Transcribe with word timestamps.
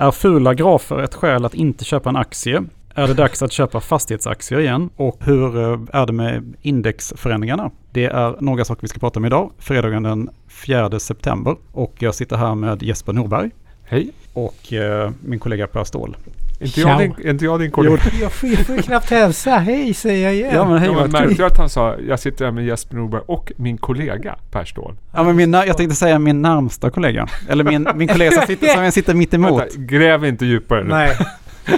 Är 0.00 0.10
fula 0.10 0.54
grafer 0.54 1.02
ett 1.02 1.14
skäl 1.14 1.44
att 1.44 1.54
inte 1.54 1.84
köpa 1.84 2.08
en 2.08 2.16
aktie? 2.16 2.64
Är 2.94 3.06
det 3.06 3.14
dags 3.14 3.42
att 3.42 3.52
köpa 3.52 3.80
fastighetsaktier 3.80 4.60
igen? 4.60 4.90
Och 4.96 5.16
hur 5.20 5.56
eh, 5.56 5.80
är 5.92 6.06
det 6.06 6.12
med 6.12 6.54
indexförändringarna? 6.62 7.70
Det 7.90 8.04
är 8.04 8.36
några 8.40 8.64
saker 8.64 8.82
vi 8.82 8.88
ska 8.88 8.98
prata 8.98 9.18
om 9.18 9.24
idag, 9.24 9.50
fredagen 9.58 10.02
den 10.02 10.30
4 10.66 10.98
september. 10.98 11.56
Och 11.72 11.94
jag 11.98 12.14
sitter 12.14 12.36
här 12.36 12.54
med 12.54 12.82
Jesper 12.82 13.12
Norberg. 13.12 13.50
Hej. 13.84 14.10
Och 14.32 14.72
eh, 14.72 15.10
min 15.20 15.38
kollega 15.38 15.66
Per 15.66 15.84
Ståhl. 15.84 16.16
Inte 16.60 16.80
jag, 16.80 16.98
din, 16.98 17.14
inte 17.24 17.44
jag 17.44 17.60
din 17.60 17.70
kollega? 17.70 17.98
Jag 18.20 18.32
får, 18.32 18.48
jag 18.48 18.58
får 18.58 18.82
knappt 18.82 19.10
hälsa. 19.10 19.50
Hej 19.50 19.94
säger 19.94 20.24
jag 20.24 20.34
igen. 20.34 20.50
Ja 20.54 20.68
men 20.68 20.78
hej 20.78 20.88
Ja, 20.88 21.00
men 21.00 21.10
märkte 21.10 21.34
du 21.34 21.44
att 21.46 21.58
han 21.58 21.68
sa 21.68 21.96
jag 22.08 22.20
sitter 22.20 22.44
här 22.44 22.52
med 22.52 22.64
Jesper 22.66 22.96
Norberg 22.96 23.22
och 23.26 23.52
min 23.56 23.78
kollega 23.78 24.36
Per 24.50 24.64
Ståhl? 24.64 24.94
Ja 25.12 25.22
men 25.22 25.36
min, 25.36 25.52
jag 25.52 25.76
tänkte 25.76 25.96
säga 25.96 26.18
min 26.18 26.42
närmsta 26.42 26.90
kollega. 26.90 27.28
Eller 27.48 27.64
min, 27.64 27.88
min 27.94 28.08
kollega 28.08 28.32
som 28.32 28.46
sitter, 28.46 28.66
som 28.66 28.84
jag 28.84 28.92
sitter 28.92 29.14
mitt 29.14 29.34
emot. 29.34 29.60
Vänta, 29.60 29.76
gräv 29.76 30.24
inte 30.24 30.46
djupare 30.46 30.82
nu. 30.84 30.88
Nej, 30.88 31.16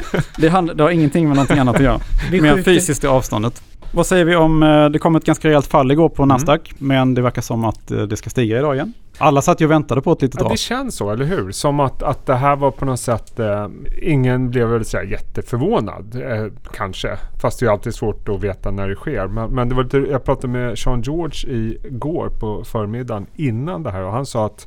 Det, 0.36 0.48
hand, 0.48 0.76
det 0.76 0.82
har 0.82 0.90
ingenting 0.90 1.28
med 1.28 1.36
någonting 1.36 1.58
annat 1.58 1.76
att 1.76 1.82
göra. 1.82 2.00
Mer 2.30 2.62
fysiskt 2.62 3.04
i 3.04 3.06
avståndet. 3.06 3.62
Vad 3.94 4.06
säger 4.06 4.24
vi 4.24 4.36
om, 4.36 4.62
eh, 4.62 4.88
det 4.88 4.98
kom 4.98 5.16
ett 5.16 5.24
ganska 5.24 5.48
rejält 5.48 5.66
fall 5.66 5.90
igår 5.90 6.08
på 6.08 6.26
Nasdaq. 6.26 6.74
Men 6.78 7.14
det 7.14 7.22
verkar 7.22 7.42
som 7.42 7.64
att 7.64 7.90
eh, 7.90 8.02
det 8.02 8.16
ska 8.16 8.30
stiga 8.30 8.58
idag 8.58 8.74
igen. 8.74 8.92
Alla 9.18 9.42
satt 9.42 9.60
ju 9.60 9.64
och 9.64 9.70
väntade 9.70 10.02
på 10.02 10.12
ett 10.12 10.22
litet 10.22 10.40
Ja, 10.40 10.48
det 10.48 10.56
känns 10.56 10.96
så, 10.96 11.10
eller 11.10 11.24
hur? 11.24 11.50
Som 11.50 11.80
att, 11.80 12.02
att 12.02 12.26
det 12.26 12.34
här 12.34 12.56
var 12.56 12.70
på 12.70 12.84
något 12.84 13.00
sätt... 13.00 13.38
Eh, 13.38 13.66
ingen 14.02 14.50
blev 14.50 14.68
väl 14.68 14.84
säga 14.84 15.04
jätteförvånad, 15.04 16.22
eh, 16.22 16.46
kanske. 16.74 17.18
Fast 17.40 17.60
det 17.60 17.66
är 17.66 17.70
alltid 17.70 17.94
svårt 17.94 18.28
att 18.28 18.40
veta 18.40 18.70
när 18.70 18.88
det 18.88 18.94
sker. 18.94 19.26
Men, 19.26 19.50
men 19.50 19.68
det 19.68 19.74
var 19.74 19.82
lite, 19.82 19.98
jag 19.98 20.24
pratade 20.24 20.48
med 20.48 20.78
Sean 20.78 21.02
George 21.02 21.52
igår 21.84 22.28
på 22.40 22.64
förmiddagen 22.64 23.26
innan 23.34 23.82
det 23.82 23.90
här 23.90 24.02
och 24.02 24.12
han 24.12 24.26
sa 24.26 24.46
att 24.46 24.66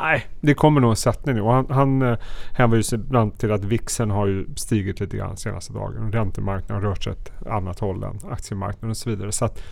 Nej, 0.00 0.26
det 0.40 0.54
kommer 0.54 0.80
nog 0.80 0.90
en 0.90 0.96
sättning 0.96 1.34
nu. 1.34 1.40
Och 1.40 1.52
han, 1.52 1.66
han 1.70 2.02
eh, 2.02 2.18
hänvisade 2.52 2.84
sig 2.84 2.98
ibland 2.98 3.38
till 3.38 3.52
att 3.52 3.64
VIXen 3.64 4.10
har 4.10 4.26
ju 4.26 4.46
stigit 4.56 5.00
lite 5.00 5.16
grann 5.16 5.36
senaste 5.36 5.72
dagen. 5.72 6.12
Räntemarknaden 6.12 6.82
har 6.84 6.90
rört 6.90 7.04
sig 7.04 7.12
ett 7.12 7.46
annat 7.46 7.80
håll 7.80 8.02
än 8.02 8.18
aktiemarknaden 8.30 8.90
och 8.90 8.96
så 8.96 9.10
vidare. 9.10 9.32
Så 9.32 9.44
att, 9.44 9.62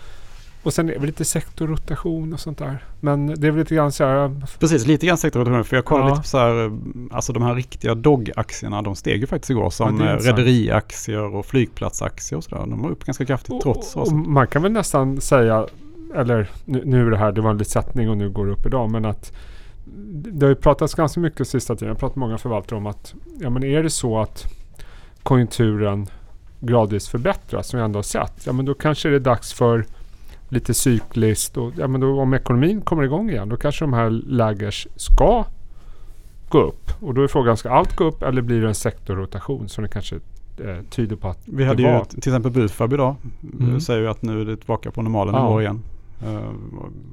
och 0.63 0.75
sen 0.75 0.91
är 0.91 0.99
det 0.99 1.07
lite 1.07 1.25
sektorrotation 1.25 2.33
och 2.33 2.41
sånt 2.41 2.59
där. 2.59 2.85
Men 3.01 3.27
det 3.27 3.47
är 3.47 3.51
väl 3.51 3.59
lite 3.59 3.75
grann 3.75 3.93
så 3.93 4.05
här... 4.05 4.41
Precis, 4.59 4.87
lite 4.87 5.07
grann 5.07 5.19
sektorrotation. 5.19 5.65
För 5.65 5.77
jag 5.77 5.85
kollade 5.85 6.09
Ja. 6.09 6.15
lite 6.15 6.23
på 6.23 6.29
så 6.29 6.39
här, 6.39 6.65
eh, 6.67 6.73
alltså 7.11 7.33
de 7.33 7.43
här 7.43 7.55
riktiga 7.55 7.95
dog-aktierna, 7.95 8.83
de 8.83 8.95
steg 8.95 9.21
ju 9.21 9.27
faktiskt 9.27 9.51
igår. 9.51 9.71
Som 9.71 10.01
Ja, 10.01 10.11
eh, 10.11 10.17
rederiaktier 10.17 11.35
och 11.35 11.47
flygplatsaktier 11.47 12.37
och 12.37 12.45
sådär. 12.45 12.59
De 12.67 12.83
var 12.83 12.91
upp 12.91 13.05
ganska 13.05 13.25
kraftigt 13.27 13.61
trots 13.63 13.97
och, 13.97 14.01
raset. 14.03 14.13
och 14.15 14.19
Man 14.19 14.47
kan 14.47 14.63
väl 14.63 14.73
nästan 14.73 15.21
säga, 15.21 15.67
eller 16.15 16.51
nu, 16.65 16.83
nu 16.85 17.07
är 17.07 17.11
det 17.11 17.19
här, 17.19 17.33
det 17.33 17.41
var 17.41 17.51
en 17.51 17.59
liten 17.59 17.71
sättning 17.71 18.11
och 18.11 18.17
nu 18.17 18.31
går 18.31 18.47
det 18.47 18.53
upp 18.53 18.67
idag, 18.67 18.91
men 18.91 19.05
att 19.05 19.33
det 19.95 20.47
har 20.47 20.51
ju 20.51 20.55
pratats 20.57 20.95
ganska 20.95 21.21
mycket 21.21 21.49
sista 21.49 21.75
tiden, 21.75 21.89
jag 21.89 21.95
har 21.95 21.99
pratat 21.99 22.17
med 22.17 22.21
många 22.29 22.39
förvaltare 22.39 22.79
om 22.79 22.87
att 22.87 23.15
ja, 23.41 23.51
men 23.51 23.65
är 23.65 23.83
det 23.83 23.91
så 23.91 24.19
att 24.19 24.45
konjunkturen 25.23 26.07
gradvis 26.61 27.09
förbättras 27.09 27.69
som 27.69 27.79
vi 27.79 27.85
ändå 27.85 27.99
har 27.99 28.03
sett, 28.03 28.47
ja 28.47 28.53
men 28.53 28.65
då 28.65 28.75
kanske 28.75 29.09
det 29.09 29.15
är 29.17 29.21
dags 29.21 29.53
för 29.53 29.85
lite 30.49 30.75
cykliskt 30.75 31.57
och 31.57 31.73
ja, 31.77 31.87
men 31.89 32.01
då, 32.01 32.21
om 32.21 32.35
ekonomin 32.35 32.81
kommer 32.81 33.03
igång 33.03 33.31
igen 33.31 33.49
då 33.49 33.57
kanske 33.57 33.85
de 33.85 33.93
här 33.93 34.11
lägers 34.11 34.87
ska 34.97 35.45
gå 36.49 36.63
upp. 36.63 36.91
Och 37.01 37.15
då 37.15 37.23
är 37.23 37.29
frågan, 37.29 37.57
ska 37.57 37.71
allt 37.71 37.97
gå 37.97 38.05
upp 38.05 38.23
eller 38.23 38.43
blir 38.43 38.61
det 38.63 38.69
en 38.69 38.75
sektorrotation 38.75 39.69
som 39.69 39.83
det 39.85 39.89
kanske 39.91 40.17
eh, 40.65 40.83
tyder 40.91 41.17
på 41.17 41.29
att 41.29 41.39
Vi 41.45 41.65
hade 41.65 41.83
det 41.83 41.89
ju 41.89 41.95
var? 41.95 42.05
till 42.05 42.19
exempel 42.19 42.53
Bufab 42.53 42.93
idag. 42.93 43.17
Mm. 43.43 43.69
Mm. 43.69 43.81
Säger 43.81 44.01
ju 44.01 44.09
att 44.09 44.23
nu 44.23 44.41
är 44.41 44.45
det 44.45 44.57
tillbaka 44.57 44.91
på 44.91 45.03
normala 45.03 45.33
Ja. 45.33 45.43
nivåer 45.45 45.61
igen. 45.63 45.83
Eh, 46.25 46.51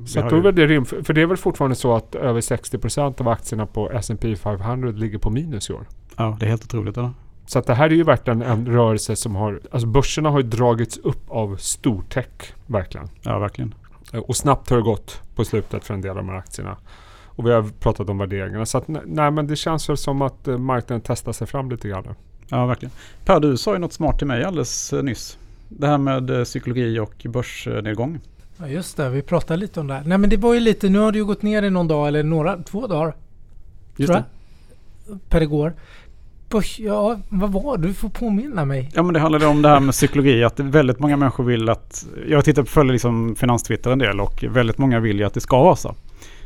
Så 0.05 0.21
då 0.29 0.39
väl 0.39 0.55
det 0.55 0.67
rim, 0.67 0.85
för 0.85 1.13
det 1.13 1.21
är 1.21 1.25
väl 1.25 1.37
fortfarande 1.37 1.75
så 1.75 1.95
att 1.95 2.15
över 2.15 2.41
60% 2.41 3.21
av 3.21 3.27
aktierna 3.27 3.65
på 3.65 3.89
S&P 3.91 4.35
500 4.35 4.91
ligger 4.91 5.17
på 5.17 5.29
minus 5.29 5.69
i 5.69 5.73
år. 5.73 5.85
Ja, 6.17 6.37
det 6.39 6.45
är 6.45 6.49
helt 6.49 6.63
otroligt. 6.63 6.97
Eller? 6.97 7.11
Så 7.45 7.59
att 7.59 7.67
det 7.67 7.73
här 7.73 7.85
är 7.89 7.95
ju 7.95 8.03
verkligen 8.03 8.41
en 8.41 8.65
rörelse 8.67 9.15
som 9.15 9.35
har, 9.35 9.61
alltså 9.71 9.87
börserna 9.87 10.29
har 10.29 10.39
ju 10.39 10.47
dragits 10.47 10.97
upp 10.97 11.23
av 11.31 11.55
stortech, 11.57 12.53
verkligen. 12.67 13.07
Ja, 13.21 13.39
verkligen. 13.39 13.73
Eh, 14.13 14.19
Och 14.19 14.35
snabbt 14.35 14.69
har 14.69 14.77
det 14.77 14.83
gått 14.83 15.21
på 15.35 15.45
slutet 15.45 15.83
för 15.85 15.93
en 15.93 16.01
del 16.01 16.09
av 16.11 16.15
de 16.17 16.29
här 16.29 16.37
aktierna. 16.37 16.77
Och 17.35 17.45
vi 17.47 17.51
har 17.51 17.63
pratat 17.79 18.09
om 18.09 18.17
värderingarna. 18.17 18.65
Så 18.65 18.77
att 18.77 18.87
ne- 18.87 19.01
nej 19.05 19.31
men 19.31 19.47
det 19.47 19.55
känns 19.55 19.89
väl 19.89 19.97
som 19.97 20.21
att 20.21 20.47
eh, 20.47 20.57
marknaden 20.57 21.01
testar 21.05 21.31
sig 21.31 21.47
fram 21.47 21.69
lite 21.69 21.87
grann 21.89 22.03
nu. 22.07 22.15
Ja, 22.47 22.65
verkligen. 22.65 22.91
Per, 23.25 23.39
du 23.39 23.57
sa 23.57 23.73
ju 23.73 23.79
något 23.79 23.93
smart 23.93 24.17
till 24.17 24.27
mig 24.27 24.43
alldeles 24.43 24.91
nyss. 25.03 25.37
Det 25.69 25.87
här 25.87 25.97
med 25.97 26.45
psykologi 26.45 26.99
och 26.99 27.25
börsnedgång. 27.29 28.19
Ja 28.63 28.69
just 28.69 28.97
det, 28.97 29.09
vi 29.09 29.21
pratade 29.21 29.59
lite 29.59 29.79
om 29.79 29.87
det 29.87 29.93
här. 29.93 30.03
Nej 30.05 30.17
men 30.17 30.29
det 30.29 30.37
var 30.37 30.53
ju 30.53 30.59
lite, 30.59 30.89
nu 30.89 30.99
har 30.99 31.11
det 31.11 31.17
ju 31.17 31.25
gått 31.25 31.41
ner 31.41 31.63
i 31.63 31.69
någon 31.69 31.87
dag 31.87 32.07
eller 32.07 32.23
några, 32.23 32.57
två 32.57 32.87
dagar 32.87 33.15
Just 33.95 34.13
tror 34.13 34.21
det. 34.21 34.25
jag. 35.07 35.29
Per 35.29 35.41
igår. 35.41 35.73
Ja, 36.77 37.19
vad 37.29 37.51
var 37.51 37.77
det? 37.77 37.87
Du 37.87 37.93
får 37.93 38.09
påminna 38.09 38.65
mig. 38.65 38.91
Ja 38.93 39.03
men 39.03 39.13
det 39.13 39.19
handlade 39.19 39.45
om 39.45 39.61
det 39.61 39.69
här 39.69 39.79
med 39.79 39.93
psykologi. 39.93 40.43
Att 40.43 40.59
väldigt 40.59 40.99
många 40.99 41.17
människor 41.17 41.43
vill 41.43 41.69
att... 41.69 42.07
Jag 42.27 42.45
tittar 42.45 42.61
på 42.61 42.67
följer 42.69 42.93
liksom 42.93 43.35
finanstwitter 43.35 43.91
en 43.91 43.99
del 43.99 44.19
och 44.19 44.43
väldigt 44.49 44.77
många 44.77 44.99
vill 44.99 45.19
ju 45.19 45.25
att 45.25 45.33
det 45.33 45.41
ska 45.41 45.57
rasa. 45.57 45.95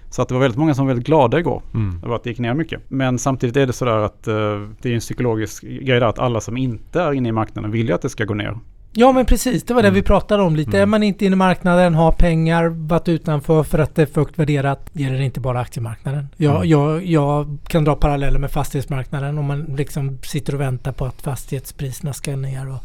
Så 0.09 0.21
att 0.21 0.27
det 0.27 0.33
var 0.33 0.41
väldigt 0.41 0.59
många 0.59 0.73
som 0.73 0.85
var 0.85 0.93
väldigt 0.93 1.07
glada 1.07 1.39
igår. 1.39 1.61
över 2.03 2.15
att 2.15 2.23
det 2.23 2.29
gick 2.29 2.39
ner 2.39 2.53
mycket. 2.53 2.81
Men 2.87 3.19
samtidigt 3.19 3.57
är 3.57 3.67
det 3.67 3.73
sådär 3.73 3.97
att 3.97 4.27
eh, 4.27 4.35
det 4.81 4.89
är 4.89 4.93
en 4.93 4.99
psykologisk 4.99 5.63
grej 5.63 5.99
där 5.99 6.07
att 6.07 6.19
alla 6.19 6.41
som 6.41 6.57
inte 6.57 7.01
är 7.01 7.13
inne 7.13 7.29
i 7.29 7.31
marknaden 7.31 7.71
vill 7.71 7.87
ju 7.87 7.93
att 7.93 8.01
det 8.01 8.09
ska 8.09 8.25
gå 8.25 8.33
ner. 8.33 8.57
Ja 8.99 9.11
men 9.11 9.25
precis, 9.25 9.63
det 9.63 9.73
var 9.73 9.81
det 9.81 9.87
Mm. 9.87 9.95
vi 9.95 10.01
pratade 10.01 10.43
om 10.43 10.55
lite. 10.55 10.69
Mm. 10.71 10.81
Är 10.81 10.85
man 10.85 11.03
inte 11.03 11.25
inne 11.25 11.33
i 11.33 11.37
marknaden, 11.37 11.95
har 11.95 12.11
pengar, 12.11 12.65
varit 12.67 13.07
utanför 13.07 13.63
för 13.63 13.79
att 13.79 13.95
det 13.95 14.01
är 14.01 14.05
för 14.05 14.21
högt 14.21 14.39
värderat, 14.39 14.89
gäller 14.93 15.17
det 15.17 15.23
inte 15.25 15.39
bara 15.39 15.59
aktiemarknaden. 15.59 16.27
Jag, 16.37 16.55
Mm. 16.55 16.69
jag, 16.69 17.05
jag 17.05 17.57
kan 17.67 17.83
dra 17.83 17.95
paralleller 17.95 18.39
med 18.39 18.51
fastighetsmarknaden 18.51 19.37
om 19.37 19.45
man 19.45 19.61
liksom 19.63 20.17
sitter 20.23 20.55
och 20.55 20.61
väntar 20.61 20.91
på 20.91 21.05
att 21.05 21.21
fastighetspriserna 21.21 22.13
ska 22.13 22.35
ner 22.35 22.69
och 22.69 22.79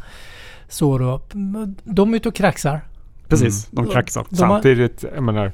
så 0.67 0.97
då. 0.97 1.21
De 1.83 2.13
är 2.13 2.17
ute 2.17 2.29
och 2.29 2.35
kraxar. 2.35 2.81
Precis, 3.27 3.71
Mm. 3.73 3.85
de 3.85 3.91
kraxar. 3.93 4.25
De 4.29 4.35
Samtidigt, 4.35 5.05
jag 5.15 5.23
menar, 5.23 5.51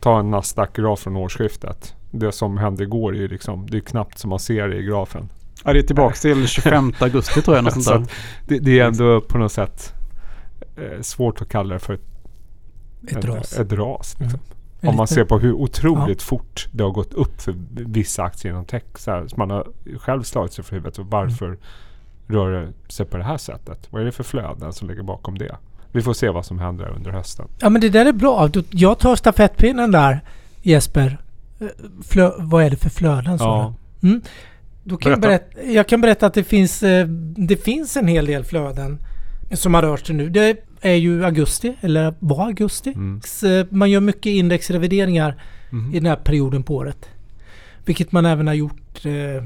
ta 0.00 0.18
en 0.20 0.30
Nasdaq-graf 0.30 0.96
från 1.00 1.16
årsskiftet. 1.16 1.94
Det 2.10 2.32
som 2.32 2.56
hände 2.58 2.82
igår 2.82 3.14
är 3.16 3.20
ju 3.20 3.28
liksom, 3.28 3.66
det 3.70 3.76
är 3.76 3.80
knappt 3.80 4.18
som 4.18 4.30
man 4.30 4.38
ser 4.38 4.68
det 4.68 4.76
i 4.76 4.82
grafen. 4.82 5.28
Ja, 5.64 5.72
det 5.72 5.78
är 5.78 5.82
tillbaka 5.82 6.14
till 6.14 6.46
25 6.48 6.92
augusti 6.98 7.42
tror 7.42 7.56
jag. 7.56 7.64
Något 7.64 7.82
sånt 7.84 8.10
det, 8.46 8.58
det 8.58 8.78
är 8.80 8.84
ändå 8.86 9.20
på 9.20 9.38
något 9.38 9.52
sätt 9.52 9.92
eh, 10.76 11.00
svårt 11.00 11.42
att 11.42 11.48
kalla 11.48 11.74
det 11.74 11.78
för 11.80 11.94
ett, 11.94 12.00
Ett 13.16 13.24
ras. 13.24 13.58
Ett 13.58 13.72
ras 13.72 14.16
liksom. 14.20 14.40
En 14.80 14.88
Om 14.88 14.96
man 14.96 15.04
liten- 15.04 15.14
ser 15.14 15.24
på 15.24 15.38
hur 15.38 15.52
otroligt 15.52 16.22
fort 16.22 16.68
det 16.72 16.82
har 16.84 16.90
gått 16.90 17.14
upp 17.14 17.40
för 17.42 17.54
vissa 17.70 18.22
aktier 18.22 18.52
inom 18.52 18.64
tech. 18.64 18.82
Så, 18.94 19.10
här, 19.10 19.28
så 19.28 19.36
man 19.36 19.50
har 19.50 19.66
själv 19.98 20.22
slagit 20.22 20.52
sig 20.52 20.64
för 20.64 20.72
huvudet. 20.76 20.98
Och 20.98 21.06
varför 21.06 21.46
Mm. 21.46 21.58
rör 22.26 22.50
det 22.62 22.92
sig 22.92 23.06
på 23.06 23.16
det 23.16 23.24
här 23.24 23.36
sättet? 23.36 23.86
Vad 23.90 24.02
är 24.02 24.06
det 24.06 24.12
för 24.12 24.24
flöden 24.24 24.72
som 24.72 24.88
ligger 24.88 25.02
bakom 25.02 25.38
det? 25.38 25.56
Vi 25.92 26.02
får 26.02 26.12
se 26.12 26.28
vad 26.30 26.46
som 26.46 26.58
händer 26.58 26.88
under 26.88 27.10
hösten. 27.10 27.48
Ja 27.60 27.68
men 27.68 27.80
det 27.80 27.88
där 27.88 28.06
är 28.06 28.12
bra. 28.12 28.50
Jag 28.70 28.98
tar 28.98 29.16
stafettpinnen 29.16 29.90
där 29.90 30.20
Jesper. 30.62 31.18
Eh, 31.60 31.66
Flö, 32.08 32.30
vad 32.38 32.64
är 32.64 32.70
det 32.70 32.76
för 32.76 32.90
flöden? 32.90 33.36
du? 33.36 34.08
Mm. 34.08 34.22
Då 34.84 34.96
kan 34.96 35.10
jag, 35.10 35.20
Berätta. 35.20 35.44
berätta, 35.54 35.70
jag 35.72 35.88
kan 35.88 36.00
berätta 36.00 36.26
att 36.26 36.34
det 36.34 36.44
finns, 36.44 36.82
eh, 36.82 37.06
det 37.36 37.56
finns 37.56 37.96
en 37.96 38.08
hel 38.08 38.26
del 38.26 38.44
flöden 38.44 38.98
som 39.52 39.74
har 39.74 39.82
rört 39.82 40.06
sig 40.06 40.16
nu. 40.16 40.28
Det 40.30 40.56
är 40.80 40.94
ju 40.94 41.24
augusti, 41.24 41.74
eller 41.80 42.14
var 42.18 42.46
augusti. 42.46 42.90
Mm. 42.92 43.20
Så 43.24 43.64
Man 43.70 43.90
gör 43.90 44.00
mycket 44.00 44.26
indexrevideringar 44.30 45.42
Mhm. 45.70 45.90
i 45.94 46.00
den 46.00 46.06
här 46.06 46.16
perioden 46.16 46.62
på 46.62 46.74
året. 46.76 47.08
Vilket 47.84 48.12
man 48.12 48.26
även 48.26 48.46
har 48.46 48.54
gjort 48.54 49.04
eh, 49.06 49.44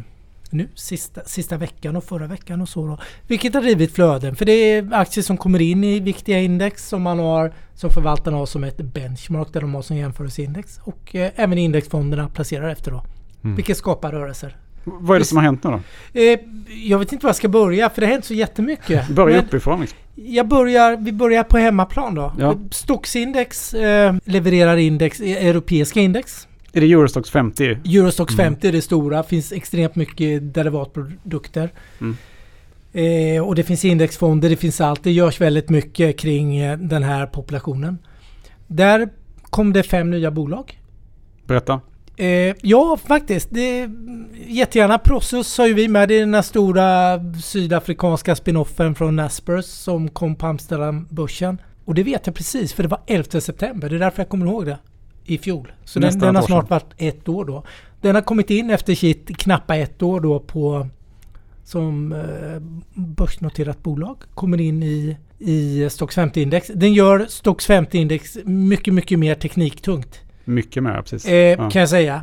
nu 0.51 0.69
sista, 0.75 1.21
sista 1.25 1.57
veckan 1.57 1.97
och 1.97 2.05
förra 2.05 2.27
veckan 2.27 2.61
och 2.61 2.69
så 2.69 2.87
då. 2.87 2.99
Vilket 3.27 3.55
har 3.55 3.63
drivit 3.63 3.93
flöden. 3.95 4.37
För 4.37 4.45
det 4.45 4.53
är 4.53 4.89
aktier 4.95 5.25
som 5.25 5.37
kommer 5.37 5.61
in 5.63 5.85
i 5.85 6.01
viktiga 6.01 6.41
index 6.41 6.89
som 6.89 7.03
man 7.03 7.19
har 7.19 7.53
som 7.75 7.91
förvaltarna 7.91 8.37
har 8.37 8.47
som 8.47 8.65
ett 8.65 8.77
benchmark 8.77 9.53
där 9.53 9.61
de 9.61 9.75
har 9.75 9.83
som 9.83 9.97
jämförelseindex. 9.97 10.79
Och 10.85 11.15
eh, 11.15 11.31
även 11.37 11.59
indexfonderna 11.59 12.29
placerar 12.29 12.69
efter 12.69 12.91
då. 12.91 13.05
Mm. 13.45 13.57
Vilket 13.57 13.77
skapar 13.77 14.13
rörelser. 14.13 14.57
Vad 14.89 15.15
är 15.15 15.19
det 15.19 15.25
som 15.25 15.37
har 15.37 15.45
hänt 15.45 15.65
nu 15.65 15.71
då? 15.71 15.81
Eh, 16.21 16.39
jag 16.85 16.99
vet 16.99 17.12
inte 17.12 17.27
var 17.27 17.29
jag 17.29 17.37
ska 17.37 17.49
börja 17.49 17.91
för 17.91 18.00
det 18.00 18.06
har 18.06 18.12
hänt 18.12 18.25
så 18.25 18.35
jättemycket. 18.35 19.09
Börja 19.09 19.38
uppifrån 19.43 19.81
liksom. 19.81 19.99
jag 20.15 20.49
börjar, 20.49 20.97
vi 20.97 21.12
börjar 21.12 21.44
på 21.44 21.59
hemmaplan 21.59 22.15
då. 22.15 22.33
Ja. 22.38 22.55
Stoxindex 22.71 23.75
eh, 23.75 24.15
levererar 24.25 24.77
index, 24.77 25.21
eh, 25.21 25.47
europeiska 25.47 26.00
index. 26.00 26.49
Är 26.73 26.81
det 26.81 26.93
Eurostox 26.93 27.31
50? 27.31 27.65
Eurostox 27.85 28.35
Mm. 28.35 28.44
50 28.44 28.69
är 28.69 28.73
det 28.73 28.83
stora. 28.83 29.23
finns 29.23 29.53
extremt 29.53 29.94
mycket 29.94 30.55
derivatprodukter. 30.55 31.71
Mm. 32.00 32.17
Eh, 32.93 33.47
och 33.47 33.55
det 33.55 33.62
finns 33.62 33.85
indexfonder, 33.85 34.50
det 34.50 34.56
finns 34.56 34.81
allt. 34.81 35.05
Det 35.05 35.12
görs 35.12 35.41
väldigt 35.41 35.69
mycket 35.69 36.19
kring 36.19 36.56
eh, 36.56 36.79
den 36.79 37.03
här 37.03 37.27
populationen. 37.27 37.99
Där 38.67 39.09
kom 39.43 39.73
det 39.73 39.82
fem 39.82 40.11
nya 40.11 40.31
bolag. 40.31 40.81
Berätta. 41.47 41.81
Eh, 42.17 42.55
ja, 42.63 42.99
faktiskt. 43.07 43.49
Det, 43.51 43.91
jättegärna. 44.47 44.99
Prosus 44.99 45.59
har 45.59 45.67
ju 45.67 45.75
vi 45.75 45.89
med. 45.89 46.09
Det 46.09 46.15
är 46.15 46.21
den 46.21 46.35
här 46.35 46.43
stora 46.43 47.21
sydafrikanska 47.43 48.37
spinoffen 48.37 48.95
från 48.95 49.17
Naspers 49.17 49.65
som 49.65 50.09
kom 50.09 50.37
på 50.37 50.47
Amsterdambörsen. 50.47 51.61
Och 51.85 51.95
det 51.95 52.03
vet 52.03 52.27
jag 52.27 52.35
precis 52.35 52.73
för 52.73 52.83
det 52.83 52.89
var 52.89 53.01
11 53.07 53.41
september. 53.41 53.91
Det 53.91 53.97
är 53.97 54.01
därför 54.01 54.23
jag 54.23 54.29
kommer 54.29 54.47
ihåg 54.47 54.67
det. 54.67 54.79
I 55.25 55.39
fjol. 55.39 55.73
Så 55.85 55.99
den, 55.99 56.19
den 56.19 56.37
har 56.37 56.43
snart 56.43 56.71
varit 56.71 56.95
ett 56.97 57.29
år 57.29 57.45
då. 57.45 57.65
Den 58.01 58.15
har 58.15 58.23
kommit 58.23 58.51
in 58.51 58.71
efter 58.71 58.95
sitt 58.95 59.37
knappa 59.39 59.77
ett 59.77 60.03
år 60.03 60.21
då 60.21 60.41
på 60.41 60.89
som 61.65 62.13
eh, 62.13 62.61
börsnoterat 62.95 63.83
bolag 63.83 64.23
kommer 64.35 64.61
in 64.61 64.83
i, 64.83 65.17
i 65.39 65.91
Stocks 65.91 66.17
50-index. 66.19 66.73
Den 66.75 66.93
gör 66.93 67.27
Stocks 67.29 67.69
50-index 67.69 68.45
mycket, 68.45 68.95
mycket 68.95 69.19
mer 69.19 69.35
tekniktungt. 69.35 70.21
Mycket 70.48 70.82
mer, 70.82 71.02
precis. 71.02 71.26
Eh, 71.26 71.34
ja. 71.34 71.70
Kan 71.70 71.81
jag 71.81 71.88
säga. 71.88 72.22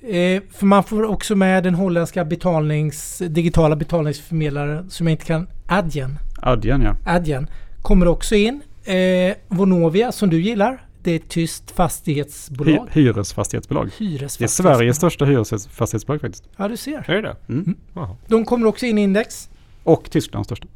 Eh, 0.00 0.42
för 0.52 0.66
man 0.66 0.84
får 0.84 1.04
också 1.04 1.36
med 1.36 1.64
den 1.64 1.74
holländska 1.74 2.24
betalnings, 2.24 3.22
digitala 3.28 3.76
betalningsförmedlaren 3.76 4.90
som 4.90 5.06
jag 5.06 5.12
inte 5.12 5.24
kan, 5.24 5.46
Adyen. 5.66 6.18
Adyen 6.42 6.82
ja. 6.82 6.96
Adyen 7.06 7.46
kommer 7.82 8.08
också 8.08 8.34
in. 8.34 8.62
Eh, 8.84 9.34
Vonovia 9.48 10.12
som 10.12 10.30
du 10.30 10.40
gillar. 10.42 10.86
Det 11.02 11.10
är 11.10 11.16
ett 11.16 11.28
tyst 11.28 11.70
Hy 11.70 11.74
fastighetsbolag. 11.74 12.88
hyresfastighetsbolag. 12.92 13.90
Det 13.98 14.04
är 14.04 14.08
Hyresfastighetsbolag. 14.08 14.76
Sveriges 14.76 14.96
största 14.96 15.24
hyresfastighetsbolag 15.24 16.20
faktiskt. 16.20 16.44
Ja, 16.56 16.68
du 16.68 16.76
ser. 16.76 17.10
Är 17.10 17.22
det? 17.22 17.36
Mm. 17.48 17.76
Jaha. 17.94 18.16
De 18.26 18.44
kommer 18.44 18.66
också 18.66 18.86
in 18.86 18.98
i 18.98 19.02
index. 19.02 19.48
Och 19.84 20.10
Tysklands 20.10 20.46
största. 20.46 20.66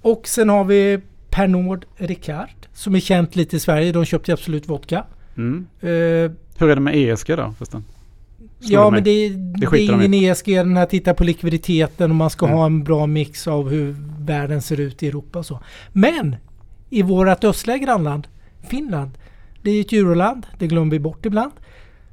Och 0.00 0.28
sen 0.28 0.48
har 0.48 0.64
vi 0.64 1.00
Pernod 1.30 1.84
Ricard 1.96 2.48
som 2.72 2.94
är 2.94 3.00
känt 3.00 3.36
lite 3.36 3.56
i 3.56 3.60
Sverige. 3.60 3.92
De 3.92 4.04
köpte 4.04 4.32
Absolut 4.32 4.68
Vodka. 4.68 5.04
Mm. 5.36 5.66
Eh, 5.80 5.88
Hur 6.58 6.70
är 6.70 6.74
det 6.74 6.80
med 6.80 6.94
ESG 6.96 7.36
då 7.36 7.54
förresten? 7.58 7.84
Ja, 8.60 8.84
det 8.84 8.90
men 8.90 9.04
det, 9.04 9.28
det, 9.28 9.66
Det 9.70 9.76
är 9.76 9.94
ingen 9.94 10.14
ESG 10.14 10.46
den 10.56 10.76
här 10.76 10.86
tittar 10.86 11.14
på 11.14 11.24
likviditeten 11.24 12.10
och 12.10 12.16
man 12.16 12.30
ska 12.30 12.46
Mm. 12.46 12.58
ha 12.58 12.66
en 12.66 12.84
bra 12.84 13.06
mix 13.06 13.48
av 13.48 13.68
hur 13.70 13.96
världen 14.18 14.62
ser 14.62 14.80
ut 14.80 15.02
i 15.02 15.08
Europa 15.08 15.38
och 15.38 15.46
så. 15.46 15.60
Men 15.92 16.36
i 16.90 17.02
vårt 17.02 17.44
östliga 17.44 17.78
grannland 17.78 18.26
Finland, 18.68 19.10
det 19.62 19.70
är 19.70 19.80
ett 19.80 19.92
euroland, 19.92 20.46
det 20.58 20.66
glömmer 20.66 20.90
vi 20.90 20.98
bort 20.98 21.26
ibland. 21.26 21.52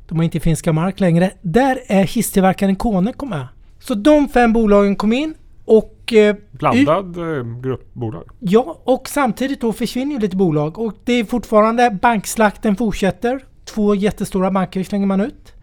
De 0.08 0.18
har 0.18 0.24
inte 0.24 0.40
finska 0.40 0.74
mark 0.74 1.00
längre. 1.00 1.32
Där 1.42 1.80
är 1.88 2.04
hisstillverkaren 2.04 2.76
Kone 2.76 3.14
med. 3.30 3.48
Så 3.80 3.96
de 3.96 4.30
fem 4.30 4.54
bolagen 4.54 4.96
kom 4.96 5.14
in 5.14 5.34
och 5.66 6.14
eh, 6.14 6.36
Blandad 6.52 7.18
eh, 7.18 7.44
grupp 7.62 7.94
bolag. 7.94 8.24
Ja, 8.40 8.82
och 8.84 9.08
samtidigt 9.10 9.62
då 9.62 9.74
försvinner 9.74 10.14
ju 10.14 10.20
lite 10.20 10.36
bolag 10.38 10.80
och 10.80 10.94
det 11.04 11.14
är 11.14 11.24
fortfarande 11.26 11.98
bankslakten 12.02 12.76
fortsätter. 12.76 13.44
Två 13.66 13.96
jättestora 13.96 14.52
banker 14.52 14.84
slänger 14.84 15.06
man 15.08 15.22
ut. 15.22 15.54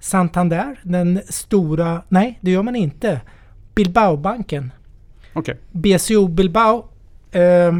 Santander, 0.00 0.80
den 0.82 1.20
stora... 1.28 2.02
Nej, 2.08 2.38
det 2.40 2.50
gör 2.50 2.62
man 2.62 2.76
inte. 2.76 3.20
Bilbaobanken. 3.74 4.72
Okej. 5.32 5.56
BCO 5.72 6.28
Bilbao 6.28 6.88
eh, 7.30 7.78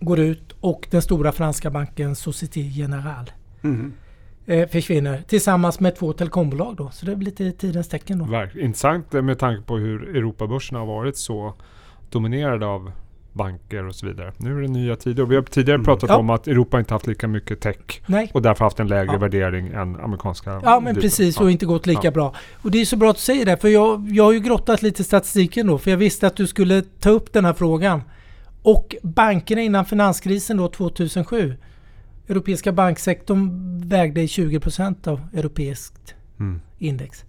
går 0.00 0.18
ut 0.20 0.52
och 0.60 0.86
den 0.90 1.02
stora 1.02 1.32
franska 1.32 1.70
banken 1.70 2.14
Société 2.14 2.60
Générale 2.60 3.30
Mhm. 3.60 3.92
Eh, 4.46 4.68
försvinner 4.68 5.22
tillsammans 5.28 5.80
med 5.80 5.96
två 5.96 6.12
telekombolag 6.12 6.76
då. 6.76 6.90
Så 6.90 7.06
det 7.06 7.12
är 7.12 7.16
väl 7.16 7.24
lite 7.24 7.52
tidens 7.52 7.88
tecken 7.88 8.18
då. 8.18 8.24
Verk- 8.24 8.56
Intressant 8.56 9.12
med 9.12 9.38
tanke 9.38 9.62
på 9.62 9.76
hur 9.76 10.16
Europabörsen 10.16 10.76
har 10.78 10.86
varit 10.86 11.16
så 11.16 11.54
dominerad 12.10 12.62
av 12.62 12.92
banker 13.32 13.86
och 13.86 13.94
så 13.94 14.06
vidare. 14.06 14.32
Nu 14.36 14.58
är 14.58 14.62
det 14.62 14.68
nya 14.68 14.96
tider 14.96 15.22
och 15.22 15.30
vi 15.30 15.34
har 15.36 15.42
tidigare 15.42 15.74
Mm. 15.74 15.84
pratat 15.84 16.10
Ja. 16.10 16.16
om 16.16 16.30
att 16.30 16.46
Europa 16.48 16.78
inte 16.78 16.94
haft 16.94 17.06
lika 17.06 17.28
mycket 17.28 17.60
tech 17.60 17.76
Nej. 18.06 18.30
och 18.34 18.42
därför 18.42 18.64
haft 18.64 18.80
en 18.80 18.88
lägre 18.88 19.12
Ja. 19.12 19.18
värdering 19.18 19.66
än 19.68 20.00
amerikanska. 20.00 20.60
Ja 20.64 20.80
men 20.80 20.94
biten. 20.94 21.02
precis 21.02 21.36
Ja. 21.38 21.42
och 21.44 21.50
inte 21.50 21.66
gått 21.66 21.86
lika 21.86 22.00
Ja. 22.04 22.10
bra. 22.10 22.34
Och 22.62 22.70
det 22.70 22.80
är 22.80 22.84
så 22.84 22.96
bra 22.96 23.10
att 23.10 23.16
du 23.16 23.22
säger 23.22 23.46
det 23.46 23.56
för 23.56 23.68
jag, 23.68 24.08
jag 24.10 24.24
har 24.24 24.32
ju 24.32 24.40
grottat 24.40 24.82
lite 24.82 25.02
i 25.02 25.04
statistiken 25.04 25.66
då 25.66 25.78
för 25.78 25.90
jag 25.90 25.98
visste 25.98 26.26
att 26.26 26.36
du 26.36 26.46
skulle 26.46 26.82
ta 26.82 27.10
upp 27.10 27.32
den 27.32 27.44
här 27.44 27.52
frågan. 27.52 28.02
Och 28.62 28.96
bankerna 29.02 29.60
innan 29.62 29.84
finanskrisen 29.84 30.56
då 30.56 30.68
2007. 30.68 31.54
Europeiska 32.28 32.72
banksektorn 32.72 33.50
vägde 33.88 34.20
20% 34.26 35.06
av 35.08 35.20
europeiskt 35.34 36.14
Mm. 36.40 36.60
index. 36.78 37.24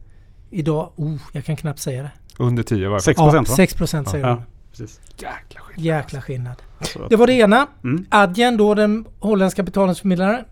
Idag, 0.50 0.92
oh, 0.96 1.16
jag 1.32 1.46
kan 1.46 1.56
knappt 1.56 1.80
säga 1.80 2.04
det. 2.04 2.12
Under 2.40 2.64
10 2.64 2.88
var 2.90 3.00
6 3.00 3.18
Ja, 3.20 3.24
procent 3.32 3.50
va? 3.50 3.56
6% 3.56 4.10
säger 4.10 4.28
Ja, 4.28 4.32
de. 4.36 4.42
precis. 4.72 5.00
Jäkla 5.18 5.62
skit. 5.62 5.78
Jäkla 5.80 6.22
skillnad. 6.22 6.56
Så 6.82 7.04
att- 7.04 7.10
Det 7.10 7.16
var 7.16 7.28
det 7.28 7.34
ena. 7.34 7.68
Mm. 7.84 8.06
Adyen 8.10 8.58
då, 8.58 8.74
den 8.74 9.06
holländska 9.20 9.64
betalningsförmedlaren, 9.64 10.46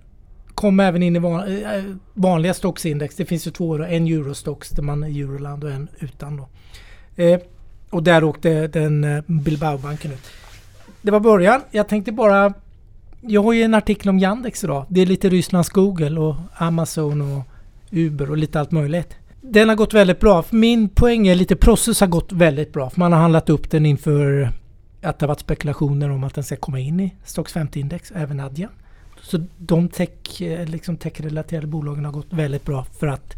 kom 0.55 0.79
även 0.79 1.03
in 1.03 1.15
i 1.15 1.19
van, 1.19 1.39
eh, 1.63 1.83
vanliga 2.13 2.53
stocksindex. 2.53 3.15
Det 3.15 3.25
finns 3.25 3.47
ju 3.47 3.51
två 3.51 3.77
då, 3.77 3.83
en 3.83 4.07
Eurostox 4.07 4.69
där 4.69 4.83
man 4.83 5.03
är 5.03 5.07
Euroland 5.07 5.63
och 5.63 5.71
en 5.71 5.87
utan 5.99 6.37
då. 6.37 6.47
Eh, 7.23 7.39
och 7.89 8.03
där 8.03 8.23
åkte 8.23 8.67
den 8.67 9.03
eh, 9.03 9.23
Bilbaobanken 9.27 10.11
ut. 10.11 10.29
Det 11.01 11.11
var 11.11 11.19
början. 11.19 11.61
Jag 11.71 11.87
tänkte 11.87 12.11
bara... 12.11 12.53
Jag 13.21 13.44
har 13.44 13.53
ju 13.53 13.63
en 13.63 13.73
artikel 13.73 14.09
om 14.09 14.19
Yandex 14.19 14.63
idag. 14.63 14.85
Det 14.89 15.01
är 15.01 15.06
lite 15.06 15.29
Rysslands 15.29 15.69
Google 15.69 16.19
och 16.19 16.35
Amazon 16.57 17.21
och 17.21 17.44
Uber 17.91 18.31
och 18.31 18.38
lite 18.38 18.59
allt 18.59 18.71
möjligt. 18.71 19.15
Den 19.41 19.69
har 19.69 19.75
gått 19.75 19.94
väldigt 19.94 20.19
bra. 20.19 20.44
Min 20.50 20.89
poäng 20.89 21.27
är 21.27 21.35
lite 21.35 21.56
Process 21.56 22.00
har 22.00 22.07
gått 22.07 22.31
väldigt 22.31 22.73
bra. 22.73 22.89
För 22.89 23.00
man 23.00 23.13
har 23.13 23.19
handlat 23.19 23.50
upp 23.50 23.71
den 23.71 23.85
inför 23.85 24.51
att 25.01 25.19
det 25.19 25.23
har 25.23 25.27
varit 25.27 25.39
spekulationer 25.39 26.09
om 26.09 26.23
att 26.23 26.35
den 26.35 26.44
ska 26.44 26.56
komma 26.56 26.79
in 26.79 27.00
i 27.00 27.15
Stocks 27.25 27.56
50-index, 27.56 28.12
även 28.15 28.39
Adyen. 28.39 28.69
Så 29.21 29.45
de 29.57 29.89
tech, 29.89 30.41
eh, 30.41 30.65
liksom 30.65 30.97
tech-relaterade 30.97 31.68
bolagen 31.68 32.06
har 32.06 32.12
gått 32.12 32.33
väldigt 32.33 32.65
bra 32.65 32.85
för 33.00 33.07
att 33.07 33.35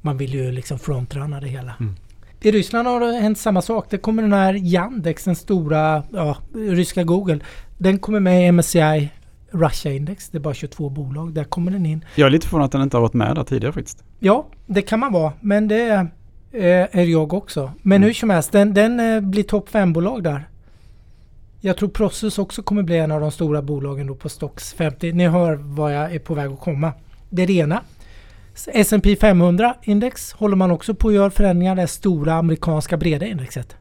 man 0.00 0.16
vill 0.16 0.34
ju 0.34 0.52
liksom 0.52 0.78
frontrunna 0.78 1.40
det 1.40 1.48
hela. 1.48 1.74
Mm. 1.80 1.96
I 2.40 2.50
Ryssland 2.50 2.88
har 2.88 3.00
det 3.00 3.20
hänt 3.20 3.38
samma 3.38 3.62
sak. 3.62 3.86
Det 3.90 3.98
kommer 3.98 4.22
den 4.22 4.32
här 4.32 4.54
Yandex, 4.54 5.24
den 5.24 5.36
stora 5.36 6.02
ja, 6.12 6.36
ryska 6.54 7.04
Google. 7.04 7.40
Den 7.78 7.98
kommer 7.98 8.20
med 8.20 8.48
i 8.48 8.52
MSCI 8.52 9.10
Russia 9.50 9.92
Index. 9.92 10.28
Det 10.28 10.38
är 10.38 10.40
bara 10.40 10.54
22 10.54 10.90
bolag. 10.90 11.32
Där 11.34 11.44
kommer 11.44 11.70
den 11.70 11.86
in. 11.86 12.04
Jag 12.14 12.26
är 12.26 12.30
lite 12.30 12.46
förvånad 12.46 12.64
att 12.66 12.72
den 12.72 12.82
inte 12.82 12.96
har 12.96 13.02
varit 13.02 13.14
med 13.14 13.34
där 13.36 13.44
tidigare 13.44 13.72
faktiskt. 13.72 14.04
Ja, 14.18 14.46
det 14.66 14.82
kan 14.82 15.00
man 15.00 15.12
vara. 15.12 15.32
Men 15.40 15.68
det 15.68 15.88
eh, 16.52 16.98
är 17.00 17.04
jag 17.04 17.32
också. 17.32 17.72
Men 17.82 17.96
Mm. 17.96 18.06
hur 18.06 18.14
som 18.14 18.30
helst, 18.30 18.52
den, 18.52 18.74
den 18.74 19.00
eh, 19.00 19.20
blir 19.20 19.42
topp 19.42 19.68
5-bolag 19.70 20.22
där. 20.22 20.48
Jag 21.60 21.76
tror 21.76 21.88
Process 21.88 22.38
också 22.38 22.62
kommer 22.62 22.82
bli 22.82 22.98
en 22.98 23.10
av 23.12 23.20
de 23.20 23.30
stora 23.30 23.62
bolagen 23.62 24.06
då 24.06 24.14
på 24.14 24.28
Stocks 24.28 24.72
50. 24.74 25.12
Ni 25.12 25.28
hör 25.28 25.54
var 25.54 25.90
jag 25.90 26.14
är 26.14 26.18
på 26.18 26.34
väg 26.34 26.50
att 26.52 26.60
komma. 26.60 26.92
Det 27.30 27.42
är 27.42 27.46
det 27.46 27.52
ena. 27.52 27.82
S&P 28.66 29.16
500 29.16 29.74
index 29.82 30.32
håller 30.32 30.56
man 30.56 30.70
också 30.70 30.94
på 30.94 31.08
att 31.08 31.14
göra 31.14 31.30
förändringar. 31.30 31.76
Det 31.76 31.86
stora 31.86 32.34
amerikanska 32.34 32.96
breda 32.96 33.26
indexet. 33.26 33.76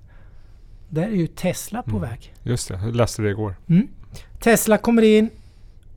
Där 0.89 1.03
är 1.03 1.11
ju 1.11 1.27
Tesla 1.27 1.81
på 1.81 1.89
Mm. 1.97 2.01
väg. 2.01 2.33
Just 2.43 2.67
det, 2.67 2.79
jag 2.83 2.95
läste 2.95 3.21
det 3.21 3.29
igår. 3.29 3.55
Mm. 3.69 3.87
Tesla 4.39 4.77
kommer 4.77 5.01
in 5.01 5.29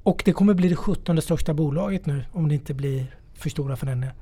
och 0.02 0.22
det 0.24 0.32
kommer 0.32 0.54
bli 0.54 0.68
det 0.68 0.76
17 0.76 1.22
största 1.22 1.54
bolaget 1.54 2.06
nu 2.06 2.24
om 2.32 2.48
det 2.48 2.54
inte 2.54 2.74
blir 2.74 3.06
för 3.34 3.50
stora 3.50 3.76
förändringar. 3.76 4.14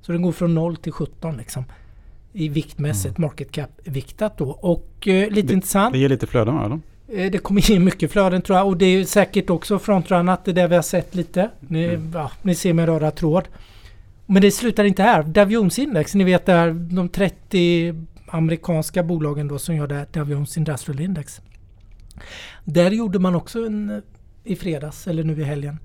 Så 0.00 0.12
den 0.12 0.22
går 0.22 0.32
från 0.32 0.54
0 0.54 0.76
till 0.76 0.92
17 0.92 1.36
liksom. 1.36 1.64
I 2.32 2.48
viktmässigt, 2.48 3.18
market 3.18 3.52
cap-viktat 3.52 4.38
då. 4.38 4.50
Och 4.50 5.08
eh, 5.08 5.30
lite 5.30 5.48
Det- 5.48 5.54
intressant. 5.54 5.92
Det 5.92 5.98
ger 5.98 6.08
lite 6.08 6.26
flöden 6.26 6.58
eller? 6.58 6.80
Eh, 7.24 7.30
Det 7.30 7.38
kommer 7.38 7.70
ge 7.70 7.78
mycket 7.78 8.12
flöden 8.12 8.42
tror 8.42 8.58
jag 8.58 8.66
och 8.66 8.76
det 8.76 8.86
är 8.86 9.04
säkert 9.04 9.50
också 9.50 9.78
frontrunnat. 9.78 10.44
Det 10.44 10.50
är 10.50 10.54
det 10.54 10.66
vi 10.68 10.74
har 10.74 10.82
sett 10.82 11.14
lite. 11.14 11.50
Ni, 11.60 11.84
Mm. 11.84 12.10
ja, 12.14 12.30
ni 12.42 12.54
ser 12.54 12.72
med 12.72 12.86
röda 12.86 13.10
tråd. 13.10 13.48
Men 14.26 14.42
det 14.42 14.50
slutar 14.50 14.84
inte 14.84 15.02
här. 15.02 15.22
Dow 15.22 15.70
Index, 15.78 16.14
ni 16.14 16.24
vet 16.24 16.46
det 16.46 16.52
här 16.52 16.72
de 16.72 17.08
30 17.08 17.94
amerikanska 18.26 19.02
bolagen 19.02 19.48
då 19.48 19.58
som 19.58 19.76
gör 19.76 19.86
det 19.86 20.06
Dow 20.12 20.30
Jones 20.30 20.56
Industrial 20.56 21.00
Index. 21.00 21.40
Där 22.64 22.90
gjorde 22.90 23.18
man 23.18 23.34
också 23.34 23.66
en, 23.66 24.02
i 24.44 24.56
fredags 24.56 25.06
eller 25.06 25.24
nu 25.24 25.40
i 25.40 25.44
helgen 25.44 25.78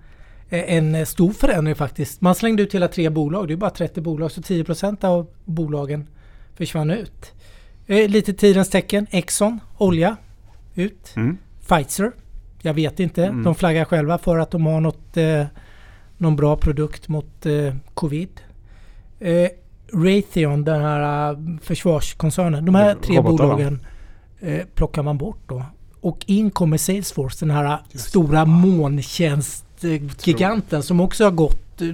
eh, 0.50 0.76
en 0.76 0.96
eh, 0.96 1.06
stor 1.06 1.32
förändring 1.32 1.76
faktiskt. 1.76 2.22
Man 2.22 2.36
slängde 2.36 2.64
ut 2.64 2.76
hela 2.76 2.88
tre 2.88 3.10
bolag. 3.10 3.48
Det 3.48 3.54
är 3.54 3.58
bara 3.58 3.70
30 3.70 4.02
bolag 4.02 4.32
så 4.32 4.42
10% 4.42 5.06
av 5.06 5.28
bolagen 5.46 6.08
försvann 6.56 6.92
ut. 6.92 7.34
Eh, 7.88 8.10
Lite 8.10 8.34
tidens 8.34 8.70
tecken. 8.70 9.08
Exxon, 9.10 9.60
olja, 9.78 10.18
ut. 10.76 11.14
Mm. 11.16 11.38
Pfizer, 11.68 12.12
jag 12.62 12.74
vet 12.74 13.00
inte. 13.00 13.26
Mm. 13.26 13.44
De 13.44 13.56
flaggar 13.56 13.86
själva 13.86 14.18
för 14.18 14.38
att 14.38 14.52
de 14.52 14.66
har 14.66 14.82
något, 14.82 15.18
eh, 15.18 15.46
någon 16.18 16.36
bra 16.36 16.58
produkt 16.58 17.08
mot 17.08 17.46
eh, 17.46 17.76
covid. 17.94 18.42
Eh, 19.20 19.50
Raytheon, 19.94 20.64
den 20.64 20.82
här 20.82 21.38
försvarskoncernen. 21.62 22.66
De 22.66 22.76
här 22.76 22.96
tre 22.96 23.18
Robotar, 23.18 23.44
va? 23.44 23.54
bolagen 23.54 23.86
eh, 24.40 24.66
plockar 24.76 25.04
man 25.04 25.18
bort 25.18 25.42
då. 25.48 25.66
Och 26.04 26.24
in 26.28 26.52
kommer 26.52 26.78
Salesforce, 26.78 27.46
den 27.46 27.52
här 27.56 27.78
Just 27.92 28.06
stora 28.10 28.46
molntjänstgiganten 28.46 30.84
som 30.84 31.00
också 31.00 31.24
har 31.24 31.32
gått 31.32 31.82
eh, 31.82 31.88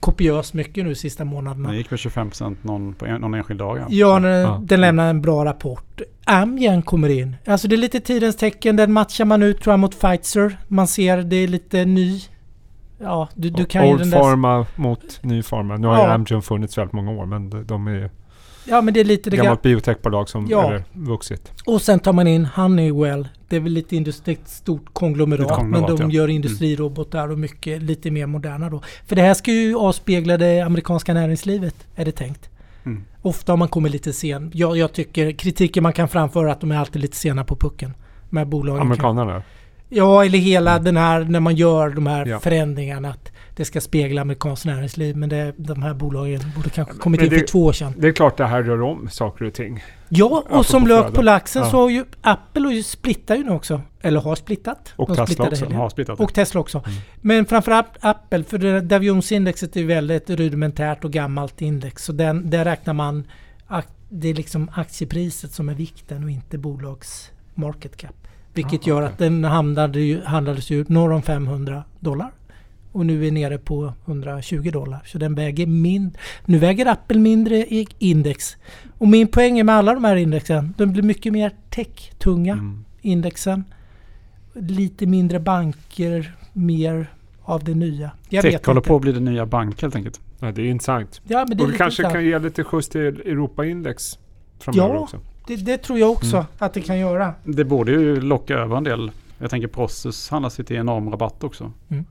kopiöst 0.00 0.54
mycket 0.54 0.84
nu 0.84 0.94
sista 0.94 1.24
månaderna. 1.24 1.68
Den 1.68 1.78
gick 1.78 1.92
väl 1.92 1.98
25% 1.98 2.56
någon, 2.62 2.94
på 2.94 3.06
en, 3.06 3.20
någon 3.20 3.34
enskild 3.34 3.58
dag. 3.60 3.78
Ja. 3.78 3.84
Ja, 3.88 4.20
den, 4.20 4.40
Ja. 4.40 4.60
den 4.64 4.80
lämnar 4.80 5.10
en 5.10 5.22
bra 5.22 5.44
rapport. 5.44 6.00
Amgen 6.24 6.82
kommer 6.82 7.08
in. 7.08 7.36
Alltså 7.46 7.68
det 7.68 7.74
är 7.74 7.78
lite 7.78 8.00
tidens 8.00 8.36
tecken. 8.36 8.76
Den 8.76 8.92
matchar 8.92 9.24
man 9.24 9.42
ut 9.42 9.60
tror 9.62 9.72
jag 9.72 9.80
mot 9.80 10.00
Pfizer. 10.00 10.58
Man 10.68 10.86
ser 10.86 11.16
det 11.22 11.36
är 11.36 11.48
lite 11.48 11.84
ny. 11.84 12.20
Ja, 13.02 13.28
du, 13.34 13.50
du 13.50 13.64
kan 13.64 13.86
ju 13.86 13.92
Old 13.92 14.00
den 14.00 14.10
där... 14.10 14.18
Pharma 14.18 14.66
mot 14.76 15.18
Ny 15.22 15.42
Pharma. 15.42 15.76
Nu 15.76 15.86
har 15.86 15.94
Ja. 15.98 16.06
ju 16.06 16.12
Amgen 16.12 16.42
funnits 16.42 16.78
väldigt 16.78 16.92
många 16.92 17.10
år 17.10 17.26
men 17.26 17.50
de- 17.50 17.64
de 17.64 17.86
är 17.86 17.90
ju 17.92 18.08
Ja, 18.70 18.80
men 18.80 18.94
det 18.94 19.00
är 19.00 19.04
lite 19.04 19.30
det 19.30 19.36
gammalt 19.36 19.62
biotechbolag 19.62 20.28
som 20.28 20.46
Ja. 20.50 20.78
vuxit. 20.92 21.52
Och 21.64 21.82
sen 21.82 22.00
tar 22.00 22.12
man 22.12 22.26
in 22.26 22.44
Honeywell. 22.46 23.28
Det 23.48 23.56
är 23.56 23.60
väl 23.60 23.72
lite 23.72 23.96
industri, 23.96 24.32
ett 24.32 24.48
stort 24.48 24.94
konglomerat. 24.94 25.48
Konglomerat, 25.48 25.88
men 25.88 25.96
de 25.96 25.96
ja. 25.96 26.04
Mm. 26.04 26.10
gör 26.10 26.28
industrirobotar 26.28 27.28
och 27.28 27.38
mycket 27.38 27.82
lite 27.82 28.10
mer 28.10 28.26
moderna 28.26 28.70
då. 28.70 28.82
För 29.06 29.16
det 29.16 29.22
här 29.22 29.34
ska 29.34 29.52
ju 29.52 29.76
avspegla 29.76 30.36
det 30.36 30.60
amerikanska 30.60 31.14
näringslivet, 31.14 31.74
är 31.94 32.04
det 32.04 32.12
tänkt. 32.12 32.50
Mm. 32.84 33.04
Ofta 33.22 33.52
har 33.52 33.56
man 33.56 33.68
kommit 33.68 33.92
lite 33.92 34.12
sen. 34.12 34.50
Jag, 34.54 34.76
jag, 34.76 34.92
tycker 34.92 35.32
kritiken 35.32 35.82
man 35.82 35.92
kan 35.92 36.08
framföra 36.08 36.52
att 36.52 36.60
de 36.60 36.70
är 36.70 36.76
alltid 36.76 37.02
lite 37.02 37.16
sena 37.16 37.44
på 37.44 37.56
pucken. 37.56 37.94
Med 38.30 38.48
bolagen. 38.48 38.82
Amerikanerna? 38.82 39.32
Kan, 39.32 39.42
ja, 39.90 40.24
eller 40.24 40.38
hela 40.38 40.78
den 40.78 40.96
här 40.96 41.24
när 41.24 41.40
man 41.40 41.56
gör 41.56 41.90
de 41.90 42.06
här 42.06 42.26
ja. 42.26 42.40
förändringarna. 42.40 43.08
Att 43.08 43.32
det 43.56 43.64
ska 43.64 43.80
spegla 43.80 44.20
amerikanskt 44.20 44.64
näringsliv. 44.64 45.16
Men 45.16 45.28
det, 45.28 45.54
de 45.56 45.82
här 45.82 45.94
bolagen 45.94 46.40
borde 46.56 46.70
kanske 46.70 46.94
kommit 46.94 47.22
in 47.22 47.30
för 47.30 47.46
två 47.46 47.64
år 47.64 47.72
sedan. 47.72 47.94
Det 47.96 48.08
är 48.08 48.12
klart 48.12 48.36
det 48.36 48.46
här 48.46 48.62
rör 48.62 48.82
om 48.82 49.08
saker 49.10 49.44
och 49.44 49.54
ting. 49.54 49.84
Ja, 50.08 50.44
och 50.48 50.66
som 50.66 50.86
lök 50.86 51.14
på 51.14 51.22
laxen 51.22 51.62
ja. 51.62 51.70
så 51.70 51.76
har 51.76 51.90
ju 51.90 52.04
Apple 52.20 52.82
splittar 52.82 53.36
ju 53.36 53.44
nu 53.44 53.50
också. 53.50 53.80
Eller 54.00 54.20
har 54.20 54.34
splittat. 54.36 54.92
Och 54.96 55.16
Tesla 55.16 55.48
också. 55.48 55.66
Har 55.66 55.88
splittat. 55.88 56.20
Och 56.20 56.34
Tesla 56.34 56.60
också. 56.60 56.82
Mm. 56.86 57.00
Men 57.20 57.46
framförallt 57.46 57.96
Apple, 58.00 58.44
för 58.44 58.58
det 58.58 58.80
Dow 58.80 59.04
Jones-indexet 59.04 59.76
är 59.76 59.84
väldigt 59.84 60.30
rudimentärt 60.30 61.04
och 61.04 61.12
gammalt 61.12 61.62
index. 61.62 62.04
Så 62.04 62.12
den, 62.12 62.50
där 62.50 62.64
räknar 62.64 62.94
man 62.94 63.24
det 64.10 64.28
är 64.28 64.34
liksom 64.34 64.70
aktiepriset 64.74 65.52
som 65.52 65.68
är 65.68 65.74
vikten 65.74 66.24
och 66.24 66.30
inte 66.30 66.58
bolags 66.58 67.30
market 67.54 67.96
cap. 67.96 68.19
Vilket 68.54 68.80
ah, 68.80 68.88
gör 68.88 69.02
att 69.02 69.18
den 69.18 69.44
handlade 69.44 70.00
ju, 70.00 70.22
handlades 70.24 70.70
ju 70.70 70.84
norr 70.88 71.12
om 71.12 71.22
500 71.22 71.84
dollar. 72.00 72.32
Och 72.92 73.06
nu 73.06 73.26
är 73.26 73.30
nere 73.30 73.58
på 73.58 73.92
120 74.06 74.70
dollar. 74.72 75.02
Så 75.06 75.18
den 75.18 75.34
väger 75.34 75.66
mindre. 75.66 76.20
Nu 76.44 76.58
väger 76.58 76.86
Apple 76.86 77.18
mindre 77.18 77.56
i 77.56 77.86
index. 77.98 78.56
Och 78.98 79.08
min 79.08 79.28
poäng 79.28 79.58
är 79.58 79.64
med 79.64 79.74
alla 79.74 79.94
de 79.94 80.04
här 80.04 80.16
indexen. 80.16 80.74
De 80.76 80.92
blir 80.92 81.02
mycket 81.02 81.32
mer 81.32 81.52
tech-tunga 81.70 82.52
mm. 82.52 82.84
indexen. 83.00 83.64
Lite 84.54 85.06
mindre 85.06 85.40
banker, 85.40 86.34
mer 86.52 87.06
av 87.42 87.64
det 87.64 87.74
nya. 87.74 88.10
Jag 88.28 88.42
tech 88.42 88.66
håller 88.66 88.80
på 88.80 88.96
att 88.96 89.02
bli 89.02 89.12
det 89.12 89.20
nya 89.20 89.46
bank 89.46 89.82
helt 89.82 89.96
enkelt. 89.96 90.20
Ja, 90.40 90.52
det 90.52 90.62
är 90.62 90.66
intressant. 90.66 91.20
Ja, 91.24 91.44
men 91.48 91.56
det 91.56 91.64
och 91.64 91.70
det 91.70 91.76
kanske 91.76 92.02
intressant. 92.02 92.14
kan 92.14 92.24
ge 92.24 92.38
lite 92.38 92.64
skjuts 92.64 92.88
till 92.88 93.20
Europaindex 93.20 94.18
framöver 94.58 94.94
ja, 94.94 95.00
också. 95.00 95.20
Det, 95.46 95.56
det 95.56 95.78
tror 95.78 95.98
jag 95.98 96.10
också 96.10 96.36
mm. 96.36 96.46
att 96.58 96.74
det 96.74 96.80
kan 96.80 96.98
göra. 96.98 97.34
Det 97.44 97.64
borde 97.64 97.92
ju 97.92 98.20
locka 98.20 98.54
över 98.54 98.76
en 98.76 98.84
del. 98.84 99.10
Jag 99.38 99.50
tänker 99.50 99.68
Process 99.68 100.28
handlas 100.28 100.60
ju 100.60 100.64
till 100.64 100.76
enorm 100.76 101.10
rabatt 101.10 101.44
också. 101.44 101.72
Mm. 101.88 102.04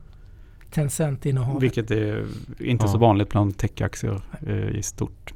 Tencent-innehavet. 0.70 1.62
Vilket 1.62 1.90
är 1.90 2.26
inte 2.58 2.84
ja. 2.84 2.92
så 2.92 2.98
vanligt 2.98 3.28
bland 3.28 3.56
techaktier 3.56 4.20
eh, 4.46 4.76
i 4.76 4.82
stort. 4.82 5.32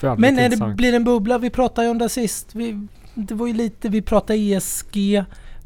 Väldigt 0.00 0.20
Men 0.20 0.34
när 0.34 0.48
det 0.48 0.74
blir 0.74 0.94
en 0.94 1.04
bubbla, 1.04 1.38
vi 1.38 1.50
pratade 1.50 1.86
ju 1.86 1.90
om 1.90 1.98
det 1.98 2.08
sist. 2.08 2.54
Vi, 2.54 2.86
det 3.14 3.34
var 3.34 3.46
ju 3.46 3.52
lite, 3.52 3.88
vi 3.88 4.02
pratade 4.02 4.38
ESG. 4.38 5.24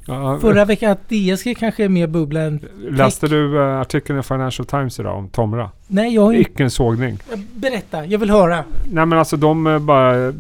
Ja, 0.09 0.39
Förra 0.41 0.65
veckan 0.65 0.91
att 0.91 1.13
ESG 1.13 1.57
kanske 1.59 1.85
är 1.85 1.89
mer 1.89 2.07
bubbla 2.07 2.41
än 2.41 2.61
Läste 2.91 3.21
tech. 3.21 3.31
du 3.31 3.59
uh, 3.59 3.81
artikeln 3.81 4.19
i 4.19 4.23
Financial 4.23 4.67
Times 4.67 5.01
idag 5.01 5.19
om 5.19 5.29
Tomra? 5.29 5.71
Nej, 5.87 6.15
jag 6.15 6.23
har 6.23 6.33
inte... 6.33 6.51
Icke 6.51 6.63
en 6.63 6.71
sågning. 6.71 7.19
Berätta, 7.55 8.07
jag 8.07 8.19
vill 8.19 8.31
höra. 8.31 8.65
Nej 8.85 9.07
men 9.07 9.19
alltså 9.19 9.37
de 9.37 9.67
uh, 9.67 9.79
bara... 9.79 10.17
Uh, 10.17 10.35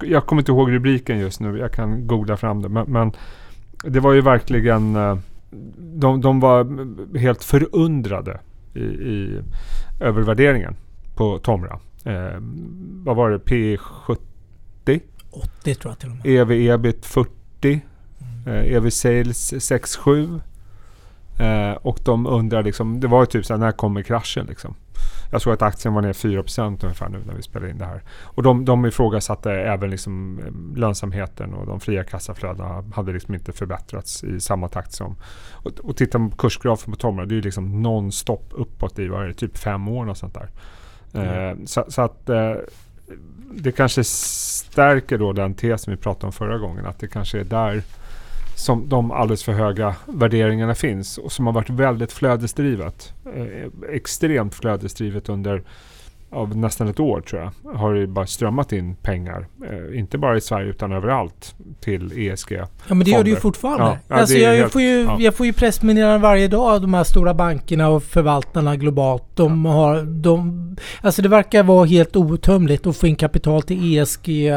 jag 0.00 0.26
kommer 0.26 0.42
inte 0.42 0.52
ihåg 0.52 0.72
rubriken 0.72 1.18
just 1.18 1.40
nu. 1.40 1.58
Jag 1.58 1.72
kan 1.72 2.06
googla 2.06 2.36
fram 2.36 2.62
det. 2.62 2.68
Men, 2.68 2.90
men 2.90 3.12
det 3.84 4.00
var 4.00 4.12
ju 4.12 4.20
verkligen 4.20 4.96
de, 5.76 6.20
de 6.20 6.40
var 6.40 6.66
helt 7.18 7.44
förundrade 7.44 8.40
i, 8.74 8.80
i 8.80 9.40
övervärderingen 10.00 10.76
på 11.14 11.38
Tomra. 11.38 11.80
Eh, 12.04 12.40
vad 13.04 13.16
var 13.16 13.30
det? 13.30 13.38
P70? 13.38 15.00
80 15.30 15.74
tror 15.74 15.90
jag 15.92 15.98
till 15.98 16.10
och 16.10 16.16
med. 16.16 16.26
EV 16.26 16.50
ebit 16.50 17.06
40. 17.06 17.80
Eh, 18.46 18.74
EV 18.74 18.90
sales 18.90 19.64
67. 19.64 20.40
Eh, 21.38 21.72
och 21.72 21.98
de 22.04 22.26
undrar 22.26 22.62
liksom, 22.62 23.00
det 23.00 23.06
var 23.06 23.20
ju 23.20 23.26
typ 23.26 23.46
så 23.46 23.52
här, 23.52 23.60
när 23.60 23.72
kommer 23.72 24.02
kraschen 24.02 24.46
liksom? 24.46 24.74
Jag 25.32 25.42
såg 25.42 25.52
att 25.52 25.62
aktien 25.62 25.94
var 25.94 26.02
ner 26.02 26.12
4% 26.12 26.84
ungefär 26.84 27.08
nu 27.08 27.22
när 27.26 27.34
vi 27.34 27.42
spelade 27.42 27.70
in 27.70 27.78
det 27.78 27.84
här. 27.84 28.02
Och 28.22 28.42
de, 28.42 28.64
de 28.64 28.86
ifrågasatte 28.86 29.52
även 29.52 29.90
liksom 29.90 30.38
eh, 30.38 30.78
lönsamheten 30.78 31.54
och 31.54 31.66
de 31.66 31.80
fria 31.80 32.04
kassaflödena 32.04 32.84
hade 32.94 33.12
liksom 33.12 33.34
inte 33.34 33.52
förbättrats 33.52 34.24
i 34.24 34.40
samma 34.40 34.68
takt 34.68 34.92
som... 34.92 35.16
Och, 35.52 35.72
och 35.82 35.96
tittar 35.96 36.18
man 36.18 36.30
på 36.30 36.36
kursgrafen 36.36 36.92
på 36.92 36.98
Tomra, 36.98 37.26
det 37.26 37.32
är 37.32 37.36
ju 37.36 37.42
liksom 37.42 37.82
nonstop 37.82 38.48
uppåt 38.50 38.98
i 38.98 39.08
vad 39.08 39.22
är 39.22 39.28
det, 39.28 39.34
typ 39.34 39.58
fem 39.58 39.88
år 39.88 40.08
och 40.08 40.16
sånt 40.16 40.34
där. 40.34 40.48
Mm. 41.14 41.28
Eh, 41.28 41.64
så, 41.64 41.84
så, 41.88 42.02
att 42.02 42.28
eh, 42.28 42.54
det 43.54 43.72
kanske 43.72 44.04
stärker 44.04 45.18
då 45.18 45.32
den 45.32 45.54
tesen 45.54 45.94
vi 45.94 45.96
pratade 45.96 46.26
om 46.26 46.32
förra 46.32 46.58
gången, 46.58 46.86
att 46.86 46.98
det 46.98 47.08
kanske 47.08 47.40
är 47.40 47.44
där 47.44 47.82
som 48.62 48.88
de 48.88 49.10
alldeles 49.10 49.44
för 49.44 49.52
höga 49.52 49.94
värderingarna 50.06 50.74
finns 50.74 51.18
och 51.18 51.32
som 51.32 51.46
har 51.46 51.52
varit 51.52 51.70
väldigt 51.70 52.12
flödesdrivet. 52.12 53.14
Eh, 53.34 53.94
extremt 53.94 54.54
flödesdrivet 54.54 55.28
under 55.28 55.62
av 56.32 56.56
nästan 56.56 56.88
ett 56.88 57.00
år 57.00 57.20
tror 57.20 57.42
jag 57.42 57.72
har 57.72 57.94
det 57.94 58.06
bara 58.06 58.26
strömmat 58.26 58.72
in 58.72 58.94
pengar. 58.94 59.46
Eh, 59.70 59.98
inte 59.98 60.18
bara 60.18 60.36
i 60.36 60.40
Sverige 60.40 60.70
utan 60.70 60.92
överallt 60.92 61.54
till 61.80 62.12
ESG. 62.16 62.52
Ja 62.88 62.94
men 62.94 62.98
det 62.98 63.10
gör 63.10 63.24
det 63.24 63.30
ju 63.30 63.36
fortfarande. 63.36 63.84
Ja, 63.84 63.98
ja, 64.08 64.14
alltså 64.14 64.36
jag, 64.36 64.56
helt, 64.56 64.72
får 64.72 64.82
ju, 64.82 65.02
ja. 65.02 65.16
jag 65.20 65.34
får 65.34 65.46
ju 65.46 65.52
pressmeddelanden 65.52 66.20
varje 66.20 66.48
dag 66.48 66.74
av 66.74 66.80
de 66.80 66.94
här 66.94 67.04
stora 67.04 67.34
bankerna 67.34 67.88
och 67.88 68.02
förvaltarna 68.02 68.76
globalt. 68.76 69.24
De 69.34 69.64
har, 69.64 70.02
de, 70.02 70.76
alltså 71.00 71.22
det 71.22 71.28
verkar 71.28 71.62
vara 71.62 71.84
helt 71.84 72.16
outtömligt 72.16 72.86
att 72.86 72.96
få 72.96 73.06
in 73.06 73.16
kapital 73.16 73.62
till 73.62 73.98
ESG 73.98 74.52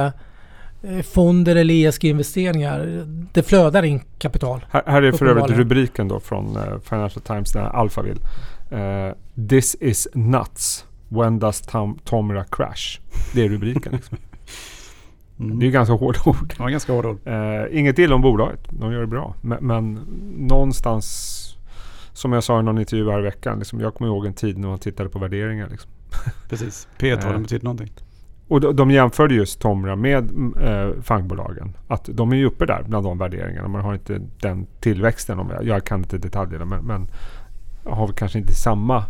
fonder 1.04 1.56
eller 1.56 1.74
ESG-investeringar. 1.74 3.06
Det 3.34 3.44
flödar 3.44 3.84
in 3.84 4.02
kapital. 4.18 4.66
Här, 4.70 4.84
här 4.86 5.02
är 5.02 5.12
för 5.12 5.26
övrigt 5.26 5.58
rubriken 5.58 6.08
då 6.08 6.20
från 6.20 6.58
uh, 6.58 6.80
Financial 6.80 7.22
Times 7.22 7.52
där 7.52 7.62
Alphaville. 7.62 8.20
Uh, 8.72 9.14
This 9.50 9.76
is 9.80 10.08
nuts. 10.14 10.86
When 11.10 11.40
does 11.40 11.62
Tom, 11.62 12.00
Tomra 12.04 12.44
crash? 12.44 13.00
Det 13.34 13.46
är 13.46 13.50
rubriken. 13.50 13.94
Liksom. 13.94 14.18
Mm. 15.40 15.60
Det 15.60 15.68
är 15.68 15.72
ganska 15.72 15.94
hårda 15.94 16.20
ord. 16.26 16.54
Ja, 16.60 16.68
ganska 16.68 16.94
hårda 16.94 17.10
ord. 17.10 17.28
Uh, 17.28 17.80
inget 17.80 18.00
illa 18.00 18.16
om 18.16 18.22
bolaget. 18.22 18.60
De 18.70 18.92
gör 18.92 19.02
det 19.02 19.08
bra. 19.08 19.36
Men, 19.42 19.68
men 19.68 19.94
någonstans, 20.38 21.06
som 22.14 22.34
jag 22.34 22.44
sa 22.44 22.60
i 22.60 22.64
någon 22.64 22.78
intervju 22.78 23.12
här 23.12 23.20
i 23.20 23.24
veckan, 23.24 23.60
liksom, 23.60 23.80
jag 23.80 23.94
kommer 23.94 24.12
ihåg 24.12 24.26
en 24.26 24.34
tid 24.34 24.58
när 24.58 24.68
man 24.68 24.80
tittade 24.80 25.10
på 25.10 25.20
värderingar. 25.20 25.70
Liksom. 25.70 25.92
Precis. 26.50 26.88
P 26.98 27.12
har 27.12 27.38
betytt 27.38 27.64
någonting. 27.64 27.92
Och 28.48 28.62
de, 28.62 28.76
de 28.76 28.92
jämförde 28.92 29.36
just 29.36 29.60
Tomra 29.60 29.96
med 29.96 30.32
eh, 30.62 31.02
fangbolagen. 31.02 31.74
Att 31.88 32.10
de 32.14 32.32
är 32.32 32.36
ju 32.36 32.46
uppe 32.46 32.66
där 32.66 32.84
bland 32.88 33.06
de 33.06 33.18
värderingarna. 33.18 33.68
Man 33.68 33.82
har 33.82 33.94
inte 33.94 34.22
den 34.40 34.68
tillväxten. 34.80 35.40
Om 35.40 35.50
jag, 35.50 35.66
jag 35.66 35.84
kan 35.84 36.00
inte 36.00 36.18
detaljerna 36.18 36.66
men, 36.66 36.86
men 36.86 37.08
har 37.84 38.08
kanske 38.08 38.40
inte 38.40 38.56
samma 38.56 39.04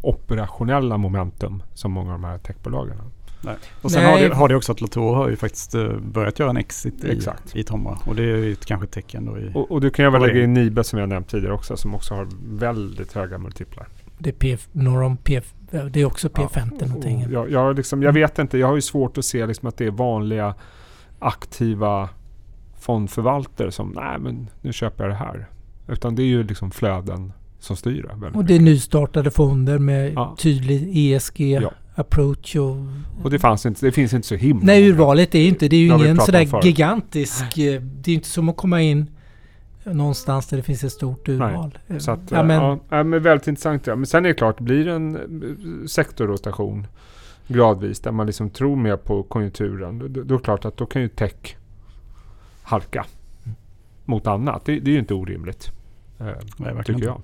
operationella 0.00 0.96
momentum 0.96 1.62
som 1.74 1.92
många 1.92 2.14
av 2.14 2.20
de 2.20 2.28
här 2.28 2.38
techbolagen. 2.38 2.96
Nej. 3.44 3.54
Och 3.82 3.90
sen 3.90 4.02
Nej. 4.02 4.12
Har, 4.12 4.28
det, 4.28 4.34
har 4.34 4.48
det 4.48 4.56
också 4.56 4.72
att 4.72 4.80
Latour 4.80 5.14
har 5.14 5.28
ju 5.28 5.36
faktiskt 5.36 5.74
uh, 5.74 5.98
börjat 5.98 6.38
göra 6.38 6.50
en 6.50 6.56
exit 6.56 7.04
i, 7.04 7.10
Exakt. 7.10 7.56
i 7.56 7.64
Tomra. 7.64 7.98
Och 8.06 8.16
det 8.16 8.22
är 8.22 8.36
ju 8.36 8.52
ett, 8.52 8.66
kanske 8.66 8.84
ett 8.84 8.90
tecken 8.90 9.26
då 9.26 9.38
i... 9.38 9.50
Och, 9.54 9.70
och 9.70 9.80
du 9.80 9.90
kan 9.90 10.04
ju 10.04 10.10
väl 10.10 10.22
lägga 10.22 10.42
in 10.42 10.54
Nibe 10.54 10.84
som 10.84 10.98
jag 10.98 11.08
nämnt 11.08 11.28
tidigare 11.28 11.54
också 11.54 11.76
som 11.76 11.94
också 11.94 12.14
har 12.14 12.28
väldigt 12.44 13.12
höga 13.12 13.38
multiplar. 13.38 13.86
Det 14.22 14.30
är 14.30 14.34
PF, 14.34 14.68
norr 14.72 15.02
om 15.02 15.18
det 15.90 16.00
är 16.00 16.04
också 16.04 16.28
P50 16.28 16.72
ja, 16.80 16.86
någonting. 16.86 17.26
Jag, 17.30 17.50
jag, 17.50 17.76
liksom, 17.76 18.02
jag 18.02 18.12
vet 18.12 18.38
inte, 18.38 18.58
jag 18.58 18.66
har 18.66 18.74
ju 18.74 18.80
svårt 18.80 19.18
att 19.18 19.24
se 19.24 19.46
liksom 19.46 19.68
att 19.68 19.76
det 19.76 19.86
är 19.86 19.90
vanliga 19.90 20.54
aktiva 21.18 22.08
fondförvaltare 22.80 23.72
som, 23.72 23.92
nej 23.96 24.18
men 24.18 24.50
nu 24.60 24.72
köper 24.72 25.04
jag 25.04 25.12
det 25.12 25.16
här. 25.16 25.48
Utan 25.88 26.14
det 26.14 26.22
är 26.22 26.26
ju 26.26 26.42
liksom 26.42 26.70
flöden 26.70 27.32
som 27.58 27.76
styr 27.76 28.02
det. 28.20 28.38
Och 28.38 28.44
det 28.44 28.54
är 28.54 28.60
nystartade 28.60 29.30
fonder 29.30 29.78
med 29.78 30.12
ja. 30.12 30.36
tydlig 30.38 30.90
ESG-approach. 30.94 32.54
Ja. 32.54 32.62
Och, 32.62 33.24
och 33.24 33.30
det, 33.30 33.38
fanns 33.38 33.66
inte, 33.66 33.86
det 33.86 33.92
finns 33.92 34.12
inte 34.12 34.28
så 34.28 34.34
himla 34.34 34.66
Nej, 34.66 34.88
urvalet 34.88 35.34
är 35.34 35.46
inte, 35.46 35.68
det 35.68 35.76
är 35.76 35.80
ju 35.80 35.86
ingen 35.86 36.20
sådär 36.20 36.64
gigantisk, 36.64 37.58
eh, 37.58 37.82
det 37.82 38.10
är 38.10 38.14
inte 38.14 38.28
som 38.28 38.48
att 38.48 38.56
komma 38.56 38.82
in 38.82 39.10
någonstans 39.84 40.46
där 40.46 40.56
det 40.56 40.62
finns 40.62 40.84
ett 40.84 40.92
stort 40.92 41.28
urval. 41.28 41.78
Nej, 41.86 42.00
så 42.00 42.10
att, 42.10 42.30
ja, 42.30 42.42
men, 42.42 42.80
ja, 42.88 43.02
men 43.04 43.22
väldigt 43.22 43.46
intressant. 43.48 43.86
Ja. 43.86 43.96
Men 43.96 44.06
sen 44.06 44.24
är 44.24 44.28
det 44.28 44.34
klart, 44.34 44.60
blir 44.60 44.84
det 44.84 44.92
en 44.92 45.16
eh, 45.16 45.86
sektorrotation 45.86 46.86
gradvis 47.48 48.00
där 48.00 48.12
man 48.12 48.26
liksom 48.26 48.50
tror 48.50 48.76
mer 48.76 48.96
på 48.96 49.22
konjunkturen. 49.22 49.98
Då, 49.98 50.08
då 50.08 50.34
är 50.34 50.38
det 50.38 50.44
klart 50.44 50.64
att 50.64 50.76
då 50.76 50.86
kan 50.86 51.02
ju 51.02 51.08
tech 51.08 51.56
halka 52.62 53.06
mot 54.04 54.26
annat. 54.26 54.64
Det, 54.64 54.80
det 54.80 54.90
är 54.90 54.92
ju 54.92 54.98
inte 54.98 55.14
orimligt. 55.14 55.72
Eh, 56.18 56.26
Nej, 56.56 56.84
tycker 56.84 57.04
jag. 57.04 57.22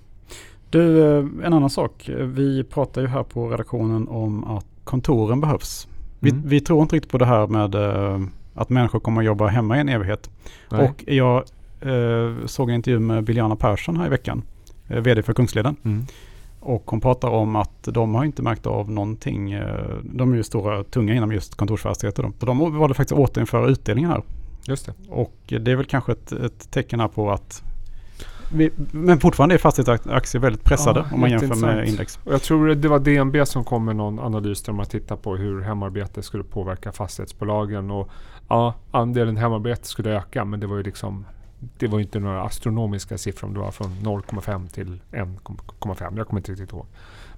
Du, 0.70 1.04
eh, 1.04 1.24
en 1.44 1.52
annan 1.52 1.70
sak. 1.70 2.10
Vi 2.16 2.64
pratar 2.64 3.00
ju 3.00 3.06
här 3.06 3.22
på 3.22 3.48
redaktionen 3.48 4.08
om 4.08 4.44
att 4.44 4.66
kontoren 4.84 5.40
behövs. 5.40 5.88
Vi, 6.20 6.30
mm. 6.30 6.42
vi 6.48 6.60
tror 6.60 6.82
inte 6.82 6.96
riktigt 6.96 7.12
på 7.12 7.18
det 7.18 7.26
här 7.26 7.46
med 7.46 7.74
att 8.54 8.68
människor 8.68 9.00
kommer 9.00 9.20
att 9.20 9.26
jobba 9.26 9.46
hemma 9.46 9.76
i 9.76 9.80
en 9.80 9.88
evighet. 9.88 10.30
Nej. 10.70 10.88
Och 10.88 11.04
jag 11.06 11.44
såg 12.46 12.68
en 12.68 12.74
intervju 12.74 12.98
med 12.98 13.24
Biljana 13.24 13.56
Persson 13.56 13.96
här 13.96 14.06
i 14.06 14.08
veckan. 14.08 14.42
Eh, 14.88 15.00
vd 15.00 15.22
för 15.22 15.32
Kungsleden. 15.32 15.76
Mm. 15.84 16.06
Och 16.60 16.82
hon 16.90 17.00
pratar 17.00 17.28
om 17.28 17.56
att 17.56 17.82
de 17.82 18.14
har 18.14 18.24
inte 18.24 18.42
märkt 18.42 18.66
av 18.66 18.90
någonting. 18.90 19.52
Eh, 19.52 19.94
de 20.02 20.32
är 20.32 20.36
ju 20.36 20.42
stora, 20.42 20.84
tunga 20.84 21.14
inom 21.14 21.32
just 21.32 21.54
kontorsfastigheter. 21.54 22.22
Då. 22.22 22.32
Så 22.40 22.46
de 22.46 22.78
valde 22.78 22.94
faktiskt 22.94 23.12
att 23.12 23.18
återinföra 23.18 23.68
utdelningen 23.68 24.10
här. 24.10 24.22
Just 24.66 24.86
det. 24.86 24.92
Och 25.08 25.36
det 25.46 25.72
är 25.72 25.76
väl 25.76 25.86
kanske 25.86 26.12
ett, 26.12 26.32
ett 26.32 26.70
tecken 26.70 27.00
här 27.00 27.08
på 27.08 27.30
att 27.30 27.62
vi, 28.52 28.70
men 28.90 29.20
fortfarande 29.20 29.54
är 29.54 29.58
fastighetsaktier 29.58 30.42
väldigt 30.42 30.64
pressade 30.64 31.00
Ja, 31.00 31.14
om 31.14 31.20
man 31.20 31.30
jämför 31.30 31.66
med 31.66 31.88
index. 31.88 32.18
Och 32.24 32.32
jag 32.32 32.42
tror 32.42 32.74
det 32.74 32.88
var 32.88 32.98
DNB 32.98 33.46
som 33.46 33.64
kom 33.64 33.84
med 33.84 33.96
någon 33.96 34.18
analys 34.18 34.62
där 34.62 34.72
man 34.72 34.86
tittar 34.86 35.16
på 35.16 35.36
hur 35.36 35.60
hemarbete 35.60 36.22
skulle 36.22 36.44
påverka 36.44 36.92
fastighetsbolagen. 36.92 37.90
Och 37.90 38.10
ja, 38.48 38.74
andelen 38.90 39.36
hemarbete 39.36 39.86
skulle 39.86 40.10
öka 40.10 40.44
men 40.44 40.60
det 40.60 40.66
var 40.66 40.76
ju 40.76 40.82
liksom 40.82 41.24
det 41.58 41.86
var 41.86 41.98
ju 41.98 42.04
inte 42.04 42.20
några 42.20 42.42
astronomiska 42.42 43.18
siffror. 43.18 43.48
Det 43.48 43.58
var 43.58 43.70
från 43.70 43.90
0,5 43.90 44.68
till 44.68 45.00
1,5. 45.10 46.16
Jag 46.16 46.26
kommer 46.26 46.40
inte 46.40 46.52
riktigt 46.52 46.72
ihåg. 46.72 46.86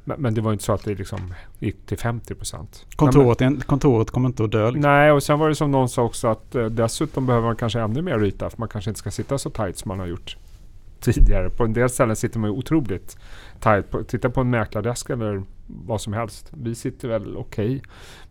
Men, 0.04 0.20
men 0.20 0.34
det 0.34 0.40
var 0.40 0.52
inte 0.52 0.64
så 0.64 0.72
att 0.72 0.84
det 0.84 0.94
liksom 0.94 1.34
gick 1.58 1.86
till 1.86 1.98
50 1.98 2.34
procent. 2.34 2.86
Kontoret, 2.96 3.66
kontoret 3.66 4.10
kommer 4.10 4.28
inte 4.28 4.44
att 4.44 4.52
dö. 4.52 4.70
Liksom. 4.70 4.80
Nej, 4.80 5.12
och 5.12 5.22
sen 5.22 5.38
var 5.38 5.48
det 5.48 5.54
som 5.54 5.70
någon 5.70 5.88
sa 5.88 6.02
också 6.02 6.28
att 6.28 6.54
eh, 6.54 6.64
dessutom 6.64 7.26
behöver 7.26 7.46
man 7.46 7.56
kanske 7.56 7.80
ännu 7.80 8.02
mer 8.02 8.24
yta. 8.24 8.50
För 8.50 8.58
man 8.58 8.68
kanske 8.68 8.90
inte 8.90 8.98
ska 8.98 9.10
sitta 9.10 9.38
så 9.38 9.50
tight 9.50 9.78
som 9.78 9.88
man 9.88 9.98
har 9.98 10.06
gjort 10.06 10.36
tidigare. 11.00 11.50
På 11.50 11.64
en 11.64 11.72
del 11.72 11.90
ställen 11.90 12.16
sitter 12.16 12.38
man 12.38 12.50
ju 12.50 12.56
otroligt 12.56 13.18
tight. 13.60 13.90
På, 13.90 14.02
titta 14.04 14.30
på 14.30 14.40
en 14.40 14.50
mäklardesk 14.50 15.10
eller 15.10 15.42
vad 15.66 16.00
som 16.00 16.12
helst. 16.12 16.50
Vi 16.50 16.74
sitter 16.74 17.08
väl 17.08 17.36
okej. 17.36 17.82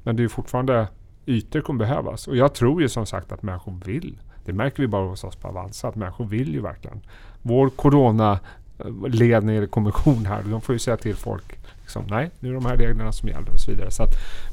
men 0.04 0.16
det 0.16 0.24
är 0.24 0.28
fortfarande 0.28 0.88
ytor 1.26 1.62
kommer 1.62 1.80
behövas. 1.80 2.28
Och 2.28 2.38
jag 2.38 2.54
tror 2.54 2.82
ju 2.82 2.90
som 2.90 3.06
sagt 3.06 3.32
att 3.32 3.44
människor 3.44 3.80
vill. 3.86 4.18
Det 4.50 4.56
märker 4.56 4.84
vi 4.84 4.88
bara 4.88 5.06
hos 5.06 5.24
oss 5.24 5.36
på 5.36 5.48
Avanza. 5.48 5.88
Att 5.88 5.96
människor 5.96 6.26
vill 6.26 6.54
ju 6.54 6.62
verkligen. 6.62 7.02
Vår 7.42 7.70
corona-ledning 7.70 9.56
eller 9.56 9.68
kommission 9.68 10.26
här. 10.26 10.44
De 10.44 10.62
får 10.62 10.76
ju 10.76 10.80
säga 10.80 10.98
till 10.98 11.16
folk. 11.16 11.60
Liksom, 11.82 12.04
nej, 12.10 12.32
nu 12.40 12.50
är 12.50 12.54
de 12.54 12.66
här 12.66 12.78
reglerna 12.78 13.12
som 13.12 13.30
gäller 13.30 13.50
och 13.54 13.60
så 13.60 13.72
vidare. 13.72 13.92
Så 13.92 14.04
att, 14.04 14.10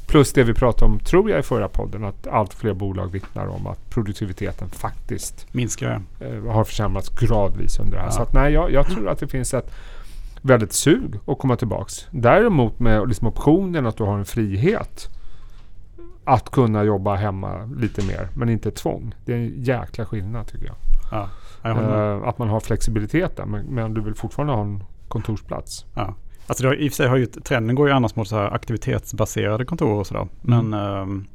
plus 0.07 0.33
det 0.33 0.43
vi 0.43 0.53
pratade 0.53 0.91
om, 0.91 0.99
tror 0.99 1.29
jag 1.29 1.39
i 1.39 1.43
förra 1.43 1.67
podden, 1.67 2.03
att 2.03 2.27
allt 2.27 2.53
fler 2.53 2.73
bolag 2.73 3.11
vittnar 3.11 3.47
om 3.47 3.67
att 3.67 3.89
produktiviteten 3.89 4.69
faktiskt 4.69 5.53
Minskar 5.53 6.01
eh, 6.19 6.51
har 6.51 6.63
försämrats 6.63 7.09
gradvis 7.09 7.79
under 7.79 7.93
det 7.93 7.99
här. 7.99 8.07
Ja. 8.07 8.11
Så 8.11 8.21
att, 8.21 8.33
nej, 8.33 8.53
jag, 8.53 8.71
jag 8.71 8.87
tror 8.87 9.09
att 9.09 9.19
det 9.19 9.27
finns 9.27 9.53
ett 9.53 9.71
väldigt 10.41 10.73
sug 10.73 11.15
att 11.25 11.37
komma 11.37 11.55
tillbaks. 11.55 12.07
Däremot 12.11 12.79
med 12.79 13.07
liksom 13.07 13.27
optionen 13.27 13.85
att 13.85 13.97
du 13.97 14.03
har 14.03 14.17
en 14.17 14.25
frihet 14.25 15.16
att 16.27 16.49
kunna 16.49 16.83
jobba 16.83 17.15
hemma 17.15 17.69
lite 17.77 18.05
mer, 18.05 18.27
men 18.35 18.49
inte 18.49 18.71
tvång. 18.71 19.15
Det 19.25 19.33
är 19.33 19.37
en 19.37 19.63
jäkla 19.63 20.05
skillnad 20.05 20.47
tycker 20.47 20.65
jag. 20.65 20.75
Ja, 21.11 21.29
jag. 21.63 21.77
Eh, 21.77 22.27
att 22.27 22.37
man 22.37 22.49
har 22.49 22.59
flexibiliteten, 22.59 23.49
men, 23.49 23.65
men 23.65 23.93
du 23.93 24.01
vill 24.01 24.15
fortfarande 24.15 24.53
ha 24.53 24.61
en 24.61 24.83
kontorsplats. 25.07 25.85
Ja. 25.95 26.13
Alltså 26.47 26.63
det 26.63 26.69
har, 26.69 26.75
I 26.75 26.87
och 26.87 26.91
för 26.91 26.95
sig 26.95 27.07
har 27.07 27.17
ju 27.17 27.25
trenden 27.25 27.75
går 27.75 27.87
ju 27.87 27.93
annars 27.93 28.15
mot 28.15 28.27
så 28.27 28.35
här 28.35 28.53
aktivitetsbaserade 28.53 29.65
kontor 29.65 29.99
och 29.99 30.07
sådär. 30.07 30.27
Men 30.41 30.73
ehm, 30.73 31.25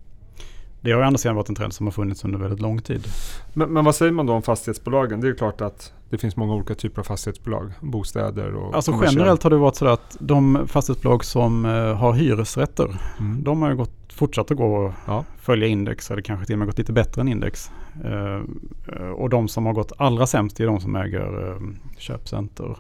det 0.80 0.92
har 0.92 0.98
ju 0.98 1.04
andra 1.06 1.18
sidan 1.18 1.36
varit 1.36 1.48
en 1.48 1.54
trend 1.54 1.72
som 1.72 1.86
har 1.86 1.92
funnits 1.92 2.24
under 2.24 2.38
väldigt 2.38 2.60
lång 2.60 2.80
tid. 2.82 3.06
Men, 3.54 3.72
men 3.72 3.84
vad 3.84 3.94
säger 3.94 4.12
man 4.12 4.26
då 4.26 4.32
om 4.32 4.42
fastighetsbolagen? 4.42 5.20
Det 5.20 5.26
är 5.26 5.28
ju 5.28 5.34
klart 5.34 5.60
att 5.60 5.92
det 6.10 6.18
finns 6.18 6.36
många 6.36 6.54
olika 6.54 6.74
typer 6.74 7.00
av 7.00 7.04
fastighetsbolag. 7.04 7.72
Bostäder 7.80 8.54
och 8.54 8.74
Alltså 8.74 9.00
generellt 9.02 9.42
har 9.42 9.50
det 9.50 9.56
varit 9.56 9.76
så 9.76 9.86
att 9.86 10.16
de 10.20 10.68
fastighetsbolag 10.68 11.24
som 11.24 11.64
eh, 11.64 11.94
har 11.96 12.12
hyresrätter, 12.12 13.00
Mm. 13.20 13.44
de 13.44 13.62
har 13.62 13.70
ju 13.70 13.76
gått, 13.76 14.01
fortsatt 14.14 14.50
att 14.50 14.56
gå 14.56 14.74
och 14.76 14.92
Ja. 15.06 15.24
följa 15.40 15.66
index 15.66 16.10
eller 16.10 16.22
kanske 16.22 16.46
till 16.46 16.54
och 16.54 16.58
med 16.58 16.68
gått 16.68 16.78
lite 16.78 16.92
bättre 16.92 17.20
än 17.20 17.28
index. 17.28 17.70
Eh, 18.04 19.08
och 19.10 19.28
de 19.30 19.48
som 19.48 19.66
har 19.66 19.72
gått 19.72 19.92
allra 19.96 20.26
sämst 20.26 20.60
är 20.60 20.66
de 20.66 20.80
som 20.80 20.96
äger 20.96 21.50
eh, 21.50 21.56
köpcenter. 21.98 22.76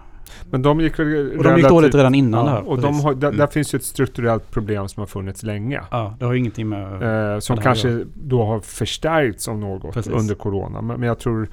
Men 0.50 0.62
de 0.62 0.80
gick 0.80 0.98
Och 0.98 1.42
de 1.44 1.56
gick 1.56 1.68
dåligt 1.68 1.94
redan 1.94 2.14
innan 2.14 2.40
ja, 2.40 2.44
det 2.46 2.50
här. 2.56 2.68
Och 2.68 2.80
de 2.80 3.00
har, 3.00 3.14
där, 3.14 3.28
Mm. 3.28 3.38
där 3.38 3.46
finns 3.46 3.74
ju 3.74 3.76
ett 3.76 3.84
strukturellt 3.84 4.50
problem 4.50 4.88
som 4.88 5.00
har 5.00 5.06
funnits 5.06 5.42
länge. 5.42 5.80
Ja, 5.90 6.14
det 6.18 6.24
har 6.24 6.34
ingenting 6.34 6.68
med... 6.68 7.32
Eh, 7.34 7.38
som 7.38 7.56
kanske 7.56 8.04
då 8.14 8.44
har 8.44 8.60
förstärkts 8.60 9.48
av 9.48 9.58
något 9.58 9.94
Precis. 9.94 10.12
under 10.12 10.34
Corona. 10.34 10.80
Men, 10.82 11.00
men 11.00 11.06
jag 11.08 11.18
tror, 11.18 11.48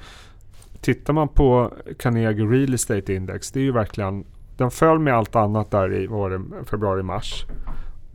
tittar 0.80 1.12
man 1.12 1.28
på 1.28 1.72
Carnegie 1.98 2.46
Real 2.46 2.74
Estate 2.74 3.14
Index, 3.14 3.52
det 3.52 3.60
är 3.60 3.64
ju 3.64 3.72
verkligen, 3.72 4.24
den 4.56 4.70
föll 4.70 4.98
med 4.98 5.14
allt 5.14 5.36
annat 5.36 5.70
där 5.70 5.94
i 5.94 6.06
var 6.06 6.30
det, 6.30 6.40
februari-mars. 6.70 7.44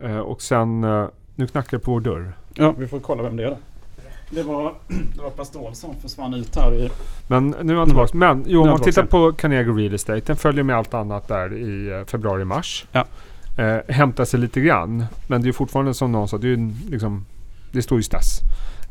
Eh, 0.00 0.18
och 0.18 0.42
sen, 0.42 0.84
eh, 0.84 1.06
nu 1.36 1.46
knackar 1.46 1.78
det 1.78 1.84
på 1.84 1.90
vår 1.90 2.00
dörr. 2.00 2.32
Ja, 2.54 2.74
vi 2.78 2.86
får 2.86 3.00
kolla 3.00 3.22
vem 3.22 3.36
det 3.36 3.44
är 3.44 3.50
då. 3.50 3.58
Det 4.30 4.42
var, 4.42 4.74
det 5.14 5.22
var 5.22 5.30
Pastol 5.30 5.74
som 5.74 5.94
försvann 5.96 6.34
ut 6.34 6.56
här 6.56 6.74
i... 6.74 6.90
Men 7.28 7.54
nu 7.62 7.72
är 7.72 7.76
han 7.76 7.86
tillbaka. 7.86 8.16
Men 8.16 8.44
jo, 8.46 8.62
om 8.62 8.68
man 8.68 8.80
tittar 8.80 9.06
på 9.06 9.32
Carnegie 9.32 9.72
Real 9.72 9.94
Estate, 9.94 10.20
den 10.20 10.36
följer 10.36 10.64
med 10.64 10.76
allt 10.76 10.94
annat 10.94 11.28
där 11.28 11.54
i 11.54 11.92
eh, 11.92 12.04
februari-mars. 12.04 12.86
Ja. 12.92 13.04
Eh, 13.58 13.78
hämtar 13.88 14.24
sig 14.24 14.40
lite 14.40 14.60
grann. 14.60 15.04
Men 15.26 15.42
det 15.42 15.48
är 15.48 15.52
fortfarande 15.52 15.94
som 15.94 16.12
någon 16.12 16.28
sa, 16.28 16.38
det, 16.38 16.48
är 16.48 16.90
liksom, 16.90 17.24
det 17.72 17.82
står 17.82 17.98
ju 17.98 18.02
stass. 18.02 18.40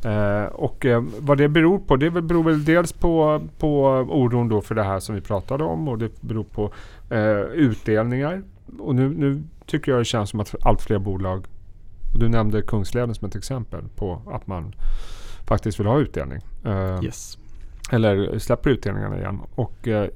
Eh, 0.06 0.46
och 0.46 0.86
eh, 0.86 1.04
vad 1.20 1.38
det 1.38 1.48
beror 1.48 1.80
på, 1.80 1.96
det 1.96 2.12
beror 2.12 2.44
väl 2.44 2.66
dels 2.66 2.94
på, 2.94 3.42
på 3.60 3.86
oron 4.10 4.50
då 4.50 4.62
för 4.62 4.76
det 4.76 4.84
här 4.84 5.00
som 5.00 5.16
vi 5.16 5.22
pratade 5.22 5.64
om 5.64 5.88
och 5.88 5.98
det 5.98 6.22
beror 6.22 6.44
på 6.44 6.72
eh, 7.10 7.40
utdelningar. 7.40 8.42
Och 8.80 8.96
nu, 8.96 9.10
nu 9.10 9.44
tycker 9.66 9.92
jag 9.92 10.02
det 10.02 10.06
känns 10.06 10.30
som 10.30 10.40
att 10.40 10.56
allt 10.62 10.82
fler 10.82 11.00
bolag, 11.00 11.46
och 12.16 12.22
du 12.22 12.30
nämnde 12.30 12.62
Kungsleden 12.62 13.16
som 13.16 13.28
ett 13.28 13.36
exempel 13.36 13.82
på 13.96 14.22
att 14.32 14.48
man 14.48 14.76
faktiskt 15.48 15.80
vill 15.80 15.88
ha 15.88 16.00
utdelning. 16.00 16.40
Eh, 16.66 17.04
Yes. 17.04 17.38
eller 17.92 18.40
släpper 18.40 18.70
utdelningarna 18.70 19.18
igen. 19.18 19.40
Och, 19.56 19.88
eh, 19.88 20.08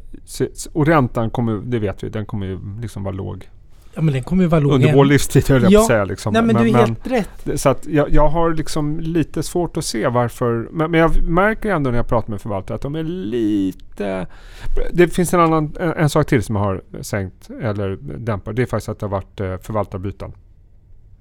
och 0.73 0.85
räntan 0.87 1.29
kommer, 1.29 1.61
det 1.65 1.79
vet 1.79 2.03
vi, 2.03 2.09
den 2.09 2.25
kommer 2.25 2.45
ju 2.47 2.59
liksom 2.81 3.03
vara 3.03 3.15
låg. 3.15 3.49
Ja 3.95 4.01
men 4.01 4.13
den 4.13 4.23
kommer 4.23 4.43
ju 4.43 4.49
vara 4.49 4.59
låg 4.61 4.71
Under 4.73 4.93
vår 4.93 5.05
livstid 5.05 5.49
höll 5.49 5.61
jag 5.63 5.71
Ja. 5.71 5.77
på 5.79 5.81
att 5.81 5.87
säga. 5.87 6.05
Liksom. 6.05 6.33
Nej 6.33 6.41
men, 6.41 6.55
du 6.55 6.61
är 6.69 6.71
men, 6.73 6.81
helt 6.81 7.07
rätt. 7.07 7.61
så 7.61 7.69
att 7.69 7.87
jag, 7.87 8.09
jag 8.11 8.27
har 8.27 8.53
liksom 8.53 8.99
lite 8.99 9.43
svårt 9.43 9.77
att 9.77 9.85
se 9.85 10.07
varför. 10.07 10.67
Men, 10.71 10.91
men 10.91 10.99
jag 10.99 11.21
märker 11.23 11.71
ändå 11.71 11.89
när 11.89 11.97
jag 11.97 12.07
pratar 12.07 12.29
med 12.29 12.41
förvaltare 12.41 12.75
att 12.75 12.81
de 12.81 12.95
är 12.95 13.03
lite... 13.03 14.27
Det 14.91 15.07
finns 15.07 15.33
en 15.33 15.39
annan 15.39 15.75
en, 15.79 15.93
en 15.93 16.09
sak 16.09 16.27
till 16.27 16.43
som 16.43 16.55
jag 16.55 16.63
har 16.63 16.81
sänkt 17.01 17.49
eller 17.61 17.97
dämpat. 18.17 18.55
Det 18.55 18.61
är 18.61 18.65
faktiskt 18.65 18.89
att 18.89 18.99
det 18.99 19.05
har 19.05 19.11
varit 19.11 19.39
eh, 19.39 19.57
förvaltarbyten. 19.57 20.31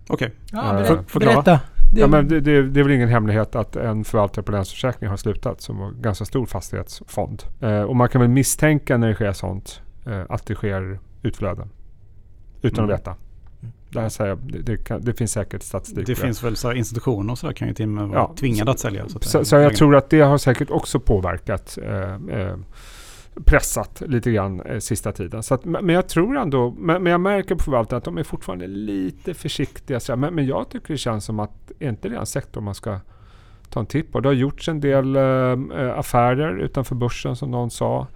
Okej. 0.09 0.31
Ja, 0.53 0.59
Eh, 0.69 0.73
berätta. 0.75 0.95
för- 0.97 1.03
förklara. 1.03 1.35
berätta. 1.43 1.61
Det, 1.95 2.01
Ja, 2.01 2.07
men 2.07 2.29
det, 2.29 2.41
det, 2.41 2.63
det 2.63 2.81
är 2.81 2.85
väl 2.85 2.93
ingen 2.93 3.09
hemlighet 3.09 3.55
att 3.55 3.77
en 3.77 4.05
förvaltare 4.05 4.43
på 4.43 4.53
Länsförsäkring 4.53 5.11
har 5.11 5.17
slutat 5.17 5.61
som 5.61 5.79
var 5.79 5.87
en 5.89 6.03
ganska 6.03 6.25
stor 6.25 6.47
fastighetsfond. 6.47 7.43
Eh, 7.61 7.81
och 7.83 7.97
man 7.97 8.09
kan 8.09 8.21
väl 8.21 8.31
misstänka 8.31 8.97
när 8.97 9.09
det 9.09 9.15
sker 9.15 9.33
sånt 9.33 9.83
eh, 10.07 10.23
att 10.29 10.47
det 10.47 10.55
sker 10.55 10.99
utflöden. 11.23 11.71
Utan 12.63 12.85
Mm. 12.85 12.95
att 12.95 13.01
veta. 13.01 13.15
Det, 13.91 14.01
här 14.01 14.09
säger 14.09 14.37
det, 14.43 14.59
det, 14.59 14.77
kan, 14.77 15.01
det 15.05 15.13
finns 15.15 15.33
säkert 15.33 15.63
statistik 15.63 16.07
Det 16.07 16.15
finns 16.15 16.45
väl 16.45 16.57
så 16.57 16.69
här 16.69 16.75
institutioner 16.75 17.33
och 17.33 17.39
så 17.39 17.53
kan 17.53 17.69
ju 17.69 17.75
till 17.75 17.85
och 17.85 17.89
med 17.91 18.09
vara 18.09 18.19
Ja, 18.19 18.35
tvingade 18.41 18.71
att 18.71 18.79
sälja. 18.79 19.09
Så, 19.09 19.17
att 19.19 19.25
Så, 19.25 19.31
säga. 19.31 19.45
så 19.45 19.57
jag 19.57 19.77
tror 19.77 19.97
att 19.97 20.11
det 20.11 20.21
har 20.21 20.39
säkert 20.39 20.71
också 20.71 21.01
påverkat 21.01 21.79
eh, 21.83 22.15
eh, 22.39 22.55
pressat 23.45 24.03
lite 24.07 24.31
grann 24.31 24.61
eh, 24.61 24.79
sista 24.79 25.13
tiden. 25.13 25.43
Så 25.43 25.55
att, 25.55 25.65
men 25.65 25.89
jag 25.89 26.09
tror 26.09 26.37
ändå, 26.37 26.75
men, 26.79 27.03
men 27.03 27.13
jag 27.13 27.21
märker 27.21 27.55
på 27.55 27.65
förvaltningen 27.65 27.99
att 27.99 28.05
de 28.05 28.19
är 28.19 28.23
fortfarande 28.23 28.67
lite 28.67 29.35
försiktiga. 29.35 30.01
Så 30.01 30.17
men, 30.17 30.35
men 30.35 30.47
jag 30.47 30.69
tycker 30.71 30.95
det 30.95 30.99
känns 30.99 31.25
som 31.25 31.41
att, 31.41 31.73
är 31.79 31.89
inte 31.89 32.09
det 32.09 32.17
en 32.17 32.27
sektor 32.27 32.61
man 32.61 32.75
ska 32.75 33.01
ta 33.71 33.81
en 33.81 33.87
titt 33.87 34.13
på? 34.13 34.21
Det 34.21 34.29
har 34.29 34.35
gjorts 34.35 34.69
en 34.69 34.81
del 34.81 35.17
eh, 35.17 35.23
eh 35.23 35.99
affärer 35.99 36.59
utanför 36.59 36.95
börsen 36.95 37.37
som 37.37 37.51
någon 37.51 37.71
sa. 37.71 38.07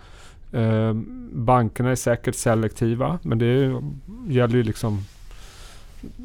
Eh, 0.53 0.93
bankerna 1.33 1.91
är 1.91 1.95
säkert 1.95 2.35
selektiva, 2.35 3.19
men 3.23 3.39
det 3.39 3.47
är, 3.47 3.83
gäller 4.29 4.57
ju 4.57 4.63
liksom 4.63 5.05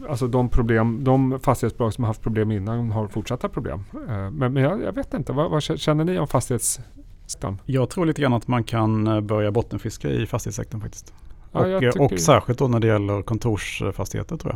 Alltså 0.09 0.27
de 0.27 0.49
problem, 0.49 1.03
de 1.03 1.39
fastighetsbolag 1.39 1.93
som 1.93 2.03
har 2.03 2.09
haft 2.09 2.21
problem 2.21 2.51
innan 2.51 2.91
har 2.91 3.07
fortsatta 3.07 3.49
problem. 3.49 3.83
Eh, 4.09 4.31
men, 4.31 4.53
men 4.53 4.63
jag, 4.63 4.83
jag 4.83 4.91
vet 4.91 5.13
inte, 5.13 5.33
vad, 5.33 5.51
vad 5.51 5.63
känner 5.63 6.03
ni 6.03 6.19
om 6.19 6.27
fastighets 6.27 6.79
fastighetssektorn? 7.27 7.57
Jag 7.65 7.89
tror 7.89 8.05
lite 8.05 8.21
grann 8.21 8.33
att 8.33 8.47
man 8.47 8.63
kan 8.63 9.07
eh, 9.07 9.21
börja 9.21 9.51
bottenfiska 9.51 10.09
i 10.09 10.25
fastighetssektorn 10.25 10.81
faktiskt. 10.81 11.13
Ja, 11.51 11.59
och, 11.59 11.67
eh, 11.83 11.91
tycker- 11.91 12.01
och 12.13 12.19
särskilt 12.19 12.59
då 12.59 12.67
när 12.67 12.79
det 12.79 12.87
gäller 12.87 13.21
kontorsfastigheter 13.21 14.37
tror 14.37 14.53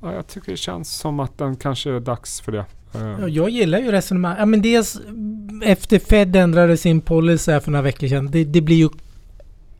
jag. 0.00 0.10
Ja, 0.10 0.14
jag 0.14 0.26
tycker 0.26 0.50
det 0.50 0.56
känns 0.56 0.90
som 0.96 1.20
att 1.20 1.38
den 1.38 1.56
kanske 1.56 1.90
är 1.90 2.00
dags 2.00 2.40
för 2.40 2.52
det. 2.52 2.64
Eh, 2.94 3.00
Ja, 3.20 3.28
jag 3.28 3.50
gillar 3.50 3.78
ju 3.78 3.92
resonemang. 3.92 4.36
Ja, 4.38 4.46
men 4.46 4.62
dels 4.62 5.00
efter 5.62 5.98
Fed 5.98 6.36
ändrade 6.36 6.76
sin 6.76 7.00
policy 7.00 7.52
här 7.52 7.60
för 7.60 7.70
några 7.70 7.82
veckor 7.82 8.08
sedan. 8.08 8.30
Det, 8.30 8.44
det 8.44 8.60
blir 8.60 8.76
ju 8.76 8.88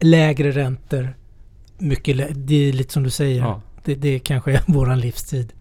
lägre 0.00 0.50
räntor. 0.50 1.14
Mycket 1.78 2.16
lä- 2.16 2.28
Det 2.34 2.68
är 2.68 2.72
lite 2.72 2.92
som 2.92 3.02
du 3.02 3.10
säger. 3.10 3.40
ja. 3.40 3.60
Det, 3.84 3.94
det 3.94 4.18
kanske 4.18 4.52
är 4.52 4.60
våran 4.72 5.00
livstid. 5.00 5.52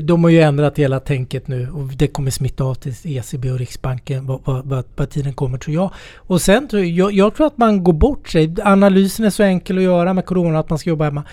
De 0.00 0.24
har 0.24 0.30
ju 0.30 0.40
ändrat 0.40 0.78
hela 0.78 1.00
tänket 1.00 1.48
nu 1.48 1.70
och 1.70 1.86
det 1.86 2.06
kommer 2.06 2.30
smitta 2.30 2.64
av 2.64 2.74
till 2.74 2.94
ECB 3.04 3.50
och 3.50 3.58
Riksbanken 3.58 4.26
vad, 4.26 4.40
vad, 4.44 4.66
vad, 4.66 4.84
vad 4.96 5.10
tiden 5.10 5.34
kommer 5.34 5.58
tror 5.58 5.74
jag. 5.74 5.90
Och 6.16 6.40
sen 6.40 6.68
tror 6.68 6.84
jag, 6.84 7.12
jag, 7.12 7.34
tror 7.34 7.46
att 7.46 7.58
man 7.58 7.84
går 7.84 7.92
bort 7.92 8.28
sig. 8.28 8.54
Analysen 8.64 9.24
är 9.24 9.30
så 9.30 9.42
enkel 9.42 9.78
att 9.78 9.84
göra 9.84 10.12
med 10.12 10.26
Corona 10.26 10.58
att 10.58 10.70
man 10.70 10.78
ska 10.78 10.90
jobba 10.90 11.04
hemma. 11.04 11.24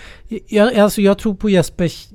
Jag, 0.46 0.78
alltså 0.78 1.00
jag 1.00 1.18
tror 1.18 1.34
på 1.34 1.50
Jespers 1.50 2.08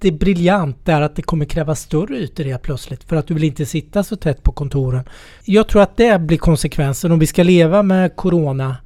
det 0.00 0.12
briljant 0.12 0.88
är 0.88 1.00
att 1.00 1.16
det 1.16 1.22
kommer 1.22 1.44
krävas 1.44 1.80
större 1.80 2.16
ytor 2.16 2.44
helt 2.44 2.62
plötsligt 2.62 3.04
för 3.04 3.16
att 3.16 3.26
du 3.26 3.34
vill 3.34 3.44
inte 3.44 3.66
sitta 3.66 4.04
så 4.04 4.16
tätt 4.16 4.42
på 4.42 4.52
kontoren. 4.52 5.04
Jag 5.44 5.68
tror 5.68 5.82
att 5.82 5.96
det 5.96 6.20
blir 6.20 6.38
konsekvensen 6.38 7.12
om 7.12 7.18
vi 7.18 7.26
ska 7.26 7.42
leva 7.42 7.82
med 7.82 8.16
Corona 8.16 8.76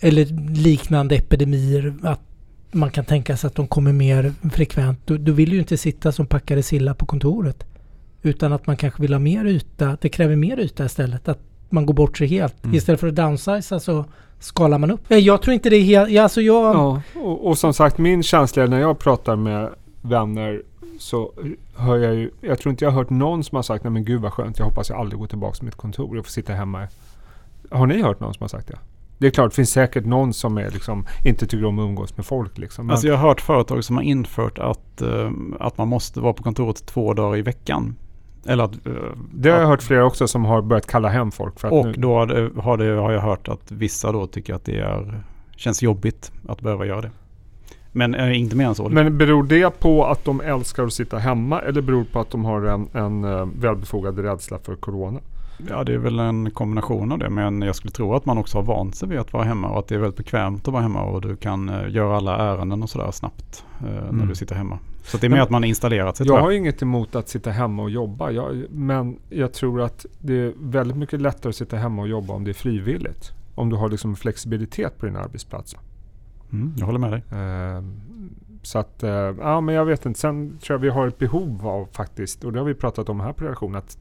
eller 0.00 0.24
liknande 0.54 1.14
epidemier. 1.14 1.94
Att 2.02 2.20
man 2.74 2.90
kan 2.90 3.04
tänka 3.04 3.36
sig 3.36 3.48
att 3.48 3.54
de 3.54 3.66
kommer 3.66 3.92
mer 3.92 4.32
frekvent. 4.52 4.98
Du, 5.04 5.18
du 5.18 5.32
vill 5.32 5.52
ju 5.52 5.58
inte 5.58 5.76
sitta 5.76 6.12
som 6.12 6.26
packade 6.26 6.62
sillar 6.62 6.94
på 6.94 7.06
kontoret. 7.06 7.64
Utan 8.22 8.52
att 8.52 8.66
man 8.66 8.76
kanske 8.76 9.02
vill 9.02 9.12
ha 9.12 9.20
mer 9.20 9.44
yta. 9.44 9.96
Det 10.00 10.08
kräver 10.08 10.36
mer 10.36 10.60
yta 10.60 10.84
istället. 10.84 11.28
Att 11.28 11.38
man 11.68 11.86
går 11.86 11.94
bort 11.94 12.18
sig 12.18 12.26
helt. 12.26 12.64
Mm. 12.64 12.76
Istället 12.76 13.00
för 13.00 13.08
att 13.08 13.16
downsiza 13.16 13.80
så 13.80 14.04
skalar 14.38 14.78
man 14.78 14.90
upp. 14.90 15.00
Jag 15.08 15.42
tror 15.42 15.54
inte 15.54 15.70
det 15.70 15.76
är 15.76 15.82
helt... 15.82 16.18
Alltså 16.18 16.40
jag... 16.40 16.74
Ja, 16.74 17.02
och, 17.14 17.46
och 17.46 17.58
som 17.58 17.74
sagt 17.74 17.98
min 17.98 18.22
känsla 18.22 18.62
är 18.62 18.66
när 18.66 18.80
jag 18.80 18.98
pratar 18.98 19.36
med 19.36 19.70
vänner 20.02 20.62
så 20.98 21.32
hör 21.76 21.96
jag 21.96 22.14
ju, 22.14 22.30
jag 22.40 22.58
tror 22.58 22.70
inte 22.70 22.84
jag 22.84 22.90
har 22.90 22.98
hört 22.98 23.10
någon 23.10 23.44
som 23.44 23.56
har 23.56 23.62
sagt 23.62 23.84
nej 23.84 23.90
men 23.90 24.04
gud 24.04 24.20
vad 24.20 24.32
skönt, 24.32 24.58
jag 24.58 24.66
hoppas 24.66 24.90
jag 24.90 24.98
aldrig 24.98 25.20
går 25.20 25.26
tillbaka 25.26 25.54
till 25.54 25.64
mitt 25.64 25.74
kontor 25.74 26.18
och 26.18 26.26
får 26.26 26.32
sitta 26.32 26.52
hemma. 26.52 26.88
Har 27.70 27.86
ni 27.86 28.02
hört 28.02 28.20
någon 28.20 28.34
som 28.34 28.42
har 28.42 28.48
sagt 28.48 28.68
det? 28.68 28.78
Det 29.24 29.28
är 29.28 29.30
klart, 29.30 29.50
det 29.50 29.54
finns 29.54 29.70
säkert 29.70 30.04
någon 30.04 30.32
som 30.32 30.58
är 30.58 30.70
liksom, 30.70 31.06
inte 31.24 31.46
tycker 31.46 31.64
om 31.64 31.78
att 31.78 31.82
umgås 31.82 32.16
med 32.16 32.26
folk. 32.26 32.58
Liksom. 32.58 32.86
Men, 32.86 32.92
Alltså 32.92 33.06
jag 33.06 33.16
har 33.16 33.28
hört 33.28 33.40
företag 33.40 33.84
som 33.84 33.96
har 33.96 34.02
infört 34.02 34.58
att, 34.58 35.02
eh, 35.02 35.30
att 35.60 35.78
man 35.78 35.88
måste 35.88 36.20
vara 36.20 36.32
på 36.32 36.42
kontoret 36.42 36.86
två 36.86 37.14
dagar 37.14 37.36
i 37.36 37.42
veckan. 37.42 37.96
Eller 38.46 38.64
att, 38.64 38.86
eh, 38.86 38.92
det 39.34 39.50
har 39.50 39.58
jag 39.58 39.66
hört 39.66 39.82
flera 39.82 40.04
också 40.04 40.28
som 40.28 40.44
har 40.44 40.62
börjat 40.62 40.86
kalla 40.86 41.08
hem 41.08 41.30
folk. 41.30 41.60
För 41.60 41.68
att 41.68 41.74
och 41.74 41.86
nu, 41.86 41.92
då 41.92 42.14
har, 42.14 42.26
det, 42.26 42.60
har, 42.60 42.76
det, 42.76 43.00
har 43.00 43.12
jag 43.12 43.20
hört 43.20 43.48
att 43.48 43.72
vissa 43.72 44.12
då 44.12 44.26
tycker 44.26 44.54
att 44.54 44.64
det 44.64 44.78
är, 44.78 45.20
känns 45.56 45.82
jobbigt 45.82 46.32
att 46.48 46.60
behöva 46.60 46.86
göra 46.86 47.00
det. 47.00 47.10
Men 47.92 48.14
eh, 48.14 48.40
inte 48.40 48.56
mer 48.56 48.66
än 48.66 48.74
så. 48.74 48.88
men 48.88 49.18
beror 49.18 49.42
det 49.42 49.80
på 49.80 50.06
att 50.06 50.24
de 50.24 50.40
älskar 50.40 50.84
att 50.84 50.92
sitta 50.92 51.18
hemma 51.18 51.60
eller 51.60 51.80
beror 51.80 51.98
det 51.98 52.12
på 52.12 52.20
att 52.20 52.30
de 52.30 52.44
har 52.44 52.62
en, 52.62 52.88
en 52.92 53.50
välbefogad 53.60 54.18
rädsla 54.18 54.58
för 54.58 54.76
corona? 54.76 55.20
Ja, 55.68 55.84
det 55.84 55.94
är 55.94 55.98
väl 55.98 56.18
en 56.18 56.50
kombination 56.50 57.12
av 57.12 57.18
det. 57.18 57.30
Men 57.30 57.62
jag 57.62 57.76
skulle 57.76 57.90
tro 57.92 58.14
att 58.14 58.26
man 58.26 58.38
också 58.38 58.58
har 58.58 58.62
vant 58.62 58.94
sig 58.94 59.08
vid 59.08 59.18
att 59.18 59.32
vara 59.32 59.44
hemma 59.44 59.68
och 59.68 59.78
att 59.78 59.88
det 59.88 59.94
är 59.94 59.98
väldigt 59.98 60.16
bekvämt 60.16 60.68
att 60.68 60.72
vara 60.72 60.82
hemma 60.82 61.02
och 61.02 61.20
du 61.20 61.36
kan 61.36 61.68
eh, 61.68 61.88
göra 61.90 62.16
alla 62.16 62.36
ärenden 62.36 62.82
och 62.82 62.90
sådär 62.90 63.10
snabbt 63.10 63.64
eh, 63.80 63.86
när 63.86 64.08
Mm. 64.08 64.28
du 64.28 64.34
sitter 64.34 64.54
hemma. 64.54 64.78
Så 65.02 65.16
det 65.18 65.26
är 65.26 65.28
mer 65.30 65.40
att 65.40 65.50
man 65.50 65.62
har 65.62 65.68
installerat 65.68 66.16
sig 66.16 66.26
Jag 66.26 66.34
har 66.34 66.40
jag. 66.40 66.52
ju 66.52 66.58
inget 66.58 66.82
emot 66.82 67.14
att 67.16 67.28
sitta 67.28 67.50
hemma 67.50 67.82
och 67.82 67.90
jobba. 67.90 68.30
Jag, 68.30 68.64
men 68.70 69.18
jag 69.28 69.52
tror 69.52 69.80
att 69.82 70.06
det 70.18 70.34
är 70.34 70.52
väldigt 70.60 70.96
mycket 70.96 71.20
lättare 71.20 71.50
att 71.50 71.56
sitta 71.56 71.76
hemma 71.76 72.02
och 72.02 72.08
jobba 72.08 72.34
om 72.34 72.44
det 72.44 72.50
är 72.50 72.54
frivilligt. 72.54 73.32
Om 73.54 73.70
du 73.70 73.76
har 73.76 73.88
liksom 73.88 74.16
flexibilitet 74.16 74.98
på 74.98 75.06
din 75.06 75.16
arbetsplats. 75.16 75.76
Mm, 76.52 76.72
jag 76.76 76.86
håller 76.86 76.98
med 76.98 77.12
dig. 77.12 77.22
Ehm, 77.32 78.00
så 78.62 78.78
att, 78.78 79.02
eh, 79.02 79.10
ja 79.40 79.60
men 79.60 79.74
jag 79.74 79.84
vet 79.84 80.06
inte. 80.06 80.20
Sen 80.20 80.58
tror 80.62 80.74
jag 80.74 80.82
vi 80.82 80.88
har 80.88 81.06
ett 81.08 81.18
behov 81.18 81.66
av 81.68 81.88
faktiskt, 81.92 82.44
och 82.44 82.52
det 82.52 82.58
har 82.58 82.66
vi 82.66 82.74
pratat 82.74 83.08
om 83.08 83.20
här 83.20 83.32
på 83.32 83.44
redaktionen, 83.44 83.74
att 83.76 83.98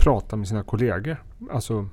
prata 0.00 0.36
med 0.36 0.48
sina 0.48 0.62
kollegor. 0.62 1.16
Alltså, 1.50 1.88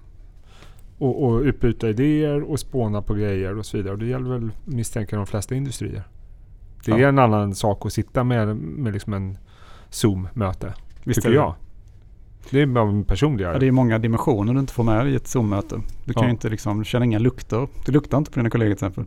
och, 0.98 1.24
och 1.24 1.42
utbyta 1.42 1.90
idéer 1.90 2.42
och 2.52 2.60
spåna 2.60 3.02
på 3.02 3.14
grejer 3.14 3.58
och 3.58 3.66
så 3.66 3.78
vidare. 3.78 3.94
Och 3.94 4.00
det 4.00 4.06
gäller 4.06 4.30
väl 4.30 4.52
misstänker 4.66 5.18
de 5.18 5.26
flesta 5.26 5.56
industrier. 5.56 6.04
Det 6.86 6.92
är 6.92 6.98
Ja. 6.98 7.08
en 7.08 7.20
annan 7.20 7.56
sak 7.56 7.86
att 7.86 7.94
sitta 7.94 8.24
med, 8.24 8.56
med 8.58 8.94
liksom 8.94 9.14
en 9.14 9.38
Zoom-möte. 9.90 10.74
Tycker 11.06 11.32
jag. 11.32 11.56
Det 12.52 12.62
är 12.62 12.66
bara 12.66 12.86
min 12.86 13.04
personliga... 13.06 13.54
Ja, 13.54 13.60
det 13.60 13.68
är 13.68 13.72
många 13.72 14.00
dimensioner 14.00 14.54
du 14.54 14.60
inte 14.60 14.74
får 14.74 14.84
med 14.84 15.08
i 15.10 15.16
ett 15.16 15.28
Zoom-möte. 15.28 15.82
Du 16.06 16.14
kan 16.14 16.24
Ja. 16.24 16.28
ju 16.28 16.32
inte 16.32 16.50
liksom, 16.50 16.80
du 16.80 16.86
känner 16.86 17.06
inga 17.06 17.20
lukter. 17.20 17.68
Du 17.86 17.92
luktar 17.92 18.18
inte 18.18 18.32
på 18.32 18.40
dina 18.40 18.50
kollegor 18.50 18.76
till 18.76 18.88
exempel. 18.88 19.06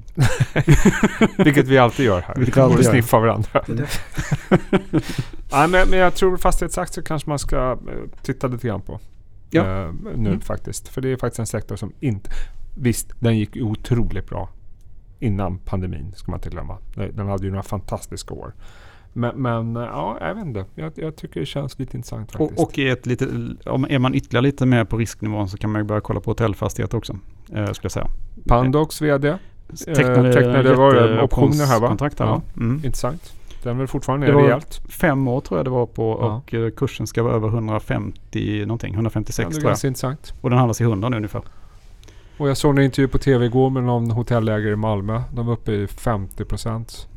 Vilket 1.44 1.68
vi 1.68 1.78
alltid 1.78 2.06
gör 2.06 2.20
här. 2.20 2.34
Vilket 2.34 2.56
vi 2.56 2.60
gör. 2.60 2.82
sniffar 2.82 3.20
varandra. 3.20 3.64
Nej, 5.52 5.68
men, 5.68 5.88
men 5.90 5.98
jag 5.98 6.14
tror 6.14 6.36
fastighetsaktier 6.36 7.04
kanske 7.04 7.28
man 7.30 7.38
ska 7.38 7.70
eh, 7.72 7.76
titta 8.22 8.46
lite 8.46 8.66
grann 8.66 8.80
på. 8.80 9.00
Ja. 9.50 9.62
Eh, 9.84 9.92
nu 10.16 10.28
Mm. 10.28 10.40
faktiskt. 10.40 10.88
För 10.88 11.00
det 11.00 11.08
är 11.12 11.16
faktiskt 11.16 11.38
en 11.40 11.46
sektor 11.46 11.76
som 11.76 11.92
inte... 12.00 12.30
Visst, 12.76 13.12
den 13.20 13.38
gick 13.38 13.56
otroligt 13.56 14.28
bra 14.28 14.48
innan 15.18 15.58
pandemin, 15.58 16.12
ska 16.16 16.30
man 16.30 16.38
inte 16.38 16.50
glömma. 16.50 16.78
Den 16.94 17.16
den 17.16 17.28
hade 17.28 17.44
ju 17.44 17.50
några 17.50 17.62
fantastiska 17.62 18.34
år. 18.34 18.52
Men, 19.12 19.42
men 19.42 19.76
eh, 19.76 19.82
ja, 19.82 20.16
jag 20.20 20.34
vet 20.34 20.44
inte. 20.44 20.64
Jag, 20.74 20.92
jag 20.96 21.16
tycker 21.16 21.40
det 21.40 21.46
känns 21.46 21.78
lite 21.78 21.96
intressant 21.96 22.32
faktiskt. 22.32 22.60
Och, 22.60 22.66
och 22.68 22.78
ett 22.78 23.06
lite, 23.06 23.26
om 23.66 23.86
är 23.90 23.98
man 23.98 24.14
ytterligare 24.14 24.42
lite 24.42 24.66
mer 24.66 24.84
på 24.84 24.96
risknivån 24.96 25.48
så 25.48 25.56
kan 25.56 25.72
man 25.72 25.80
ju 25.80 25.84
börja 25.84 26.00
kolla 26.00 26.20
på 26.20 26.30
hotellfastigheter 26.30 26.98
också. 26.98 27.12
Eh, 27.52 27.64
skulle 27.72 27.84
jag 27.84 27.92
säga. 27.92 28.06
Pandox 28.48 29.02
VD, 29.02 29.36
Tecknade, 29.86 30.32
tecknade 30.32 30.74
var 30.74 30.94
jätte- 30.94 31.20
optioner 31.22 31.66
här, 31.66 31.80
va? 31.80 31.86
optionskontrakt 31.86 32.18
här, 32.18 32.26
Ja. 32.26 32.32
va? 32.34 32.42
Mm. 32.56 32.76
intressant. 32.76 33.32
Den 33.62 33.74
är 33.74 33.78
väl 33.78 33.86
fortfarande 33.88 34.26
Det 34.26 34.32
rejält. 34.32 34.80
Fem 34.88 35.28
år 35.28 35.40
tror 35.40 35.58
jag 35.58 35.66
det 35.66 35.70
var 35.70 35.86
på 35.86 36.10
och 36.10 36.54
eh, 36.54 36.70
kursen 36.70 37.06
ska 37.06 37.22
vara 37.22 37.34
över 37.34 37.48
150 37.48 38.64
någonting. 38.66 38.94
156 38.94 39.38
Ja, 39.38 39.48
det 39.48 39.60
tror 39.60 39.70
jag. 39.70 39.84
intressant. 39.84 40.34
Och 40.40 40.50
den 40.50 40.58
handlas 40.58 40.80
i 40.80 40.84
100 40.84 41.08
nu 41.08 41.16
ungefär. 41.16 41.42
Och 42.38 42.48
jag 42.48 42.56
såg 42.56 42.78
en 42.78 42.84
intervju 42.84 43.08
på 43.08 43.18
tv 43.18 43.44
igår 43.46 43.70
med 43.70 43.82
någon 43.82 44.10
hotellägare 44.10 44.72
i 44.72 44.76
Malmö. 44.76 45.22
De 45.34 45.46
var 45.46 45.52
uppe 45.52 45.72
i 45.72 45.86
50 45.86 46.44
procent 46.44 47.08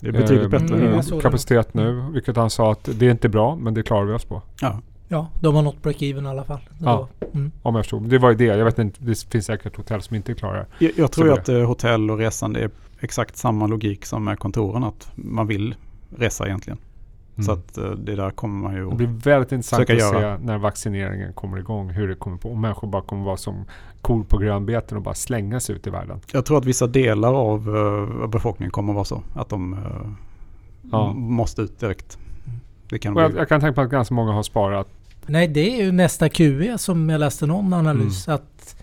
Det 0.00 0.08
är 0.08 0.12
betydligt 0.12 0.44
Eh, 0.44 0.48
bättre 0.60 0.74
Mm, 0.76 1.00
nu. 1.10 1.20
kapacitet 1.20 1.74
nu. 1.74 2.04
Vilket 2.12 2.36
han 2.36 2.50
sa 2.50 2.72
att 2.72 2.88
det 2.94 3.06
är 3.06 3.10
inte 3.10 3.28
bra, 3.28 3.56
men 3.56 3.74
det 3.74 3.82
klarar 3.82 4.04
vi 4.04 4.12
oss 4.12 4.24
på. 4.24 4.42
Ja. 4.60 4.80
Ja, 5.08 5.28
de 5.40 5.54
har 5.54 5.62
nått 5.62 5.82
break-even 5.82 6.24
i 6.24 6.28
alla 6.28 6.44
fall. 6.44 6.60
Ja. 6.80 7.08
Mm. 7.34 7.50
Om 7.62 7.74
jag 7.74 7.84
förstod. 7.84 8.02
Det 8.08 8.18
var 8.18 8.30
ju 8.30 8.36
det. 8.36 8.44
Jag 8.44 8.64
vet 8.64 8.78
inte. 8.78 9.04
Det 9.04 9.24
finns 9.30 9.46
säkert 9.46 9.76
hotell 9.76 10.02
som 10.02 10.16
inte 10.16 10.34
klarar 10.34 10.54
det. 10.78 10.84
Jag, 10.84 10.92
jag 10.96 11.12
tror 11.12 11.32
att 11.32 11.48
eh, 11.48 11.60
hotell 11.60 12.10
och 12.10 12.18
resande 12.18 12.60
är 12.60 12.70
exakt 13.00 13.36
samma 13.36 13.66
logik 13.66 14.06
som 14.06 14.24
med 14.24 14.38
kontoren. 14.38 14.84
Att 14.84 15.10
man 15.14 15.46
vill 15.46 15.74
resa 16.18 16.46
egentligen. 16.46 16.78
Så 17.44 17.52
att 17.52 17.78
eh, 17.78 17.90
det 17.90 18.14
där 18.16 18.30
kommer 18.30 18.62
man 18.62 18.72
ju 18.74 18.78
Mm. 18.78 18.90
det 18.90 18.96
blir 18.96 19.06
väldigt 19.06 19.52
intressant 19.52 19.82
att 19.90 19.98
göra. 19.98 20.38
se 20.38 20.44
när 20.44 20.58
vaccineringen 20.58 21.32
kommer 21.32 21.58
igång. 21.58 21.90
Hur 21.90 22.08
det 22.08 22.14
kommer 22.14 22.36
på. 22.36 22.52
Om 22.52 22.60
människor 22.60 22.88
bara 22.88 23.02
kommer 23.02 23.24
vara 23.24 23.36
som 23.36 23.64
kor 24.00 24.24
på 24.24 24.38
grönbeten 24.38 24.96
och 24.96 25.02
bara 25.02 25.14
slänga 25.14 25.60
sig 25.60 25.74
ut 25.76 25.86
i 25.86 25.90
världen. 25.90 26.20
Jag 26.32 26.46
tror 26.46 26.58
att 26.58 26.64
vissa 26.64 26.86
delar 26.86 27.34
av 27.34 27.76
eh, 28.22 28.28
befolkningen 28.28 28.70
kommer 28.70 28.92
vara 28.92 29.04
så. 29.04 29.22
Att 29.34 29.48
de 29.48 29.72
eh, 29.72 29.78
Ja. 30.92 31.12
måste 31.12 31.62
ut 31.62 31.80
direkt. 31.80 32.18
Det 32.88 32.98
kan 32.98 33.16
Och 33.16 33.22
jag, 33.22 33.36
jag 33.36 33.48
kan 33.48 33.60
tänka 33.60 33.74
på 33.74 33.80
att 33.80 33.90
ganska 33.90 34.14
många 34.14 34.32
har 34.32 34.42
sparat. 34.42 34.88
Nej, 35.26 35.48
det 35.48 35.80
är 35.80 35.84
ju 35.84 35.92
nästa 35.92 36.28
QE 36.28 36.78
som 36.78 37.08
jag 37.10 37.18
läste 37.18 37.46
någon 37.46 37.72
analys. 37.72 38.28
Mm. 38.28 38.34
Att 38.34 38.76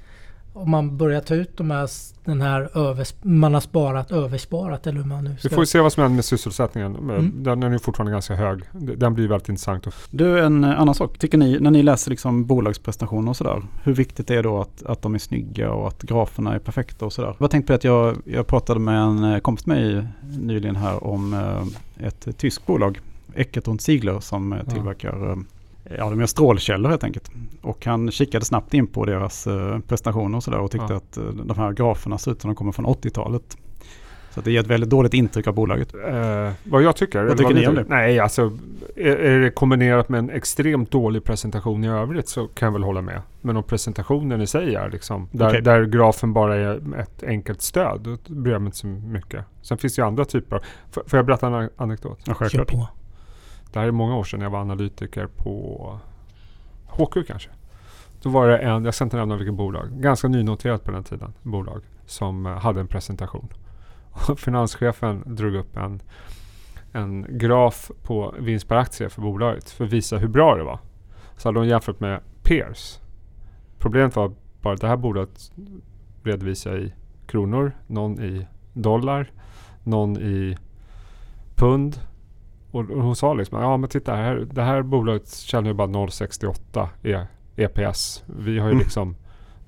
om 0.53 0.71
man 0.71 0.97
börjar 0.97 1.21
ta 1.21 1.35
ut 1.35 1.57
de 1.57 1.71
här, 1.71 1.89
den 2.25 2.41
här 2.41 2.77
övers, 2.77 3.13
man 3.21 3.53
har 3.53 3.61
sparat, 3.61 4.11
översparat 4.11 4.87
eller 4.87 4.97
hur 4.97 5.05
man 5.05 5.23
nu 5.23 5.29
Vi 5.29 5.37
ska... 5.37 5.49
får 5.49 5.59
ju 5.59 5.65
se 5.65 5.79
vad 5.79 5.93
som 5.93 6.03
händer 6.03 6.15
med 6.15 6.25
sysselsättningen. 6.25 6.95
Mm. 6.95 7.43
Den 7.43 7.63
är 7.63 7.71
ju 7.71 7.79
fortfarande 7.79 8.11
ganska 8.11 8.35
hög. 8.35 8.61
Den 8.97 9.13
blir 9.13 9.27
väldigt 9.27 9.49
intressant. 9.49 9.87
Du, 10.09 10.39
en 10.39 10.63
eh, 10.63 10.81
annan 10.81 10.95
sak. 10.95 11.17
Tycker 11.17 11.37
ni, 11.37 11.59
när 11.59 11.71
ni 11.71 11.83
läser 11.83 12.09
liksom 12.09 12.45
bolagsprestationer 12.45 13.29
och 13.29 13.37
sådär. 13.37 13.61
Hur 13.83 13.93
viktigt 13.93 14.31
är 14.31 14.35
det 14.35 14.41
då 14.41 14.61
att, 14.61 14.83
att 14.83 15.01
de 15.01 15.15
är 15.15 15.19
snygga 15.19 15.71
och 15.71 15.87
att 15.87 16.01
graferna 16.01 16.55
är 16.55 16.59
perfekta 16.59 17.05
och 17.05 17.13
sådär? 17.13 17.35
Jag 17.39 17.51
tänkte 17.51 17.73
på 17.73 17.75
att 17.75 17.83
jag, 17.83 18.17
jag 18.25 18.47
pratade 18.47 18.79
med 18.79 18.99
en 19.01 19.23
eh, 19.23 19.39
kompis 19.39 19.65
med 19.65 19.77
mig 19.77 20.07
nyligen 20.39 20.75
här 20.75 21.03
om 21.03 21.33
eh, 21.33 22.07
ett 22.07 22.37
tyskt 22.37 22.65
bolag. 22.65 22.99
Eckert 23.35 23.67
und 23.67 23.81
Ziegler 23.81 24.19
som 24.19 24.51
Ja. 24.65 24.73
tillverkar 24.73 25.37
Ja, 25.97 26.09
de 26.09 26.19
gör 26.19 26.27
strålkällor 26.27 26.89
helt 26.89 27.03
enkelt. 27.03 27.31
Och 27.61 27.85
han 27.85 28.11
kikade 28.11 28.45
snabbt 28.45 28.73
in 28.73 28.87
på 28.87 29.05
deras 29.05 29.47
eh, 29.47 29.79
prestationer 29.79 30.37
och 30.37 30.43
sådär 30.43 30.59
och 30.59 30.71
tyckte 30.71 30.93
Ja. 30.93 30.97
att 30.97 31.17
eh, 31.17 31.23
de 31.23 31.57
här 31.57 31.71
graferna 31.71 32.17
ser 32.17 32.31
ut 32.31 32.41
som 32.41 32.49
de 32.49 32.55
kommer 32.55 32.71
från 32.71 32.85
80-talet. 32.85 33.57
Så 34.33 34.39
att 34.39 34.45
det 34.45 34.51
ger 34.51 34.59
ett 34.59 34.67
väldigt 34.67 34.89
dåligt 34.89 35.13
intryck 35.13 35.47
av 35.47 35.53
bolaget. 35.53 35.93
Eh, 35.93 36.51
vad 36.63 36.81
jag 36.83 36.95
tycker? 36.95 37.19
eller 37.19 37.31
tycker 37.31 37.43
vad 37.43 37.55
ni 37.55 37.67
om 37.67 37.75
det? 37.75 37.85
Nej, 37.87 38.19
alltså 38.19 38.51
är, 38.95 39.15
är 39.15 39.39
det 39.39 39.51
kombinerat 39.51 40.09
med 40.09 40.19
en 40.19 40.29
extremt 40.29 40.91
dålig 40.91 41.23
presentation 41.23 41.83
i 41.83 41.87
övrigt 41.89 42.27
så 42.27 42.47
kan 42.47 42.65
jag 42.67 42.73
väl 42.73 42.83
hålla 42.83 43.01
med. 43.01 43.21
Men 43.41 43.57
om 43.57 43.63
presentationen 43.63 44.41
i 44.41 44.47
sig 44.47 44.75
är 44.75 44.89
liksom, 44.89 45.27
där, 45.31 45.49
Okej. 45.49 45.61
där 45.61 45.85
grafen 45.85 46.33
bara 46.33 46.55
är 46.55 46.99
ett 46.99 47.23
enkelt 47.23 47.61
stöd, 47.61 48.01
då 48.01 48.33
bryr 48.33 48.53
jag 48.53 48.61
mig 48.61 48.67
inte 48.67 48.77
så 48.77 48.87
mycket. 48.87 49.45
Sen 49.61 49.77
finns 49.77 49.95
det 49.95 50.01
ju 50.01 50.05
andra 50.07 50.25
typer. 50.25 50.61
Får, 50.91 51.03
får 51.07 51.17
jag 51.19 51.25
berätta 51.25 51.47
en 51.47 51.53
an- 51.53 51.69
anekdot? 51.77 52.19
Ja, 52.25 52.33
Kör 52.33 52.33
självklart. 52.49 52.89
Det 53.73 53.79
här 53.79 53.87
är 53.87 53.91
många 53.91 54.15
år 54.15 54.23
sedan 54.23 54.41
jag 54.41 54.49
var 54.49 54.59
analytiker 54.59 55.27
på 55.27 55.99
HQ 56.87 57.27
kanske. 57.27 57.49
Då 58.21 58.29
var 58.29 58.47
det 58.47 58.57
en, 58.57 58.85
jag 58.85 58.93
ska 58.93 59.03
inte 59.03 59.17
nämna 59.17 59.35
vilket 59.35 59.53
bolag, 59.53 59.89
ganska 59.91 60.27
nynoterat 60.27 60.83
på 60.83 60.91
den 60.91 61.03
tiden, 61.03 61.33
bolag 61.41 61.81
som 62.05 62.45
eh, 62.45 62.51
hade 62.51 62.79
en 62.79 62.87
presentation. 62.87 63.47
Och 64.11 64.39
finanschefen 64.39 65.23
drog 65.25 65.55
upp 65.55 65.77
en, 65.77 66.01
en 66.91 67.25
graf 67.29 67.91
på 68.03 68.35
vinst 68.39 68.67
per 68.67 68.75
aktie 68.75 69.09
för 69.09 69.21
bolaget 69.21 69.69
för 69.69 69.85
att 69.85 69.91
visa 69.91 70.17
hur 70.17 70.27
bra 70.27 70.55
det 70.55 70.63
var. 70.63 70.79
Så 71.37 71.47
hade 71.47 71.59
de 71.59 71.67
jämfört 71.67 71.99
med 71.99 72.19
peers. 72.43 72.99
Problemet 73.79 74.15
var 74.15 74.31
bara 74.61 74.73
att 74.73 74.81
det 74.81 74.87
här 74.87 74.97
bolaget 74.97 75.51
redovisar 76.23 76.77
i 76.77 76.93
kronor, 77.25 77.71
någon 77.87 78.21
i 78.21 78.47
dollar, 78.73 79.31
någon 79.83 80.17
i 80.17 80.57
pund 81.55 81.99
och, 82.73 82.91
och 82.91 83.03
hon 83.03 83.15
sa 83.15 83.33
liksom, 83.33 83.59
ja 83.61 83.77
men 83.77 83.89
titta 83.89 84.15
här, 84.15 84.47
det 84.51 84.61
här 84.63 84.81
bolaget 84.81 85.29
tjänar 85.33 85.67
ju 85.67 85.73
bara 85.73 85.87
0,68 85.87 86.87
e, 87.03 87.25
EPS. 87.55 88.23
Vi 88.25 88.59
har 88.59 88.67
ju 88.67 88.71
Mm. 88.71 88.83
liksom 88.83 89.15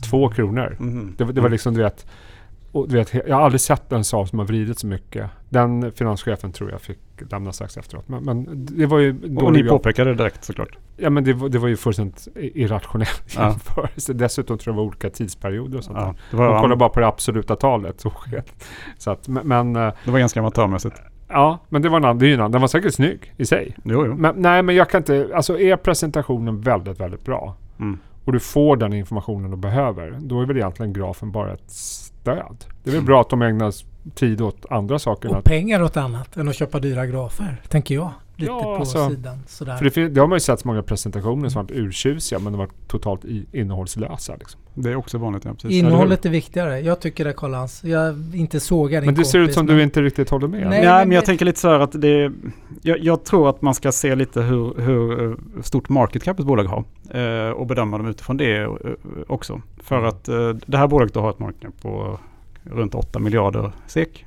två 0.10 0.30
kronor. 0.30 0.76
Mhm. 0.80 1.15
Det, 1.18 1.24
det 1.24 1.41
var 1.41 1.50
liksom 1.50 1.74
du 1.74 1.84
vet, 1.84 2.06
och 2.72 2.89
du 2.89 2.96
vet, 2.96 3.13
jag 3.13 3.36
har 3.36 3.41
aldrig 3.44 3.62
sett 3.62 3.91
en 3.91 4.04
Saab 4.04 4.30
som 4.30 4.39
har 4.39 4.46
vridit 4.46 4.80
så 4.80 4.88
mycket. 4.88 5.30
Den 5.50 5.91
finanschefen 5.91 6.52
tror 6.52 6.72
jag 6.72 6.82
fick 6.82 7.00
lämna 7.32 7.54
strax 7.54 7.78
efteråt. 7.78 8.08
Men, 8.08 8.24
men 8.24 8.65
det 8.65 8.86
var 8.86 9.00
ju... 9.00 9.38
Och 9.38 9.54
ni 9.54 9.63
påpekade 9.63 10.10
det 10.10 10.15
direkt 10.15 10.44
såklart. 10.44 10.78
Ja 10.98 11.10
men 11.10 11.24
det, 11.24 11.34
var- 11.34 11.50
det 11.50 11.58
var 11.60 11.68
ju 11.68 11.78
fullständigt 11.78 12.28
i- 12.36 12.62
irrationell 12.62 13.08
Ja. 13.36 13.48
jämförelse. 13.50 14.13
Dessutom 14.13 14.58
tror 14.58 14.72
jag 14.74 14.76
det 14.76 14.82
var 14.82 14.88
olika 14.88 15.10
tidsperioder 15.10 15.78
och 15.78 15.84
sånt. 15.84 15.98
Ja, 16.02 16.15
det, 16.32 16.38
var, 16.38 16.50
Man 16.52 16.62
kollar 16.62 16.76
bara 16.76 16.89
på 16.89 17.00
det 17.00 17.08
absoluta 17.08 17.56
talet. 17.56 18.02
Så, 18.02 18.12
så 18.98 19.12
att, 19.12 19.28
men, 19.28 19.48
men 19.48 19.76
eh, 19.76 19.94
det 20.06 20.12
var 20.12 20.20
ganska 20.20 20.39
amatörmässigt. 20.39 20.96
Ja, 21.36 21.60
men 21.69 21.82
det 21.82 21.89
var 21.89 21.98
en 21.98 22.06
annan. 22.06 22.52
Den 22.52 22.62
var 22.62 22.67
säkert 22.67 22.93
snygg 22.93 23.34
i 23.38 23.45
sig. 23.45 23.76
Jo, 23.84 24.06
jo. 24.06 24.15
Men, 24.15 24.36
nej, 24.38 24.63
men 24.63 24.76
jag 24.76 24.89
kan 24.89 25.02
inte... 25.02 25.30
Alltså 25.36 25.60
är 25.60 25.76
presentationen 25.78 26.62
väldigt, 26.62 27.00
väldigt 27.00 27.26
bra. 27.26 27.56
Mm. 27.80 28.00
och 28.26 28.34
du 28.34 28.39
får 28.39 28.78
den 28.78 28.93
informationen 28.93 29.52
du 29.52 29.58
behöver, 29.58 30.17
då 30.19 30.41
är 30.41 30.45
väl 30.45 30.58
egentligen 30.58 30.93
grafen 30.93 31.32
bara 31.32 31.54
ett 31.54 31.71
stöd. 31.71 32.65
Det 32.84 32.89
är 32.89 32.93
väl 32.93 33.04
bra 33.04 33.21
att 33.21 33.30
de 33.30 33.41
ägnar 33.41 33.74
tid 34.15 34.41
åt 34.41 34.65
andra 34.69 35.00
saker. 35.00 35.38
Och 35.38 35.43
pengar 35.43 35.84
åt 35.84 35.98
annat 35.98 36.38
än 36.38 36.48
att 36.48 36.56
köpa 36.56 36.80
dyra 36.80 37.06
grafer, 37.06 37.62
tänker 37.69 37.95
jag. 37.95 38.12
Lite 38.38 38.52
Ja, 38.52 38.60
på 38.62 38.76
alltså, 38.76 39.10
sidan 39.10 39.39
sådär. 39.48 39.78
För 39.78 39.86
det, 40.02 40.10
det 40.10 40.19
har 40.21 40.28
man 40.28 40.36
ju 40.36 40.39
sett 40.39 40.60
så 40.60 40.67
många 40.67 40.84
presentationer 40.84 41.50
som 41.50 41.62
varit 41.65 41.71
urtjusiga 41.71 42.39
men 42.39 42.54
de 42.54 42.58
varit 42.60 42.88
totalt 42.88 43.26
i, 43.26 43.45
innehållslösa. 43.52 44.36
Liksom. 44.36 44.62
Det 44.74 44.91
är 44.91 44.95
också 44.95 45.17
vanligt. 45.17 45.45
Ja, 45.45 45.52
precis. 45.54 45.71
Innehållet 45.71 46.26
är 46.26 46.30
viktigare. 46.30 46.80
Jag 46.80 47.00
tycker 47.00 47.26
det 47.26 47.34
Karl-Hans. 47.34 47.84
Jag 47.84 48.15
inte 48.36 48.60
sågar 48.60 49.02
din 49.02 49.06
Men 49.06 49.15
det 49.15 49.26
ser 49.26 49.39
ut 49.39 49.43
kompis, 49.43 49.56
som 49.56 49.65
men- 49.65 49.76
du 49.78 49.84
inte 49.84 50.02
riktigt 50.02 50.30
håller 50.30 50.48
med. 50.48 50.67
Nej. 50.69 50.86
Nej, 50.86 51.06
men 51.06 51.12
jag 51.15 51.21
det- 51.24 51.26
tänker 51.26 51.45
lite 51.45 51.60
så 51.60 51.67
här 51.69 51.80
att 51.80 52.02
det 52.02 52.32
jag, 52.82 53.00
jag 53.00 53.24
tror 53.24 53.50
att 53.50 53.62
man 53.62 53.74
ska 53.74 53.91
se 53.91 54.15
lite 54.15 54.41
hur, 54.41 54.82
hur 54.82 55.32
eh, 55.32 55.36
stort 55.62 55.89
market 55.89 56.24
cap 56.24 56.39
ett 56.39 56.45
bolag 56.45 56.63
har 56.63 56.84
eh, 57.19 57.50
och 57.52 57.67
bedöma 57.67 57.98
dem 57.98 58.08
utifrån 58.08 58.38
det 58.38 58.58
eh, 58.62 58.69
också. 59.28 59.62
För 59.84 59.95
Mm. 59.98 60.10
att 60.10 60.28
eh, 60.28 60.50
det 60.65 60.78
här 60.78 60.88
bolaget 60.88 61.13
då 61.13 61.19
har 61.19 61.30
ett 61.30 61.39
market 61.39 61.62
cap 61.62 61.82
på 61.82 62.19
runt 62.63 62.95
8 62.95 63.19
miljarder 63.19 63.71
SEK. 63.88 64.26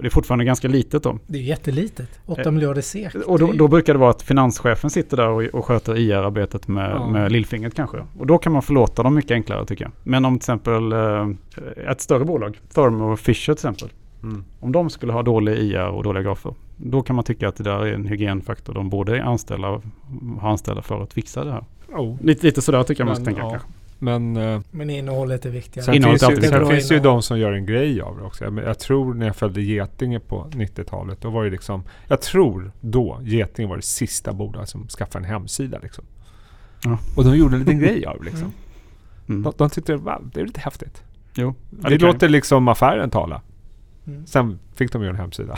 Det 0.00 0.06
är 0.06 0.10
fortfarande 0.10 0.44
ganska 0.44 0.68
litet 0.68 1.02
då. 1.02 1.18
Det 1.26 1.38
är 1.38 1.42
jättelitet. 1.42 2.20
8 2.26 2.42
Eh, 2.42 2.50
miljarder 2.50 2.82
SEK. 2.82 3.14
Och 3.14 3.38
då, 3.38 3.52
då 3.52 3.68
brukar 3.68 3.92
det 3.92 3.98
vara 3.98 4.10
att 4.10 4.22
finanschefen 4.22 4.90
sitter 4.90 5.16
där 5.16 5.28
och, 5.28 5.42
och 5.42 5.64
sköter 5.64 5.98
IR-arbetet 5.98 6.68
med, 6.68 6.90
Ja. 6.90 7.06
med 7.10 7.32
lillfingret 7.32 7.74
kanske. 7.74 7.96
Och 8.18 8.26
då 8.26 8.38
kan 8.38 8.52
man 8.52 8.62
förlåta 8.62 9.02
dem 9.02 9.14
mycket 9.14 9.30
enklare 9.30 9.66
tycker 9.66 9.84
jag. 9.84 9.92
Men 10.02 10.24
om 10.24 10.34
till 10.34 10.42
exempel 10.42 10.92
eh, 10.92 11.28
ett 11.90 12.00
större 12.00 12.24
bolag, 12.24 12.60
Thermo 12.74 13.16
Fisher 13.16 13.54
till 13.54 13.68
exempel. 13.68 13.88
Mm. 14.22 14.44
Om 14.60 14.72
de 14.72 14.90
skulle 14.90 15.12
ha 15.12 15.22
dålig 15.22 15.58
IR 15.58 15.86
och 15.88 16.02
dåliga 16.02 16.22
grafer, 16.22 16.54
då 16.76 17.02
kan 17.02 17.16
man 17.16 17.24
tycka 17.24 17.48
att 17.48 17.56
det 17.56 17.64
där 17.64 17.86
är 17.86 17.92
en 17.94 18.06
hygienfaktor. 18.06 18.74
De 18.74 18.88
borde 18.90 19.24
anställa, 19.24 19.80
ha 20.40 20.50
anställda 20.50 20.82
för 20.82 21.02
att 21.02 21.12
fixa 21.12 21.44
det 21.44 21.52
här. 21.52 21.64
Oh. 21.92 22.16
Lite, 22.22 22.46
lite 22.46 22.62
sådär 22.62 22.82
tycker 22.82 23.00
jag 23.00 23.06
man 23.06 23.16
ska 23.16 23.24
tänka 23.24 23.40
ja. 23.40 23.50
kanske. 23.50 23.68
Men 24.02 24.36
eh, 24.36 24.60
Men 24.70 24.90
innehållet 24.90 25.46
är 25.46 25.50
viktigare. 25.50 25.84
sen 25.84 25.94
Innehållet 25.94 26.26
finns, 26.26 26.44
ju, 26.44 26.48
sen 26.48 26.66
finns 26.68 26.88
det 26.88 26.94
ju 26.94 27.00
de 27.00 27.22
som 27.22 27.38
gör 27.38 27.52
en 27.52 27.66
grej 27.66 28.00
av 28.00 28.16
det 28.16 28.22
också. 28.22 28.44
Jag, 28.44 28.58
jag 28.58 28.78
tror 28.78 29.14
när 29.14 29.26
jag 29.26 29.36
följde 29.36 29.62
Getinge 29.62 30.20
på 30.20 30.46
90-talet, 30.52 31.20
då 31.20 31.30
var 31.30 31.44
det 31.44 31.50
liksom, 31.50 31.82
jag 32.08 32.20
tror 32.20 32.72
då 32.80 33.18
Getinge 33.22 33.68
var 33.68 33.76
det 33.76 33.82
sista 33.82 34.32
bolaget 34.32 34.68
som 34.68 34.88
skaffade 34.88 35.24
en 35.24 35.30
hemsida 35.30 35.78
liksom. 35.82 36.04
Ja. 36.84 36.98
Och 37.16 37.24
de 37.24 37.36
gjorde 37.36 37.54
en 37.54 37.60
liten 37.60 37.78
grej 37.84 38.06
av 38.06 38.18
det 38.18 38.24
liksom. 38.24 38.42
Mm. 38.42 38.52
Mm. 39.28 39.42
De, 39.42 39.52
de 39.56 39.70
tyckte 39.70 39.96
wow, 39.96 40.30
det 40.34 40.40
är 40.40 40.44
lite 40.46 40.60
häftigt. 40.60 41.02
Jo, 41.34 41.54
det 41.70 41.98
kan- 41.98 42.08
låter 42.08 42.28
liksom 42.28 42.68
affären 42.68 43.10
tala. 43.10 43.40
Mm. 44.06 44.26
Sen 44.26 44.58
fick 44.74 44.92
de 44.92 45.02
ju 45.02 45.08
en 45.08 45.16
hemsida. 45.16 45.56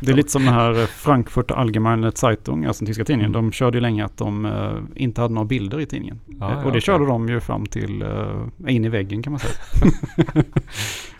Det 0.00 0.10
är 0.12 0.14
lite 0.16 0.28
som 0.28 0.44
den 0.44 0.54
här 0.54 0.86
Frankfurter 0.86 1.54
Allgemeine 1.54 2.12
Zeitung, 2.14 2.64
alltså 2.64 2.84
den 2.84 2.86
tyska 2.86 3.04
tidningen. 3.04 3.30
Mm. 3.34 3.44
De 3.44 3.52
körde 3.52 3.76
ju 3.78 3.82
länge 3.82 4.04
att 4.04 4.16
de 4.16 4.46
eh, 4.46 5.02
inte 5.02 5.20
hade 5.20 5.34
några 5.34 5.46
bilder 5.46 5.80
i 5.80 5.86
tidningen. 5.86 6.20
Ja, 6.26 6.34
Eh, 6.34 6.40
ja, 6.52 6.56
och 6.56 6.62
det 6.62 6.68
okej. 6.68 6.80
körde 6.80 7.06
de 7.06 7.28
ju 7.28 7.40
fram 7.40 7.66
till 7.66 8.02
eh, 8.02 8.74
in 8.74 8.84
i 8.84 8.88
väggen 8.88 9.22
kan 9.22 9.32
man 9.32 9.40
säga. 9.40 9.54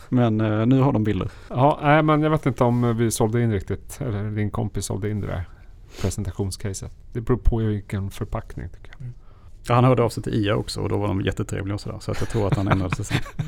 Men 0.08 0.40
eh, 0.40 0.66
nu 0.66 0.80
har 0.80 0.92
de 0.92 1.04
bilder. 1.04 1.30
Ja, 1.48 1.78
nej, 1.82 2.02
men 2.02 2.22
jag 2.22 2.30
vet 2.30 2.46
inte 2.46 2.64
om 2.64 2.96
vi 2.96 3.10
sålde 3.10 3.42
in 3.42 3.52
riktigt. 3.52 3.98
Eller 4.00 4.30
din 4.30 4.50
kompis 4.50 4.84
sålde 4.84 5.10
in 5.10 5.20
det 5.20 5.26
där 5.26 5.44
presentationscaset. 6.00 6.92
Det 7.12 7.20
beror 7.20 7.36
på 7.38 7.56
vilken 7.56 8.10
förpackning 8.10 8.68
tycker 8.68 8.92
jag. 8.98 9.08
Ja, 9.68 9.74
han 9.74 9.84
hörde 9.84 10.02
av 10.02 10.08
sig 10.08 10.22
till 10.22 10.34
IA 10.34 10.56
också 10.56 10.80
och 10.80 10.88
då 10.88 10.98
var 10.98 11.08
de 11.08 11.20
jättetrevliga 11.20 11.74
och 11.74 11.80
sådär. 11.80 11.98
Så 12.00 12.10
att 12.10 12.20
jag 12.20 12.28
tror 12.28 12.46
att 12.46 12.56
han 12.56 12.68
ändrade 12.68 12.96
sig 12.96 13.04
sen. 13.04 13.18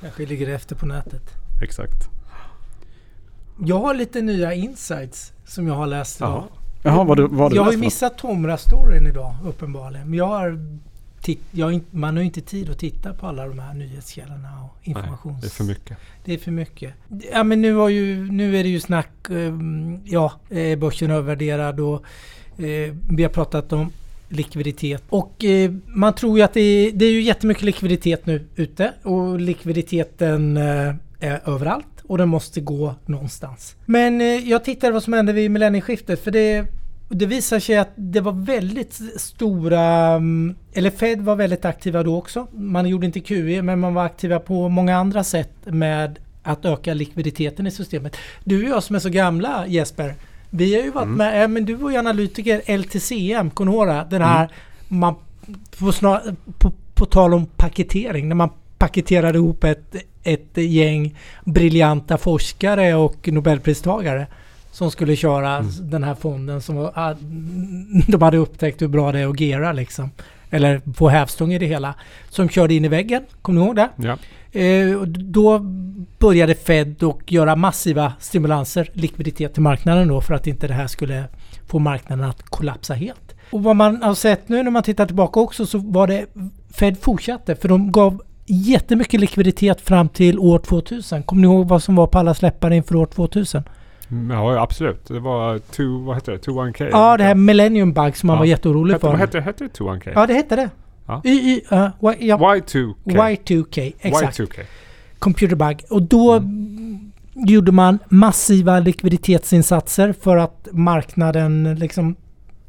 Kanske 0.00 0.26
ligger 0.26 0.48
efter 0.48 0.76
på 0.76 0.86
nätet. 0.86 1.30
Exakt. 1.62 2.10
Jag 3.58 3.78
har 3.78 3.94
lite 3.94 4.22
nya 4.22 4.54
insights 4.54 5.32
som 5.46 5.66
jag 5.66 5.74
har 5.74 5.86
läst 5.86 6.20
idag. 6.20 6.30
Jaha. 6.30 6.44
Jaha, 6.82 7.04
vad 7.04 7.16
du, 7.16 7.26
vad 7.26 7.52
du 7.52 7.56
jag 7.56 7.64
har 7.64 7.72
ju 7.72 7.78
missat 7.78 8.18
Tomra-storyn 8.18 9.06
idag 9.06 9.34
uppenbarligen. 9.44 10.10
Men 10.10 10.18
jag 10.18 10.26
har 10.26 10.58
jag 11.50 11.80
man 11.90 12.16
har 12.16 12.22
ju 12.22 12.26
inte 12.26 12.40
tid 12.40 12.70
att 12.70 12.78
titta 12.78 13.12
på 13.12 13.26
alla 13.26 13.46
de 13.46 13.58
här 13.58 13.74
nyhetskällorna 13.74 14.48
och 14.64 14.88
informations... 14.88 15.40
Det 15.40 15.46
är 15.46 15.50
för 15.50 15.64
mycket. 15.64 15.96
Det 16.24 16.34
är 16.34 16.38
för 16.38 16.50
mycket. 16.50 16.94
Ja 17.32 17.44
men 17.44 17.62
nu, 17.62 17.74
har 17.74 17.88
ju, 17.88 18.32
nu 18.32 18.56
är 18.56 18.62
det 18.62 18.68
ju 18.68 18.80
snack, 18.80 19.30
ehm, 19.30 20.00
ja, 20.04 20.32
eh, 20.50 20.78
börsen 20.78 21.10
är 21.10 21.14
övervärderad 21.14 21.80
och 21.80 22.02
eh, 22.64 22.94
vi 23.10 23.22
har 23.22 23.28
pratat 23.28 23.72
om 23.72 23.92
likviditet. 24.28 25.02
Och 25.08 25.44
eh, 25.44 25.72
man 25.86 26.14
tror 26.14 26.38
ju 26.38 26.44
att 26.44 26.54
det 26.54 26.60
är, 26.60 26.92
det 26.92 27.04
är 27.04 27.12
ju 27.12 27.22
jättemycket 27.22 27.62
likviditet 27.62 28.26
nu 28.26 28.46
ute 28.56 28.92
och 29.02 29.40
likviditeten 29.40 30.56
är 30.56 31.40
överallt 31.44 31.93
och 32.06 32.18
den 32.18 32.28
måste 32.28 32.60
gå 32.60 32.94
någonstans. 33.06 33.76
Men 33.86 34.20
eh, 34.20 34.26
jag 34.26 34.64
tittade 34.64 34.92
vad 34.92 35.02
som 35.02 35.12
hände 35.12 35.32
vid 35.32 35.50
millennieskiftet 35.50 36.24
för 36.24 36.30
det 36.30 36.66
det 37.08 37.26
visar 37.26 37.58
sig 37.58 37.76
att 37.76 37.90
det 37.94 38.20
var 38.20 38.32
väldigt 38.32 39.00
stora, 39.16 39.82
mm, 40.12 40.54
eller 40.72 40.90
Fed 40.90 41.20
var 41.20 41.36
väldigt 41.36 41.64
aktiva 41.64 42.02
då 42.02 42.16
också. 42.16 42.46
Man 42.52 42.88
gjorde 42.88 43.06
inte 43.06 43.20
QE 43.20 43.62
men 43.62 43.80
man 43.80 43.94
var 43.94 44.04
aktiva 44.04 44.38
på 44.38 44.68
många 44.68 44.96
andra 44.96 45.24
sätt 45.24 45.52
med 45.64 46.18
att 46.42 46.64
öka 46.64 46.94
likviditeten 46.94 47.66
i 47.66 47.70
systemet. 47.70 48.16
Du 48.44 48.64
och 48.64 48.70
jag 48.70 48.82
som 48.82 48.96
är 48.96 49.00
så 49.00 49.08
gamla 49.08 49.66
Jesper, 49.66 50.14
vi 50.50 50.74
har 50.74 50.82
ju 50.82 50.90
varit 50.90 51.08
med, 51.08 51.42
ja, 51.42 51.48
men 51.48 51.64
du 51.64 51.74
var 51.74 51.90
ju 51.90 51.96
analytiker 51.96 52.78
LTCM, 52.78 53.50
Conora, 53.50 54.04
den 54.04 54.22
här, 54.22 54.48
man, 54.88 55.14
på, 55.78 55.92
snar, 55.92 56.34
på, 56.58 56.72
på 56.94 57.06
tal 57.06 57.34
om 57.34 57.46
paketering, 57.46 58.28
när 58.28 58.34
man 58.34 58.50
paketerade 58.78 59.38
ihop 59.38 59.64
ett, 59.64 59.96
ett 60.24 60.56
gäng 60.56 61.18
briljanta 61.44 62.18
forskare 62.18 62.94
och 62.94 63.28
nobelpristagare 63.32 64.26
som 64.70 64.90
skulle 64.90 65.16
köra 65.16 65.64
den 65.80 66.02
här 66.02 66.14
fonden 66.14 66.60
som 66.60 66.76
var, 66.76 66.92
ah, 66.94 67.14
de 68.08 68.22
hade 68.22 68.36
upptäckt 68.36 68.82
hur 68.82 68.88
bra 68.88 69.12
det 69.12 69.20
är 69.20 69.26
att 69.26 69.40
gera 69.40 69.72
liksom. 69.72 70.10
Eller 70.50 70.80
få 70.96 71.08
hävstång 71.08 71.52
i 71.52 71.58
det 71.58 71.66
hela. 71.66 71.94
Som 72.30 72.48
körde 72.48 72.74
in 72.74 72.84
i 72.84 72.88
väggen, 72.88 73.22
kommer 73.42 73.60
ni 73.60 73.66
ihåg 73.66 73.76
det? 73.76 73.88
Ja. 73.96 74.18
Eh, 74.60 75.00
då 75.06 75.58
började 76.18 76.54
Fed 76.54 77.02
och 77.02 77.32
göra 77.32 77.56
massiva 77.56 78.12
stimulanser, 78.20 78.90
likviditet 78.92 79.54
till 79.54 79.62
marknaden 79.62 80.08
då 80.08 80.20
för 80.20 80.34
att 80.34 80.46
inte 80.46 80.66
det 80.66 80.74
här 80.74 80.86
skulle 80.86 81.24
få 81.66 81.78
marknaden 81.78 82.24
att 82.24 82.42
kollapsa 82.42 82.94
helt. 82.94 83.34
Och 83.50 83.62
vad 83.62 83.76
man 83.76 84.02
har 84.02 84.14
sett 84.14 84.48
nu 84.48 84.62
när 84.62 84.70
man 84.70 84.82
tittar 84.82 85.06
tillbaka 85.06 85.40
också 85.40 85.66
så 85.66 85.78
var 85.78 86.06
det 86.06 86.26
Fed 86.74 86.98
fortsatte 87.00 87.56
för 87.56 87.68
de 87.68 87.92
gav 87.92 88.22
jättemycket 88.46 89.20
likviditet 89.20 89.80
fram 89.80 90.08
till 90.08 90.38
år 90.38 90.58
2000. 90.58 91.22
Kommer 91.22 91.42
ni 91.42 91.48
ihåg 91.48 91.68
vad 91.68 91.82
som 91.82 91.96
var 91.96 92.06
på 92.06 92.18
alla 92.18 92.34
släppar 92.34 92.70
inför 92.70 92.96
år 92.96 93.06
2000? 93.06 93.62
Mm, 94.10 94.30
Ja, 94.36 94.62
absolut. 94.62 95.08
Det 95.08 95.20
var 95.20 95.58
two, 95.58 96.04
vad 96.06 96.16
heter 96.16 96.32
det? 96.32 96.38
21K? 96.38 96.88
Ja, 96.92 97.16
det 97.16 97.24
här 97.24 97.34
Millennium 97.34 97.92
Bug 97.92 98.16
som 98.16 98.26
man 98.26 98.34
Ja. 98.34 98.38
var 98.38 98.46
jätteorolig 98.46 98.92
Hette, 98.94 99.00
för. 99.00 99.08
vad 99.08 99.18
hette, 99.18 99.40
hette 99.40 99.64
det 99.64 99.70
21K? 99.78 100.12
Ja, 100.14 100.26
det 100.26 100.34
hette 100.34 100.56
det. 100.56 100.70
Ja. 101.06 101.20
Y, 101.24 101.30
y, 101.30 101.60
uh, 101.72 101.88
y, 102.18 102.26
ja, 102.28 102.36
Y2K. 102.38 102.94
Y2K, 103.04 103.92
exakt. 104.00 104.38
Y2K. 104.40 104.60
Computer 105.18 105.56
bug. 105.56 105.84
Och 105.90 106.02
då 106.02 106.42
gjorde 107.34 107.72
man 107.72 107.98
massiva 108.08 108.80
likviditetsinsatser 108.80 110.12
för 110.20 110.36
att 110.36 110.68
marknaden 110.72 111.74
liksom 111.78 112.16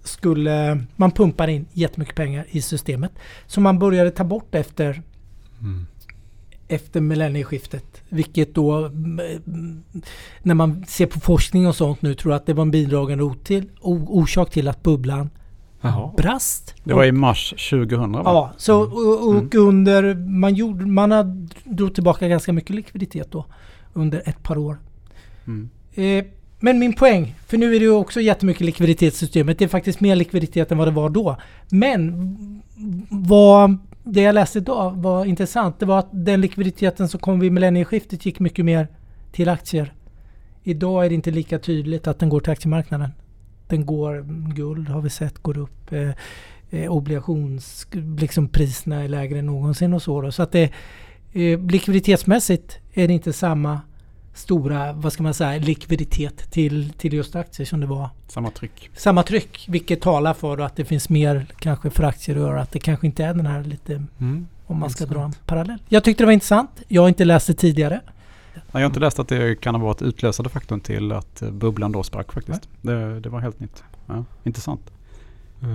skulle... 0.04 0.80
Man 0.96 1.12
pumpar 1.12 1.48
in 1.48 1.66
jättemycket 1.74 2.16
pengar 2.16 2.46
i 2.50 2.62
systemet. 2.62 3.12
Så 3.48 3.62
man 3.62 3.80
började 3.80 4.12
ta 4.12 4.24
bort 4.24 4.56
efter, 4.56 5.02
Mm. 5.62 5.86
efter 6.68 7.02
millennieskiftet. 7.02 8.02
Vilket 8.10 8.56
då, 8.56 8.86
mm, 8.86 9.84
när 10.44 10.54
man 10.54 10.86
ser 10.88 11.06
på 11.06 11.20
forskning 11.20 11.68
och 11.68 11.76
sånt 11.76 12.02
nu, 12.02 12.14
tror 12.16 12.34
jag 12.34 12.40
att 12.40 12.46
det 12.46 12.54
var 12.54 12.62
en 12.62 12.72
bidragande 12.72 13.24
otill, 13.24 13.70
o, 13.82 14.06
orsak 14.08 14.50
till 14.50 14.68
att 14.68 14.84
bubblan 14.84 15.30
Jaha. 15.82 16.12
brast. 16.18 16.76
Det 16.84 16.94
var 16.94 17.04
i 17.06 17.12
mars 17.12 17.54
2000 17.70 18.12
va? 18.12 18.22
Ja, 18.26 18.54
så, 18.58 18.84
Mm. 18.86 18.94
och, 18.98 19.28
och 19.36 19.56
under... 19.56 20.16
Man, 20.16 20.54
gjorde, 20.56 20.86
man 20.86 21.50
drog 21.64 21.94
tillbaka 21.94 22.28
ganska 22.28 22.54
mycket 22.54 22.76
likviditet 22.76 23.32
då. 23.32 23.46
Under 23.94 24.22
ett 24.26 24.44
par 24.44 24.58
år. 24.58 24.78
Mm. 25.48 25.70
Eh, 25.94 26.26
men 26.60 26.80
min 26.80 26.94
poäng, 26.94 27.36
för 27.48 27.58
nu 27.58 27.76
är 27.76 27.80
det 27.80 27.86
ju 27.86 27.92
också 27.92 28.22
jättemycket 28.22 28.66
likviditet 28.66 29.14
i 29.14 29.18
systemet. 29.18 29.60
Det 29.60 29.66
är 29.66 29.70
faktiskt 29.70 30.00
mer 30.00 30.16
likviditet 30.16 30.72
än 30.72 30.78
vad 30.78 30.88
det 30.88 30.92
var 30.92 31.10
då. 31.10 31.38
Men 31.70 32.62
vad 33.10 33.78
det 34.06 34.22
jag 34.22 34.36
läste 34.36 34.58
idag 34.58 34.92
var 34.92 35.26
intressant. 35.26 35.80
Det 35.80 35.86
var 35.86 36.00
att 36.00 36.10
den 36.12 36.42
likviditeten 36.42 37.08
som 37.08 37.20
kom 37.20 37.40
vid 37.40 37.52
millennieskiftet 37.52 38.26
gick 38.26 38.40
mycket 38.40 38.66
mer 38.66 38.88
till 39.32 39.50
aktier. 39.50 39.94
Idag 40.64 41.06
är 41.06 41.10
det 41.10 41.16
inte 41.16 41.32
lika 41.32 41.60
tydligt 41.60 42.08
att 42.08 42.20
den 42.20 42.30
går 42.30 42.40
till 42.40 42.52
aktiemarknaden. 42.52 43.10
Den 43.68 43.86
går, 43.86 44.26
guld 44.54 44.90
har 44.90 45.02
vi 45.02 45.10
sett 45.10 45.38
går 45.38 45.58
upp. 45.58 45.92
Eh, 45.92 46.10
eh, 46.70 46.92
obligationspriserna 46.92 48.16
liksom 48.20 48.50
är 48.92 49.08
lägre 49.08 49.40
än 49.40 49.46
någonsin 49.46 49.94
och 49.94 50.02
så. 50.02 50.22
Då. 50.22 50.32
Så 50.32 50.44
att 50.44 50.52
det, 50.52 50.72
eh, 51.34 51.60
likviditetsmässigt 51.60 52.80
är 52.94 53.08
det 53.08 53.14
inte 53.14 53.34
samma 53.34 53.82
stora, 54.36 54.94
vad 54.94 55.14
ska 55.14 55.24
man 55.24 55.34
säga, 55.34 55.60
likviditet 55.64 56.52
till, 56.52 56.94
till 56.94 57.14
just 57.14 57.36
aktier 57.36 57.66
som 57.66 57.80
det 57.80 57.86
var. 57.88 58.10
Samma 58.28 58.50
tryck. 58.52 58.90
Samma 58.96 59.24
tryck, 59.24 59.66
vilket 59.70 60.02
talar 60.02 60.34
för 60.34 60.58
att 60.58 60.76
det 60.76 60.86
finns 60.86 61.10
mer 61.10 61.46
kanske 61.60 61.90
för 61.90 62.04
aktier 62.04 62.36
att 62.36 62.42
göra. 62.42 62.62
Att 62.62 62.72
det 62.72 62.80
kanske 62.80 63.08
inte 63.08 63.24
är 63.24 63.34
den 63.34 63.46
här 63.46 63.64
lite, 63.64 64.04
Mm. 64.20 64.48
om 64.68 64.80
man 64.80 64.90
ska 64.90 65.06
dra 65.06 65.24
en 65.24 65.34
parallell. 65.46 65.80
Jag 65.90 66.04
tyckte 66.04 66.24
det 66.24 66.26
var 66.26 66.34
intressant. 66.34 66.82
Jag 66.88 67.02
har 67.02 67.10
inte 67.10 67.26
läst 67.26 67.48
det 67.48 67.54
tidigare. 67.54 68.02
Nej, 68.54 68.64
Jag 68.72 68.80
har 68.80 68.86
inte 68.86 69.00
läst 69.00 69.20
att 69.20 69.28
det 69.28 69.62
kan 69.62 69.76
ha 69.76 69.82
varit 69.82 70.02
utlösande 70.02 70.50
faktorn 70.50 70.80
till 70.80 71.12
att 71.12 71.42
eh, 71.42 71.50
bubblan 71.52 71.92
då 71.92 72.04
sprack 72.04 72.34
faktiskt. 72.34 72.70
Det, 72.82 73.20
det 73.20 73.30
var 73.30 73.40
helt 73.40 73.60
nytt. 73.60 73.84
Ja, 74.08 74.26
intressant. 74.44 74.92
Uh, 75.64 75.70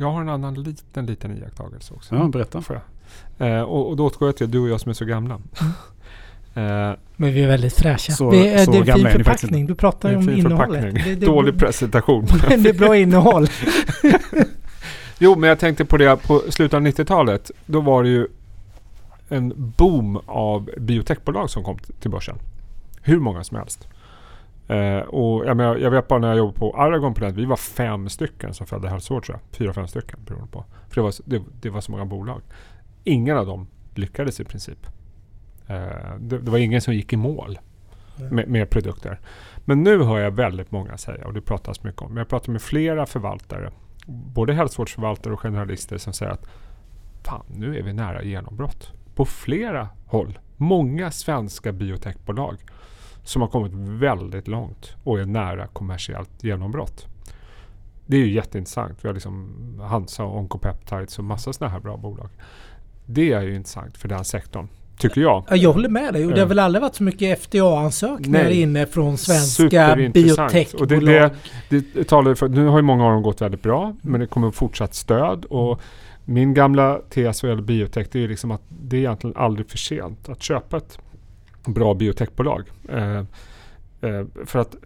jag 0.00 0.12
har 0.12 0.20
en 0.20 0.28
annan 0.28 0.54
liten, 0.62 1.06
liten 1.06 1.38
iakttagelse 1.38 1.94
också. 1.94 2.14
Ja, 2.14 2.28
berätta. 2.28 2.62
Får 2.62 2.80
jag? 3.38 3.58
Uh, 3.58 3.62
och, 3.62 3.88
och 3.88 3.96
då 3.96 4.06
återgår 4.06 4.28
jag 4.28 4.36
till 4.36 4.50
du 4.50 4.58
och 4.60 4.68
jag 4.68 4.80
som 4.80 4.90
är 4.90 4.94
så 4.94 5.04
gamla. 5.04 5.40
Uh, 6.58 6.96
Men 7.16 7.32
vi 7.32 7.42
är 7.42 7.48
väldigt 7.48 7.74
fräscha. 7.74 8.12
Så, 8.12 8.30
vi 8.30 8.48
är, 8.48 8.58
så 8.58 8.70
det 8.70 8.78
är 8.78 8.94
fin 8.94 9.10
förpackning. 9.10 9.66
Du 9.66 9.74
pratar 9.74 10.10
ju 10.10 10.16
om 10.16 10.30
innehållet. 10.30 10.94
Det, 10.94 11.14
det 11.14 11.26
Dålig 11.26 11.58
presentation. 11.58 12.26
Men 12.48 12.62
det 12.62 12.68
är 12.68 12.78
bra 12.78 12.96
innehåll. 12.96 13.46
jo, 15.18 15.36
men 15.36 15.48
jag 15.48 15.58
tänkte 15.58 15.84
på 15.84 15.96
det 15.96 16.16
på 16.16 16.42
slutet 16.48 16.74
av 16.74 16.82
90-talet. 16.82 17.50
Då 17.66 17.80
var 17.80 18.02
det 18.02 18.08
ju 18.08 18.26
en 19.28 19.72
boom 19.76 20.20
av 20.26 20.70
biotechbolag 20.76 21.50
som 21.50 21.64
kom 21.64 21.78
till 22.00 22.10
börsen. 22.10 22.36
Hur 23.02 23.20
många 23.20 23.44
som 23.44 23.56
helst. 23.56 23.88
Uh, 24.70 24.98
och 24.98 25.46
jag, 25.46 25.56
menar, 25.56 25.76
jag 25.76 25.90
vet 25.90 26.08
bara 26.08 26.18
när 26.18 26.28
jag 26.28 26.36
jobbade 26.36 26.58
på 26.58 26.76
Aragon 26.76 27.14
på 27.14 27.20
den 27.20 27.34
vi 27.34 27.44
var 27.44 27.56
fem 27.56 28.08
stycken 28.08 28.54
som 28.54 28.66
följde 28.66 28.88
hälsovård 28.88 29.24
tror 29.24 29.38
jag. 29.42 29.58
Fyra, 29.58 29.72
fem 29.72 29.88
stycken 29.88 30.18
beroende 30.26 30.50
på. 30.50 30.64
För 30.88 30.94
det 30.94 31.00
var, 31.00 31.14
det, 31.24 31.42
det 31.60 31.70
var 31.70 31.80
så 31.80 31.92
många 31.92 32.04
bolag. 32.04 32.40
Ingen 33.04 33.36
av 33.36 33.46
dem 33.46 33.66
lyckades 33.94 34.40
i 34.40 34.44
princip. 34.44 34.86
Uh, 35.70 36.18
det, 36.20 36.38
det, 36.38 36.50
var 36.50 36.58
ingen 36.58 36.80
som 36.80 36.94
gick 36.94 37.12
i 37.12 37.16
mål 37.16 37.58
med, 38.30 38.48
med, 38.48 38.70
produkter. 38.70 39.20
Men 39.64 39.82
nu 39.82 40.02
hör 40.02 40.18
jag 40.18 40.30
väldigt 40.30 40.70
många 40.70 40.96
säga, 40.96 41.26
och 41.26 41.34
det 41.34 41.40
pratas 41.40 41.82
mycket 41.82 42.02
om, 42.02 42.08
men 42.08 42.16
jag 42.16 42.28
pratar 42.28 42.52
med 42.52 42.62
flera 42.62 43.06
förvaltare, 43.06 43.70
både 44.06 44.52
hälsovårdsförvaltare 44.52 45.32
och 45.32 45.40
generalister 45.40 45.98
som 45.98 46.12
säger 46.12 46.32
att 46.32 46.46
fan, 47.24 47.44
nu 47.54 47.78
är 47.78 47.82
vi 47.82 47.92
nära 47.92 48.22
genombrott. 48.22 48.92
På 49.14 49.24
flera 49.24 49.88
håll. 50.06 50.38
Många 50.56 51.10
svenska 51.10 51.72
biotechbolag 51.72 52.56
som 53.24 53.42
har 53.42 53.48
kommit 53.48 53.72
väldigt 54.00 54.48
långt 54.48 54.96
och 55.04 55.20
är 55.20 55.26
nära 55.26 55.66
kommersiellt 55.66 56.44
genombrott. 56.44 57.06
Det 58.06 58.16
är 58.16 58.20
ju 58.20 58.32
jätteintressant. 58.32 59.04
Vi 59.04 59.08
har 59.08 59.14
liksom 59.14 59.54
Hansa 59.82 60.24
och 60.24 60.38
Oncopeptides 60.38 61.18
och 61.18 61.24
massa 61.24 61.52
sådana 61.52 61.72
här 61.72 61.80
bra 61.80 61.96
bolag. 61.96 62.28
Det 63.06 63.32
är 63.32 63.42
ju 63.42 63.54
intressant 63.54 63.96
för 63.96 64.08
den 64.08 64.24
sektorn. 64.24 64.68
Tycker 64.98 65.20
jag. 65.20 65.44
Ja, 65.48 65.56
jag 65.56 65.72
håller 65.72 65.88
med 65.88 66.12
dig. 66.14 66.26
Och 66.26 66.32
det 66.32 66.40
har 66.40 66.46
väl 66.46 66.58
aldrig 66.58 66.82
varit 66.82 66.94
så 66.94 67.02
mycket 67.02 67.38
FDA-ansökningar 67.38 68.48
inne 68.48 68.86
från 68.86 69.18
svenska 69.18 69.96
biotechbolag. 70.14 70.80
Och 70.80 70.86
det, 70.88 71.32
det, 71.68 71.84
det 71.94 72.04
talar 72.04 72.34
för, 72.34 72.48
nu 72.48 72.66
har 72.66 72.78
ju 72.78 72.82
många 72.82 73.04
av 73.04 73.12
dem 73.12 73.22
gått 73.22 73.42
väldigt 73.42 73.62
bra, 73.62 73.96
men 74.02 74.20
det 74.20 74.26
kommer 74.26 74.50
fortsatt 74.50 74.94
stöd. 74.94 75.44
Och 75.44 75.80
min 76.24 76.54
gamla 76.54 77.00
tes 77.10 77.42
vad 77.42 77.50
gäller 77.50 77.62
biotech, 77.62 78.06
det 78.12 78.24
är 78.24 78.28
liksom 78.28 78.50
att 78.50 78.62
det 78.68 78.96
är 78.96 79.00
egentligen 79.00 79.36
aldrig 79.36 79.70
för 79.70 79.78
sent 79.78 80.28
att 80.28 80.42
köpa 80.42 80.76
ett 80.76 80.98
bra 81.64 81.94
biotechbolag. 81.94 82.62
Eh, 82.88 83.18
eh, 84.00 84.24
för 84.44 84.58
att 84.58 84.76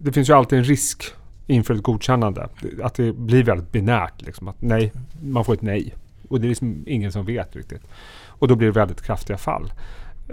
det 0.00 0.12
finns 0.12 0.28
ju 0.28 0.32
alltid 0.32 0.58
en 0.58 0.64
risk 0.64 1.04
inför 1.46 1.74
ett 1.74 1.82
godkännande. 1.82 2.48
Att 2.82 2.94
det 2.94 3.12
blir 3.12 3.44
väldigt 3.44 3.72
binärt. 3.72 4.22
Liksom, 4.22 4.48
att 4.48 4.62
nej, 4.62 4.92
man 5.22 5.44
får 5.44 5.54
ett 5.54 5.62
nej. 5.62 5.94
Och 6.28 6.40
det 6.40 6.46
är 6.46 6.48
liksom 6.48 6.84
ingen 6.86 7.12
som 7.12 7.24
vet 7.24 7.56
riktigt. 7.56 7.82
Och 8.40 8.48
då 8.48 8.56
blir 8.56 8.68
det 8.68 8.72
väldigt 8.72 9.02
kraftiga 9.02 9.36
fall. 9.36 9.72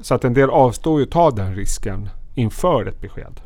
Så 0.01 0.15
att 0.15 0.23
en 0.23 0.33
del 0.33 0.49
avstår 0.49 0.99
ju 0.99 1.05
att 1.05 1.11
ta 1.11 1.31
den 1.31 1.55
risken 1.55 2.09
inför 2.35 2.85
ett 2.85 3.01
besked. 3.01 3.41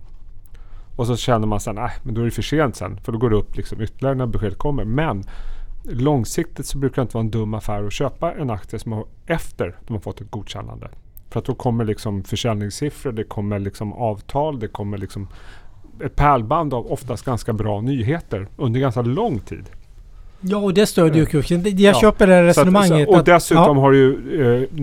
Och 0.95 1.07
så 1.07 1.15
känner 1.15 1.47
man 1.47 1.59
sen, 1.59 1.75
nej 1.75 1.91
men 2.03 2.13
då 2.13 2.21
är 2.21 2.25
det 2.25 2.31
för 2.31 2.41
sent 2.41 2.75
sen. 2.75 2.97
För 2.97 3.11
då 3.11 3.17
går 3.17 3.29
det 3.29 3.35
upp 3.35 3.57
liksom 3.57 3.81
ytterligare 3.81 4.15
när 4.15 4.25
beskedet 4.25 4.57
kommer. 4.57 4.85
Men 4.85 5.23
långsiktigt 5.83 6.65
så 6.65 6.77
brukar 6.77 6.95
det 6.95 7.01
inte 7.01 7.13
vara 7.13 7.23
en 7.23 7.31
dum 7.31 7.53
affär 7.53 7.83
att 7.83 7.93
köpa 7.93 8.33
en 8.33 8.49
aktie 8.49 8.79
som 8.79 8.91
har, 8.91 9.05
efter 9.25 9.75
de 9.87 9.93
har 9.93 10.01
fått 10.01 10.21
ett 10.21 10.31
godkännande. 10.31 10.89
För 11.29 11.39
att 11.39 11.45
då 11.45 11.55
kommer 11.55 11.85
liksom 11.85 12.23
försäljningssiffror, 12.23 13.11
det 13.11 13.23
kommer 13.23 13.59
liksom 13.59 13.93
avtal, 13.93 14.59
det 14.59 14.67
kommer 14.67 14.97
liksom 14.97 15.27
ett 16.03 16.15
pärlband 16.15 16.73
av 16.73 16.91
oftast 16.91 17.25
ganska 17.25 17.53
bra 17.53 17.81
nyheter 17.81 18.47
under 18.57 18.79
ganska 18.79 19.01
lång 19.01 19.39
tid. 19.39 19.69
Ja, 20.41 20.57
och 20.57 20.73
det 20.73 20.85
stödjer 20.85 21.21
ju 21.21 21.25
kursen. 21.25 21.63
Jag 21.63 21.79
ja. 21.79 22.01
köper 22.01 22.27
det 22.27 22.43
resonemanget. 22.43 23.09
Att, 23.09 23.15
och 23.15 23.23
dessutom 23.23 23.77
ja. 23.77 23.83
har 23.83 23.91
ju, 23.91 24.11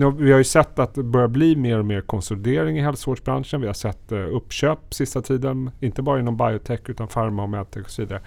eh, 0.01 0.11
vi 0.11 0.31
har 0.31 0.37
ju 0.37 0.43
sett 0.43 0.79
att 0.79 0.95
det 0.95 1.03
börjar 1.03 1.27
bli 1.27 1.55
mer 1.55 1.79
och 1.79 1.85
mer 1.85 2.01
konsolidering 2.01 2.77
i 2.77 2.81
hälsovårdsbranschen. 2.81 3.61
Vi 3.61 3.67
har 3.67 3.73
sett 3.73 4.11
eh, 4.11 4.19
uppköp 4.19 4.79
sista 4.93 5.21
tiden, 5.21 5.71
inte 5.79 6.01
bara 6.01 6.19
inom 6.19 6.37
biotech 6.37 6.79
utan 6.85 7.07
pharma 7.07 7.43
och 7.43 7.49
medtech 7.49 7.83
och 7.83 7.91
så 7.91 8.01
vidare. 8.01 8.21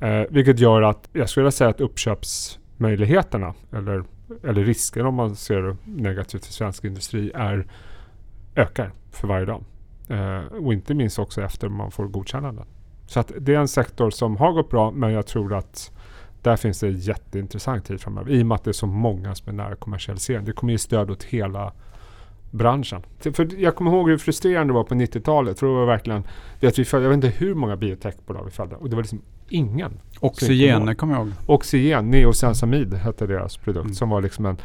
Eh, 0.00 0.22
vilket 0.30 0.58
gör 0.58 0.82
att 0.82 1.08
jag 1.12 1.28
skulle 1.28 1.52
säga 1.52 1.70
att 1.70 1.80
uppköpsmöjligheterna, 1.80 3.54
eller 3.72 4.04
eller 4.42 4.64
risken 4.64 5.06
om 5.06 5.14
man 5.14 5.36
ser 5.36 5.62
det 5.62 5.76
negativt 5.84 6.46
för 6.46 6.52
svensk 6.52 6.84
industri, 6.84 7.32
är, 7.34 7.66
ökar 8.56 8.92
för 9.10 9.28
varje 9.28 9.46
dag. 9.46 9.64
Eh, 10.08 10.44
och 10.64 10.72
inte 10.72 10.94
minst 10.94 11.18
också 11.18 11.42
efter 11.42 11.68
man 11.68 11.90
får 11.90 12.06
godkännande. 12.06 12.64
Så 13.06 13.20
att 13.20 13.32
det 13.40 13.54
är 13.54 13.58
en 13.58 13.68
sektor 13.68 14.10
som 14.10 14.36
har 14.36 14.52
gått 14.52 14.70
bra 14.70 14.90
men 14.90 15.12
jag 15.12 15.26
tror 15.26 15.54
att 15.54 15.92
där 16.44 16.56
finns 16.56 16.80
det 16.80 16.88
jätteintressant 16.88 17.84
tid 17.84 18.00
framöver. 18.00 18.30
I 18.30 18.42
och 18.42 18.46
med 18.46 18.54
att 18.54 18.64
det 18.64 18.70
är 18.70 18.72
så 18.72 18.86
många 18.86 19.34
som 19.34 19.48
är 19.48 19.52
nära 19.52 19.76
kommersialisering. 19.76 20.44
Det 20.44 20.52
kommer 20.52 20.72
ge 20.72 20.78
stöd 20.78 21.10
åt 21.10 21.24
hela 21.24 21.72
branschen. 22.50 23.02
För 23.20 23.60
jag 23.60 23.76
kommer 23.76 23.90
ihåg 23.90 24.10
hur 24.10 24.18
frustrerande 24.18 24.72
det 24.72 24.74
var 24.74 24.84
på 24.84 24.94
90-talet. 24.94 25.58
För 25.58 25.66
det 25.66 25.72
var 25.72 25.86
verkligen, 25.86 26.24
det 26.60 26.78
vi 26.78 26.84
följde, 26.84 27.04
jag 27.04 27.16
vet 27.16 27.24
inte 27.24 27.38
hur 27.38 27.54
många 27.54 27.76
biotechbolag 27.76 28.44
vi 28.44 28.50
följde. 28.50 28.76
Och 28.76 28.90
det 28.90 28.96
var 28.96 29.02
liksom 29.02 29.22
ingen. 29.48 30.00
Oxygen 30.20 30.96
kommer 30.96 31.14
jag 31.14 31.26
ihåg. 31.26 31.32
Oxygen, 31.46 32.10
Neosensamid 32.10 32.94
hette 32.94 33.26
deras 33.26 33.56
produkt. 33.56 33.84
Mm. 33.84 33.94
Som 33.94 34.08
var 34.08 34.22
liksom 34.22 34.46
en 34.46 34.56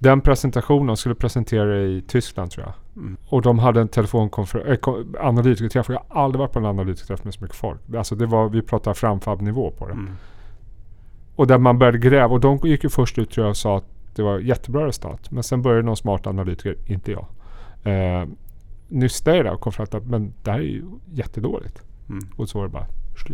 den 0.00 0.20
presentationen 0.20 0.96
skulle 0.96 1.14
presentera 1.14 1.82
i 1.82 2.02
Tyskland 2.06 2.50
tror 2.50 2.66
jag. 2.66 3.02
Mm. 3.02 3.16
Och 3.28 3.42
de 3.42 3.58
hade 3.58 3.80
en 3.80 3.88
telefonkonferens, 3.88 4.78
äh, 4.86 5.26
analytikerträff. 5.26 5.88
Jag 5.88 6.02
har 6.08 6.24
aldrig 6.24 6.38
varit 6.38 6.52
på 6.52 6.58
en 6.58 6.66
analytikerträff 6.66 7.24
med 7.24 7.34
så 7.34 7.42
mycket 7.42 7.56
folk. 7.56 7.80
Alltså 7.96 8.14
det 8.14 8.26
var, 8.26 8.48
vi 8.48 8.62
pratar 8.62 8.94
framfab-nivå 8.94 9.70
på 9.70 9.86
det. 9.86 9.92
Mm. 9.92 10.12
Och 11.40 11.46
där 11.46 11.58
man 11.58 11.78
började 11.78 11.98
gräva. 11.98 12.34
Och 12.34 12.40
de 12.40 12.58
gick 12.64 12.84
ju 12.84 12.90
först 12.90 13.18
ut 13.18 13.30
tror 13.30 13.46
jag 13.46 13.50
och 13.50 13.56
sa 13.56 13.76
att 13.78 13.84
det 14.14 14.22
var 14.22 14.38
jättebra 14.38 14.86
resultat. 14.86 15.30
Men 15.30 15.42
sen 15.42 15.62
började 15.62 15.82
någon 15.82 15.96
smart 15.96 16.26
analytiker, 16.26 16.76
inte 16.86 17.12
jag, 17.12 17.26
eh, 17.82 18.28
nysta 18.88 19.36
i 19.36 19.42
det 19.42 19.50
och 19.50 19.60
kom 19.60 19.72
fram 19.72 19.86
till 19.86 19.96
att 19.96 20.06
men 20.06 20.32
det 20.42 20.50
här 20.50 20.58
är 20.58 20.62
ju 20.62 20.84
jättedåligt. 21.12 21.82
Mm. 22.08 22.28
Och 22.36 22.48
så 22.48 22.58
var 22.58 22.66
det 22.66 22.72
bara 22.72 22.86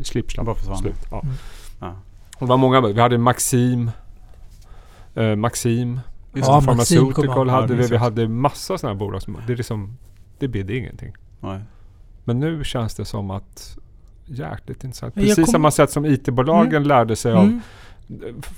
slipp, 0.04 0.32
slapp, 0.32 0.58
slut. 0.58 1.06
Ja. 1.10 1.20
Mm. 1.24 1.34
Ja. 1.80 1.96
Och 2.34 2.40
det 2.40 2.46
var 2.46 2.56
många, 2.56 2.80
vi 2.80 3.00
hade 3.00 3.18
Maxim, 3.18 3.90
eh, 5.14 5.36
Maxim, 5.36 6.00
ja, 6.32 6.60
Pharmaceutical 6.66 7.48
hade 7.48 7.74
vi. 7.74 7.86
Vi 7.86 7.96
hade 7.96 8.28
massa 8.28 8.78
sådana 8.78 8.94
här 8.94 8.98
bolag 8.98 9.22
som, 9.22 9.36
det 9.46 9.52
är 9.52 9.56
liksom, 9.56 9.96
det 10.38 10.48
bidde 10.48 10.76
ingenting. 10.76 11.14
Nej. 11.40 11.60
Men 12.24 12.40
nu 12.40 12.64
känns 12.64 12.94
det 12.94 13.04
som 13.04 13.30
att 13.30 13.78
jäkligt 14.24 14.84
intressant. 14.84 15.14
Precis 15.14 15.34
kom... 15.34 15.46
samma 15.46 15.70
sätt 15.70 15.90
som 15.90 16.06
IT-bolagen 16.06 16.76
mm. 16.76 16.88
lärde 16.88 17.16
sig 17.16 17.32
av 17.32 17.44
mm 17.44 17.60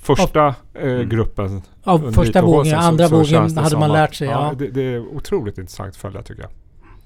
första 0.03 0.55
eh, 0.75 0.83
mm. 0.83 1.09
gruppen. 1.09 1.63
Av 1.83 2.13
första 2.13 2.43
vågen, 2.43 2.79
andra 2.79 3.09
vågen 3.09 3.57
hade 3.57 3.79
man 3.79 3.93
lärt 3.93 4.15
sig. 4.15 4.29
Ja, 4.29 4.49
ja. 4.49 4.55
Det, 4.59 4.71
det, 4.71 4.83
är 4.83 4.99
otroligt 4.99 5.59
intressant 5.59 5.89
att 5.89 5.97
följa 5.97 6.23
tycker 6.23 6.43
jag. 6.43 6.51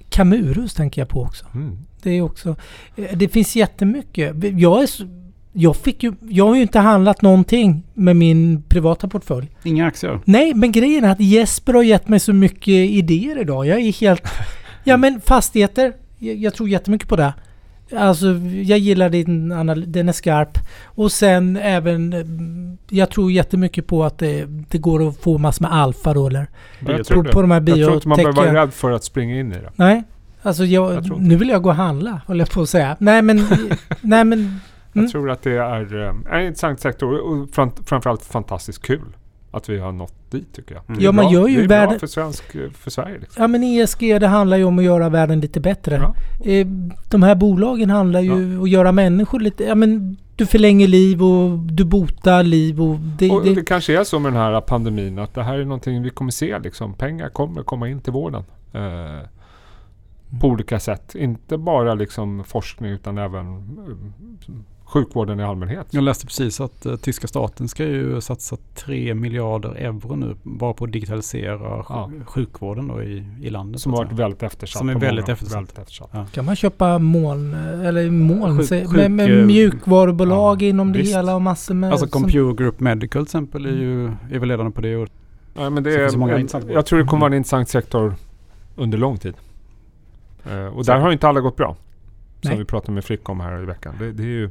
Kamurus 0.09 0.73
tänker 0.73 1.01
jag 1.01 1.09
på 1.09 1.21
också. 1.21 1.45
Mm. 1.53 1.77
Det 2.01 2.09
är 2.11 2.21
också... 2.21 2.55
Eh, 2.95 3.17
det 3.17 3.27
finns 3.27 3.55
jättemycket. 3.55 4.35
Jag 4.59 4.83
är 4.83 4.87
jag, 5.53 5.75
fick 5.75 6.03
ju, 6.03 6.13
jag 6.21 6.47
har 6.47 6.55
ju 6.55 6.61
inte 6.61 6.79
handlat 6.79 7.21
någonting 7.21 7.83
med 7.93 8.15
min 8.15 8.63
privata 8.63 9.07
portfölj. 9.07 9.47
Inga 9.63 9.87
aktier? 9.87 10.19
Nej, 10.25 10.53
men 10.53 10.71
grejen 10.71 11.03
är 11.03 11.11
att 11.11 11.19
Jesper 11.19 11.73
har 11.73 11.83
gett 11.83 12.07
mig 12.07 12.19
så 12.19 12.33
mycket 12.33 12.67
idéer 12.67 13.41
idag. 13.41 13.67
Jag 13.67 13.79
är 13.79 13.91
helt... 13.91 14.23
ja 14.83 14.97
men 14.97 15.21
fastigheter, 15.21 15.93
jag, 16.17 16.35
jag 16.35 16.53
tror 16.53 16.69
jättemycket 16.69 17.09
på 17.09 17.15
det. 17.15 17.33
Alltså 17.97 18.27
jag 18.63 18.79
gillar 18.79 19.09
din 19.09 19.51
analys, 19.51 19.85
den 19.87 20.09
är 20.09 20.13
skarp. 20.13 20.57
Och 20.85 21.11
sen 21.11 21.57
även, 21.57 22.77
jag 22.89 23.09
tror 23.09 23.31
jättemycket 23.31 23.87
på 23.87 24.03
att 24.03 24.17
det, 24.17 24.45
det 24.45 24.77
går 24.77 25.07
att 25.07 25.17
få 25.17 25.37
massor 25.37 25.61
med 25.61 25.73
alfa 25.73 26.13
då 26.13 26.27
eller? 26.27 26.47
Jag 26.79 27.05
tror 27.05 27.23
på, 27.23 27.31
på 27.31 27.41
de 27.41 27.51
här 27.51 27.63
jag 27.67 27.77
tror 27.77 27.93
inte 27.93 28.07
man 28.07 28.17
behöver 28.17 28.35
vara 28.35 28.61
rädd 28.61 28.73
för 28.73 28.91
att 28.91 29.03
springa 29.03 29.39
in 29.39 29.51
i 29.51 29.55
det. 29.55 29.71
Nej, 29.75 30.03
alltså 30.41 30.65
jag, 30.65 30.93
jag 30.93 31.21
nu 31.21 31.35
vill 31.35 31.49
jag 31.49 31.61
gå 31.61 31.69
och 31.69 31.75
handla, 31.75 32.21
håller 32.27 32.41
jag 32.41 32.51
på 32.51 32.61
att 32.61 32.69
säga. 32.69 32.95
Nej 32.99 33.21
men, 33.21 33.37
nej 34.01 34.23
men 34.25 34.39
mm. 34.39 34.59
Jag 34.93 35.09
tror 35.09 35.31
att 35.31 35.41
det 35.41 35.57
är 35.57 36.01
eh, 36.01 36.39
en 36.39 36.45
intressant 36.45 36.79
sektor 36.79 37.17
och 37.17 37.49
framförallt 37.85 38.25
fantastiskt 38.25 38.81
kul 38.81 39.15
att 39.53 39.69
vi 39.69 39.79
har 39.79 39.91
nått 39.91 40.31
dit 40.31 40.53
tycker 40.53 40.75
jag. 40.75 40.83
Mm. 40.87 41.01
Ja, 41.01 41.11
man 41.11 41.29
gör 41.31 41.47
ju 41.47 41.57
det 41.57 41.63
är 41.63 41.67
världen... 41.67 41.89
bra 41.89 41.99
för, 41.99 42.07
svensk, 42.07 42.43
för 42.73 42.91
Sverige. 42.91 43.17
Liksom. 43.19 43.41
Ja, 43.41 43.47
men 43.47 43.63
ESG 43.63 43.99
det 43.99 44.27
handlar 44.27 44.57
ju 44.57 44.63
om 44.63 44.79
att 44.79 44.85
göra 44.85 45.09
världen 45.09 45.39
lite 45.39 45.59
bättre. 45.59 45.95
Ja. 45.95 46.51
Eh, 46.51 46.67
de 47.09 47.23
här 47.23 47.35
bolagen 47.35 47.89
handlar 47.89 48.21
ju 48.21 48.31
om 48.31 48.53
ja. 48.53 48.63
att 48.63 48.69
göra 48.69 48.91
människor 48.91 49.39
lite... 49.39 49.63
Ja, 49.63 49.75
men 49.75 50.17
du 50.35 50.45
förlänger 50.45 50.87
liv 50.87 51.23
och 51.23 51.59
du 51.59 51.85
botar 51.85 52.43
liv 52.43 52.81
och 52.81 52.99
det, 52.99 53.31
och 53.31 53.43
det, 53.43 53.55
det 53.55 53.65
kanske 53.65 53.99
är 53.99 54.03
så 54.03 54.19
med 54.19 54.33
den 54.33 54.41
här 54.41 54.61
pandemin 54.61 55.19
att 55.19 55.33
det 55.33 55.43
här 55.43 55.57
är 55.57 55.65
någonting 55.65 56.03
vi 56.03 56.09
kommer 56.09 56.31
se 56.31 56.59
liksom. 56.59 56.93
Pengar 56.93 57.29
kommer 57.29 57.63
komma 57.63 57.89
in 57.89 58.01
till 58.01 58.13
vården. 58.13 58.43
Eh, 58.73 59.27
på 60.41 60.47
olika 60.47 60.79
sätt. 60.79 61.15
Inte 61.15 61.57
bara 61.57 61.93
liksom 61.93 62.43
forskning 62.43 62.91
utan 62.91 63.17
även 63.17 63.73
sjukvården 64.85 65.39
i 65.39 65.43
allmänhet. 65.43 65.87
Jag 65.89 66.03
läste 66.03 66.25
precis 66.25 66.61
att 66.61 66.85
uh, 66.85 66.95
tyska 66.95 67.27
staten 67.27 67.67
ska 67.67 67.83
ju 67.83 68.21
satsa 68.21 68.57
3 68.75 69.13
miljarder 69.13 69.69
euro 69.69 70.15
nu 70.15 70.35
bara 70.43 70.73
på 70.73 70.85
att 70.85 70.91
digitalisera 70.91 71.59
Ja. 71.89 72.09
sj- 72.13 72.25
sjukvården 72.25 72.87
då 72.87 73.03
i, 73.03 73.25
i 73.41 73.49
landet. 73.49 73.81
Som 73.81 73.93
har 73.93 74.03
varit 74.05 74.11
väldigt 74.19 74.43
eftersatt. 74.43 74.77
Som 74.79 74.89
är 74.89 74.93
väldigt 74.95 75.25
många- 75.25 75.33
eftersatt. 75.33 75.55
väldigt 75.57 75.77
eftersatt. 75.77 76.09
Ja. 76.11 76.25
Kan 76.33 76.45
man 76.45 76.55
köpa 76.55 76.99
moln, 76.99 77.53
eller 77.53 78.09
moln, 78.09 78.57
Sjuk- 78.59 78.69
sjuk- 78.87 78.91
med, 78.91 79.11
med 79.11 79.39
eh, 79.39 79.45
mjukvarubolag 79.45 80.61
ja, 80.61 80.65
inom 80.67 80.91
det 80.93 80.99
visst. 80.99 81.15
hela 81.17 81.35
och 81.35 81.41
massor 81.41 81.73
med... 81.73 81.91
Alltså 81.91 82.07
Computer 82.07 82.53
Group 82.63 82.79
Medical 82.79 83.09
till 83.25 83.27
exempel 83.27 83.65
är 83.65 83.69
ju 83.69 84.05
är 84.07 84.39
väl 84.39 84.47
ledande 84.49 84.71
på 84.71 84.81
det. 84.81 84.95
Och 84.95 85.07
Ja, 85.55 85.69
men 85.69 85.83
det 85.83 85.89
det 85.97 86.03
är, 86.13 86.17
många 86.17 86.31
jag, 86.31 86.39
intressanta 86.41 86.71
jag 86.73 86.85
tror 86.85 86.99
det 86.99 87.05
kommer 87.05 87.21
vara 87.21 87.31
en 87.33 87.37
intressant 87.37 87.69
sektor 87.69 88.15
under 88.75 88.97
lång 88.97 89.17
tid. 89.17 89.33
Eh, 90.51 90.65
och 90.65 90.85
Så- 90.85 90.91
där 90.91 90.99
har 90.99 91.11
inte 91.11 91.27
alla 91.27 91.39
gått 91.39 91.55
bra. 91.57 91.75
Som 92.43 92.49
Nej. 92.49 92.59
vi 92.59 92.65
pratade 92.65 92.91
med 92.91 93.05
Frick 93.05 93.29
om 93.29 93.39
här 93.39 93.61
i 93.63 93.65
veckan. 93.65 93.95
Det, 93.99 94.11
det 94.11 94.23
är 94.23 94.27
ju 94.27 94.49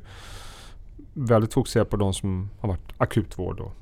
väldigt 1.13 1.55
fokuserat 1.55 1.91
på 1.91 1.97
de 1.97 2.15
som 2.15 2.51
har 2.61 2.69
varit 2.69 2.93
akutvård 2.97 3.61
och 3.61 3.73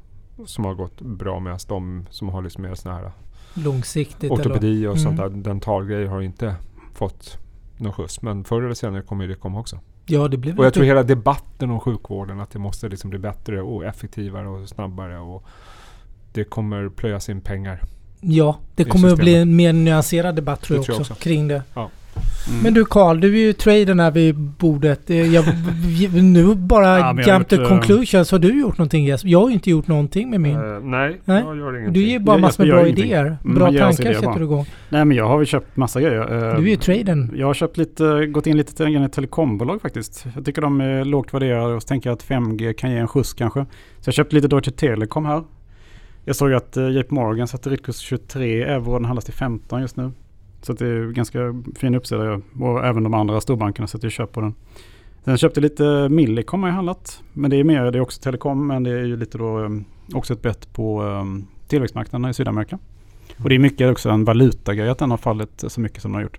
som 0.48 0.64
har 0.64 0.74
gått 0.74 1.00
bra 1.00 1.40
medan 1.40 1.58
de 1.68 2.06
som 2.10 2.28
har 2.28 2.42
liksom 2.42 2.62
mer 2.62 2.74
sådana 2.74 2.98
här 3.00 3.12
långsiktigt. 3.54 4.30
ortopedi 4.30 4.86
och 4.86 5.00
sånt 5.00 5.16
där 5.16 5.26
Mm. 5.26 5.42
dentalgrejer 5.42 6.06
har 6.06 6.20
inte 6.20 6.54
fått 6.94 7.38
någon 7.76 7.92
skjuts. 7.92 8.22
Men 8.22 8.44
förr 8.44 8.62
eller 8.62 8.74
senare 8.74 9.02
kommer 9.02 9.28
det 9.28 9.34
komma 9.34 9.60
också. 9.60 9.78
Ja, 10.06 10.28
det 10.28 10.36
blir 10.36 10.58
Och 10.58 10.64
jag 10.66 10.74
tror 10.74 10.84
hela 10.84 11.02
debatten 11.02 11.70
om 11.70 11.80
sjukvården 11.80 12.40
att 12.40 12.50
det 12.50 12.58
måste 12.58 12.88
liksom 12.88 13.10
bli 13.10 13.18
bättre 13.18 13.62
och 13.62 13.84
effektivare 13.84 14.48
och 14.48 14.68
snabbare. 14.68 15.18
Och 15.18 15.44
det 16.32 16.44
kommer 16.44 16.88
plöjas 16.88 17.28
in 17.28 17.40
pengar. 17.40 17.82
Ja, 18.20 18.58
det 18.74 18.84
kommer 18.84 19.08
att 19.12 19.18
bli 19.18 19.34
en 19.34 19.56
mer 19.56 19.72
nyanserad 19.72 20.36
debatt 20.36 20.60
tror 20.62 20.76
jag, 20.78 20.84
tror 20.84 20.94
jag 20.94 21.00
också, 21.00 21.12
också. 21.12 21.22
kring 21.24 21.48
det. 21.48 21.62
Mm. 22.48 22.62
Men 22.62 22.74
du 22.74 22.84
Karl, 22.84 23.20
du 23.20 23.34
är 23.34 23.40
ju 23.40 23.52
tradern 23.52 24.00
här 24.00 24.10
vid 24.10 24.34
bordet. 24.38 25.10
Eh, 25.10 25.34
Jag, 25.34 25.44
nu 26.22 26.54
bara 26.54 26.98
Ja, 26.98 27.22
jump 27.26 27.48
to 27.48 27.62
eh, 27.62 27.68
conclusions. 27.68 28.30
Har 28.30 28.38
du 28.38 28.60
gjort 28.60 28.78
någonting 28.78 29.04
Jesper? 29.04 29.28
Jag 29.28 29.40
har 29.40 29.48
ju 29.48 29.54
inte 29.54 29.70
gjort 29.70 29.86
någonting 29.86 30.30
med 30.30 30.40
min. 30.40 30.54
Eh, 30.56 30.80
nej, 30.82 31.20
Nej. 31.24 31.42
jag 31.46 31.56
gör 31.56 31.76
ingenting. 31.78 32.02
du 32.02 32.08
ger 32.08 32.18
bara 32.18 32.38
massor 32.38 32.64
med 32.64 32.72
bra 32.72 32.80
ingenting. 32.82 33.04
idéer. 33.04 33.24
Mm, 33.44 33.54
Bra 33.54 33.68
oss 33.68 33.76
tankar 33.96 34.12
sätter 34.14 34.38
du 34.38 34.44
igång. 34.44 34.66
Nej 34.88 35.04
men 35.04 35.16
jag 35.16 35.28
har 35.28 35.38
väl 35.38 35.46
köpt 35.46 35.76
massa 35.76 36.00
grejer. 36.00 36.20
Eh, 36.20 36.56
Du 36.56 36.62
är 36.66 36.70
ju 36.70 36.76
tradern. 36.76 37.32
Jag 37.36 37.46
har 37.46 37.54
köpt 37.54 37.76
lite, 37.76 38.26
gått 38.26 38.46
in 38.46 38.56
lite 38.56 38.84
i 38.84 38.94
ett 39.04 39.12
telekombolag 39.12 39.82
faktiskt. 39.82 40.26
Jag 40.34 40.44
tycker 40.44 40.62
de 40.62 40.80
är 40.80 41.04
lågt 41.04 41.34
värderade 41.34 41.74
och 41.74 41.82
så 41.82 41.86
tänker 41.88 42.10
jag 42.10 42.14
att 42.16 42.24
5G 42.24 42.72
kan 42.72 42.90
ge 42.90 42.98
en 42.98 43.08
skjuts 43.08 43.32
kanske. 43.32 43.60
Så 44.00 44.08
jag 44.08 44.14
köpte 44.14 44.34
lite 44.36 44.48
Deutsche 44.48 44.70
Telekom 44.70 45.24
här. 45.26 45.42
Jag 46.24 46.36
såg 46.36 46.52
att 46.52 46.76
eh, 46.76 46.88
JP 46.88 47.14
Morgan 47.14 47.48
satte 47.48 47.70
ritkurs 47.70 47.96
23 47.98 48.62
euro, 48.62 48.92
den 48.92 49.04
handlas 49.04 49.24
till 49.24 49.34
15 49.34 49.80
just 49.80 49.96
nu. 49.96 50.10
Så 50.62 50.72
att 50.72 50.78
det 50.78 50.86
är 50.86 51.10
ganska 51.10 51.62
fin 51.76 51.94
uppsida 51.94 52.40
och 52.60 52.84
även 52.84 53.02
de 53.02 53.14
andra 53.14 53.40
storbankerna 53.40 53.86
sätter 53.86 54.06
ju 54.06 54.10
köp 54.10 54.32
på 54.32 54.40
den. 54.40 54.54
Sen 55.24 55.38
köpte 55.38 55.60
lite 55.60 56.08
Millicom 56.08 56.62
har 56.62 56.68
jag 56.68 56.74
handlat. 56.74 57.22
Men 57.32 57.50
det 57.50 57.56
är 57.56 57.64
mer, 57.64 57.90
det 57.90 57.98
är 57.98 58.02
också 58.02 58.22
telekom 58.22 58.66
men 58.66 58.82
det 58.82 58.90
är 58.90 59.04
ju 59.04 59.16
lite 59.16 59.38
då 59.38 59.58
ehm, 59.58 59.84
också 60.14 60.32
ett 60.32 60.42
bett 60.42 60.72
på 60.72 61.02
ehm, 61.02 61.46
tillväxtmarknaderna 61.68 62.30
i 62.30 62.34
Sydamerika. 62.34 62.78
Och 63.42 63.48
det 63.48 63.54
är 63.54 63.58
mycket 63.58 63.90
också 63.90 64.10
en 64.10 64.24
valutagrej 64.24 64.88
att 64.88 64.98
den 64.98 65.10
har 65.10 65.18
fallit 65.18 65.64
så 65.68 65.80
mycket 65.80 66.02
som 66.02 66.10
den 66.10 66.14
har 66.14 66.22
gjort. 66.22 66.38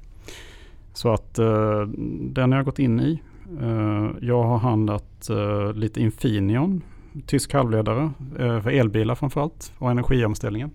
Så 0.94 1.14
att 1.14 1.40
eh, 1.40 1.82
den 2.20 2.52
har 2.52 2.60
jag 2.60 2.66
gått 2.66 2.80
in 2.80 3.00
i. 3.00 3.22
Eh, 3.62 4.10
jag 4.22 4.44
har 4.44 4.58
handlat 4.58 5.30
eh, 5.30 5.74
lite 5.74 6.02
Infineon, 6.02 6.82
tysk 7.26 7.54
halvledare 7.54 8.12
för 8.38 8.70
elbilar 8.70 9.16
framförallt 9.16 9.74
och 9.78 9.92
energiomställningen. 9.92 10.72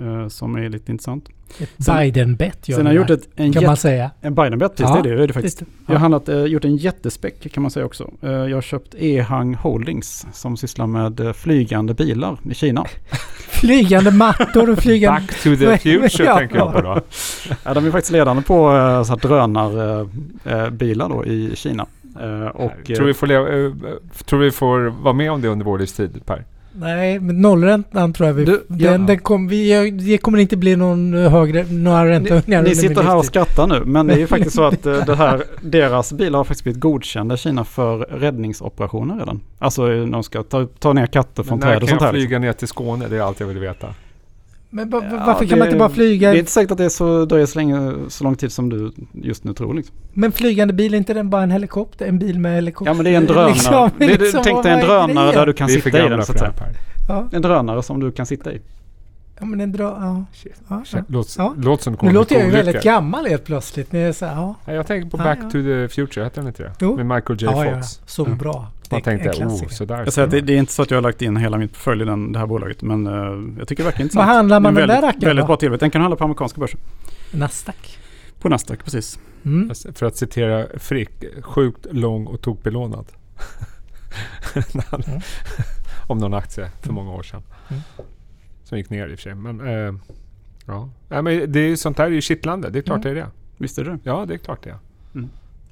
Eh, 0.00 0.28
som 0.28 0.54
är 0.56 0.68
lite 0.68 0.92
intressant. 0.92 1.28
Ett 1.58 1.70
Biden-bett 1.86 2.68
gör 2.68 2.76
Sen 2.76 2.86
har 2.86 2.92
jag 2.92 3.00
gjort 3.00 3.10
ett, 3.10 3.28
en, 3.36 3.52
kan 3.52 3.64
man 3.64 3.76
säga. 3.76 4.10
en 4.20 4.34
Biden-bet, 4.34 4.72
Ja, 4.76 5.00
det 5.02 5.10
är 5.10 5.16
det, 5.16 5.22
är 5.22 5.26
det 5.26 5.32
faktiskt. 5.32 5.62
Visst. 5.62 5.70
Jag 5.86 5.92
har 5.92 5.94
Ja. 5.94 5.98
handlat, 5.98 6.28
eh, 6.28 6.44
gjort 6.44 6.64
en 6.64 6.76
jättespäck 6.76 7.52
kan 7.52 7.62
man 7.62 7.70
säga 7.70 7.86
också. 7.86 8.10
Eh, 8.22 8.30
jag 8.30 8.56
har 8.56 8.62
köpt 8.62 8.94
E-Hang 8.98 9.54
Holdings 9.54 10.26
som 10.32 10.56
sysslar 10.56 10.86
med 10.86 11.36
flygande 11.36 11.94
bilar 11.94 12.38
i 12.50 12.54
Kina. 12.54 12.84
Flygande 13.48 14.10
mattor 14.10 14.70
och 14.70 14.78
flygande... 14.78 15.20
Back 15.20 15.42
to 15.42 15.56
the 15.56 15.78
future 15.78 16.24
Ja. 16.24 16.38
tänker 16.38 16.56
jag 16.56 16.72
på 16.72 16.80
då. 16.80 17.00
Ja, 17.64 17.74
de 17.74 17.86
är 17.86 17.90
faktiskt 17.90 18.12
ledande 18.12 18.42
på 18.42 18.54
eh, 18.76 19.02
så 19.02 19.12
här 19.12 19.16
drönarbilar 19.28 20.70
bilar 20.70 21.08
då 21.08 21.24
i 21.24 21.50
Kina. 21.56 21.86
Och, 22.54 22.72
tror, 22.86 23.06
vi 23.06 23.14
får 23.14 23.26
leva, 23.26 23.44
tror 24.24 24.38
vi 24.40 24.50
får 24.50 24.80
vara 25.02 25.14
med 25.14 25.32
om 25.32 25.42
det 25.42 25.48
under 25.48 25.64
vår 25.64 25.78
livstid 25.78 26.20
Per? 26.26 26.44
Nej, 26.72 27.20
men 27.20 27.42
nollräntan 27.42 28.12
tror 28.12 28.26
jag 28.26 28.34
vi... 28.34 28.44
Du, 28.44 28.64
den, 28.68 28.78
ja. 28.80 28.98
den 28.98 29.18
kom, 29.18 29.48
vi, 29.48 29.90
det 29.90 30.18
kommer 30.18 30.38
inte 30.38 30.56
bli 30.56 30.76
någon 30.76 31.14
högre, 31.14 31.64
några 31.70 32.04
Ni, 32.04 32.10
räntehöjningar 32.10 32.62
ni 32.62 32.68
min 32.68 32.76
sitter 32.76 33.02
här 33.02 33.16
och 33.16 33.24
skrattar 33.24 33.66
nu, 33.66 33.82
men 33.84 34.06
det 34.06 34.14
är 34.14 34.18
ju 34.18 34.26
faktiskt 34.36 34.56
så 34.56 34.64
att 34.64 34.86
eh, 34.86 35.04
det 35.06 35.14
här, 35.14 35.42
deras 35.60 36.12
bilar 36.12 36.38
har 36.38 36.44
faktiskt 36.44 36.64
blivit 36.64 36.80
godkända 36.80 37.34
i 37.34 37.38
Kina 37.38 37.64
för 37.64 37.98
räddningsoperationer 37.98 39.18
redan. 39.18 39.40
Alltså 39.58 39.92
eh, 39.92 40.06
de 40.06 40.22
ska 40.22 40.42
ta, 40.42 40.66
ta 40.78 40.92
ner 40.92 41.06
katter 41.06 41.42
från 41.42 41.58
När 41.58 41.66
träd 41.66 41.82
och 41.82 41.88
kan 41.88 41.88
sånt 41.88 42.00
jag 42.00 42.06
här. 42.06 42.12
liksom. 42.12 42.28
flyga 42.28 42.38
ner 42.38 42.52
till 42.52 42.68
Skåne? 42.68 43.08
Det 43.08 43.16
är 43.16 43.20
allt 43.20 43.40
jag 43.40 43.46
vill 43.46 43.58
veta. 43.58 43.94
Men 44.72 44.90
va- 44.90 45.04
Ja, 45.10 45.22
varför 45.26 45.40
kan 45.44 45.48
det- 45.48 45.56
man 45.56 45.68
inte 45.68 45.78
bara 45.78 45.88
flyga? 45.88 46.30
Det 46.30 46.36
är 46.36 46.38
inte 46.38 46.50
säkert 46.50 46.70
att 46.70 46.78
det 46.78 46.84
är 46.84 46.88
så, 46.88 47.24
dröjer 47.24 47.46
så, 47.46 47.58
länge, 47.58 47.92
så 48.08 48.24
lång 48.24 48.34
tid 48.36 48.52
som 48.52 48.68
du 48.68 48.92
just 49.12 49.44
nu 49.44 49.52
tror. 49.54 49.74
Liksom. 49.74 49.96
Men 50.12 50.32
flygande 50.32 50.74
bil, 50.74 50.94
är 50.94 50.98
inte 50.98 51.14
den 51.14 51.30
bara 51.30 51.42
en 51.42 51.50
helikopter? 51.50 52.06
En 52.06 52.18
bil 52.18 52.38
med 52.38 52.54
helikopter? 52.54 52.90
Ja 52.90 52.94
men 52.94 53.04
det 53.04 53.10
är 53.10 53.16
en 53.16 53.26
drönare. 53.26 53.48
Liksom, 53.52 53.90
det, 53.98 54.06
liksom, 54.06 54.40
tänk 54.44 54.62
dig 54.62 54.72
en 54.72 54.80
drönare 54.80 55.32
där 55.32 55.46
du 55.46 55.52
kan 55.52 55.68
sitta 55.68 55.88
i 55.88 56.08
den 56.08 56.24
så 56.24 56.32
att 56.32 56.38
säga. 56.38 56.52
här. 56.60 56.72
Ja, 57.08 57.28
En 57.32 57.42
drönare 57.42 57.82
som 57.82 58.00
du 58.00 58.12
kan 58.12 58.26
sitta 58.26 58.52
i. 58.52 58.60
ja 59.38 59.46
men 59.46 59.60
en 59.60 59.72
dra... 59.72 59.84
Ja. 59.84 60.24
Shit. 60.32 60.52
Ja, 60.68 60.82
ja. 60.92 60.98
Låt, 61.08 61.34
Ja. 61.38 61.54
låt 61.58 61.82
som 61.82 61.96
det 62.00 62.06
Nu 62.06 62.12
låter 62.12 62.34
jag 62.36 62.44
ju 62.44 62.50
väldigt 62.50 62.82
gammal 62.82 63.26
helt 63.26 63.44
plötsligt. 63.44 63.92
När 63.92 64.00
jag 64.00 64.14
säger, 64.14 64.32
ja, 64.32 64.54
Nej, 64.64 64.76
Jag 64.76 64.86
tänker 64.86 65.10
på 65.10 65.18
Ja, 65.18 65.24
Back 65.24 65.38
ja. 65.42 65.50
to 65.50 65.62
the 65.62 65.88
Future, 65.88 66.24
hette 66.24 66.40
den 66.40 66.46
inte 66.46 66.62
det? 66.62 66.72
Jo. 66.80 66.96
Med 66.96 67.06
Michael 67.06 67.38
J. 67.42 67.48
ja, 67.52 67.64
ja, 67.66 67.74
Fox. 67.74 68.00
så 68.06 68.26
Ja. 68.28 68.34
bra. 68.34 68.66
Det 68.90 69.06
Man 69.06 69.14
är 69.14 69.32
tänkte, 69.32 69.44
oh, 69.44 69.68
sådär. 69.68 69.98
Jag 70.04 70.12
säger 70.12 70.26
att 70.26 70.32
det, 70.32 70.40
det 70.40 70.52
är 70.52 70.58
inte 70.58 70.72
så 70.72 70.82
att 70.82 70.90
jag 70.90 70.96
har 70.96 71.02
lagt 71.02 71.22
in 71.22 71.36
hela 71.36 71.58
min 71.58 71.68
portfölj 71.68 72.02
i 72.02 72.04
den, 72.04 72.32
det 72.32 72.38
här 72.38 72.46
bolaget. 72.46 72.82
Men 72.82 73.06
eh, 73.06 73.12
jag 73.58 73.68
tycker 73.68 73.82
det 73.82 73.86
verkar 73.86 74.02
intressant. 74.02 74.26
Vad 74.26 74.36
handlar 74.36 74.60
man 74.60 74.74
den 74.74 74.88
där 74.88 74.94
väldigt, 74.94 75.04
rackaren 75.04 75.28
Väldigt 75.28 75.46
bra 75.46 75.56
tillväxt. 75.56 75.80
Den 75.80 75.90
kan 75.90 76.00
handla 76.00 76.16
på 76.16 76.24
amerikanska 76.24 76.60
börsen. 76.60 76.80
Nasdaq. 77.30 77.98
På 78.40 78.48
Nasdaq, 78.48 78.84
precis. 78.84 79.18
Mm. 79.44 79.70
För 79.94 80.06
att 80.06 80.16
citera 80.16 80.66
Frick, 80.78 81.24
sjukt 81.42 81.86
lång 81.90 82.26
och 82.26 82.40
tokbelånad. 82.40 83.06
Mm. 84.54 85.20
Om 86.06 86.18
någon 86.18 86.34
aktie 86.34 86.70
för 86.82 86.92
många 86.92 87.12
år 87.12 87.22
sedan. 87.22 87.42
Mm. 87.68 87.82
Som 88.64 88.78
gick 88.78 88.90
ner 88.90 89.08
i 89.08 89.14
och 89.14 89.18
för 89.18 89.22
sig. 89.22 89.34
Men, 89.34 89.60
eh, 89.60 89.94
ja. 90.66 90.90
Nej, 91.08 91.22
men 91.22 91.52
det 91.52 91.60
är, 91.60 91.76
sånt 91.76 91.96
där 91.96 92.04
är 92.04 92.10
ju 92.10 92.20
kittlande. 92.20 92.70
Det 92.70 92.78
är 92.78 92.82
klart 92.82 93.04
Mm. 93.04 93.14
det 93.14 93.20
är 93.20 93.24
det. 93.24 93.30
Visst 93.56 93.78
är 93.78 93.84
det 93.84 93.98
Ja, 94.02 94.24
det 94.28 94.34
är 94.34 94.38
klart 94.38 94.62
det 94.62 94.70
är. 94.70 94.78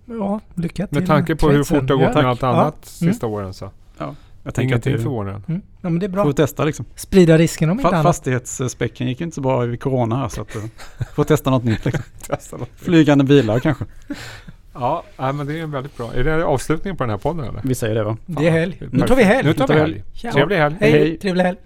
Ja, 0.08 0.40
lycka 0.54 0.86
till. 0.86 0.98
Med 0.98 1.06
tanke 1.06 1.36
på 1.36 1.50
hur 1.50 1.64
fort 1.64 1.86
det 1.88 1.94
har 1.94 2.04
gått 2.06 2.14
ja. 2.14 2.22
med 2.22 2.30
allt 2.30 2.42
Ja. 2.42 2.48
annat 2.48 3.00
Mm. 3.00 3.12
sista 3.14 3.26
åren 3.26 3.54
så. 3.54 3.70
Jag 4.42 4.54
tänker 4.54 4.76
att 4.76 4.86
Ingenting 4.86 4.92
det 4.92 4.98
förvånande. 4.98 5.40
Mm. 5.48 5.62
Ja, 5.80 5.88
men 5.88 5.98
det 5.98 6.06
är 6.06 6.10
får 6.10 6.24
bra. 6.24 6.32
testa 6.32 6.64
liksom. 6.64 6.84
Sprida 6.94 7.38
risken 7.38 7.70
om 7.70 7.78
inte 7.78 7.88
Fa- 7.88 7.92
annat. 7.92 8.02
Fastighetsspecken 8.02 9.06
gick 9.08 9.20
inte 9.20 9.34
så 9.34 9.40
bra 9.40 9.60
vid 9.60 9.80
corona 9.80 10.16
här 10.16 10.28
så 10.28 10.40
att 10.42 10.56
eh, 10.56 10.62
får 11.14 11.24
testa 11.24 11.50
något 11.50 11.64
nytt 11.64 11.84
liksom. 11.84 12.66
Flygande 12.76 13.24
bilar 13.24 13.58
kanske. 13.58 13.84
Ja, 14.74 15.02
men 15.16 15.46
det 15.46 15.58
är 15.58 15.62
en 15.62 15.70
väldigt 15.70 15.96
bra. 15.96 16.14
Är 16.14 16.24
det 16.24 16.44
avslutningen 16.44 16.96
på 16.96 17.04
den 17.04 17.10
här 17.10 17.18
podden 17.18 17.44
eller? 17.44 17.60
Vi 17.64 17.74
säger 17.74 17.94
det 17.94 18.04
va? 18.04 18.16
Det 18.26 18.46
är 18.46 18.50
helg. 18.50 18.82
Nu 18.90 19.06
tar 19.06 19.16
vi 19.16 19.22
helg. 19.22 19.48
Nu 19.48 19.54
tar 19.54 19.68
vi 19.68 19.74
helg. 19.74 20.04
Trevlig 20.32 20.56
helg. 20.56 20.76
Hej. 20.80 21.18
trevlig 21.18 21.44
helg. 21.44 21.58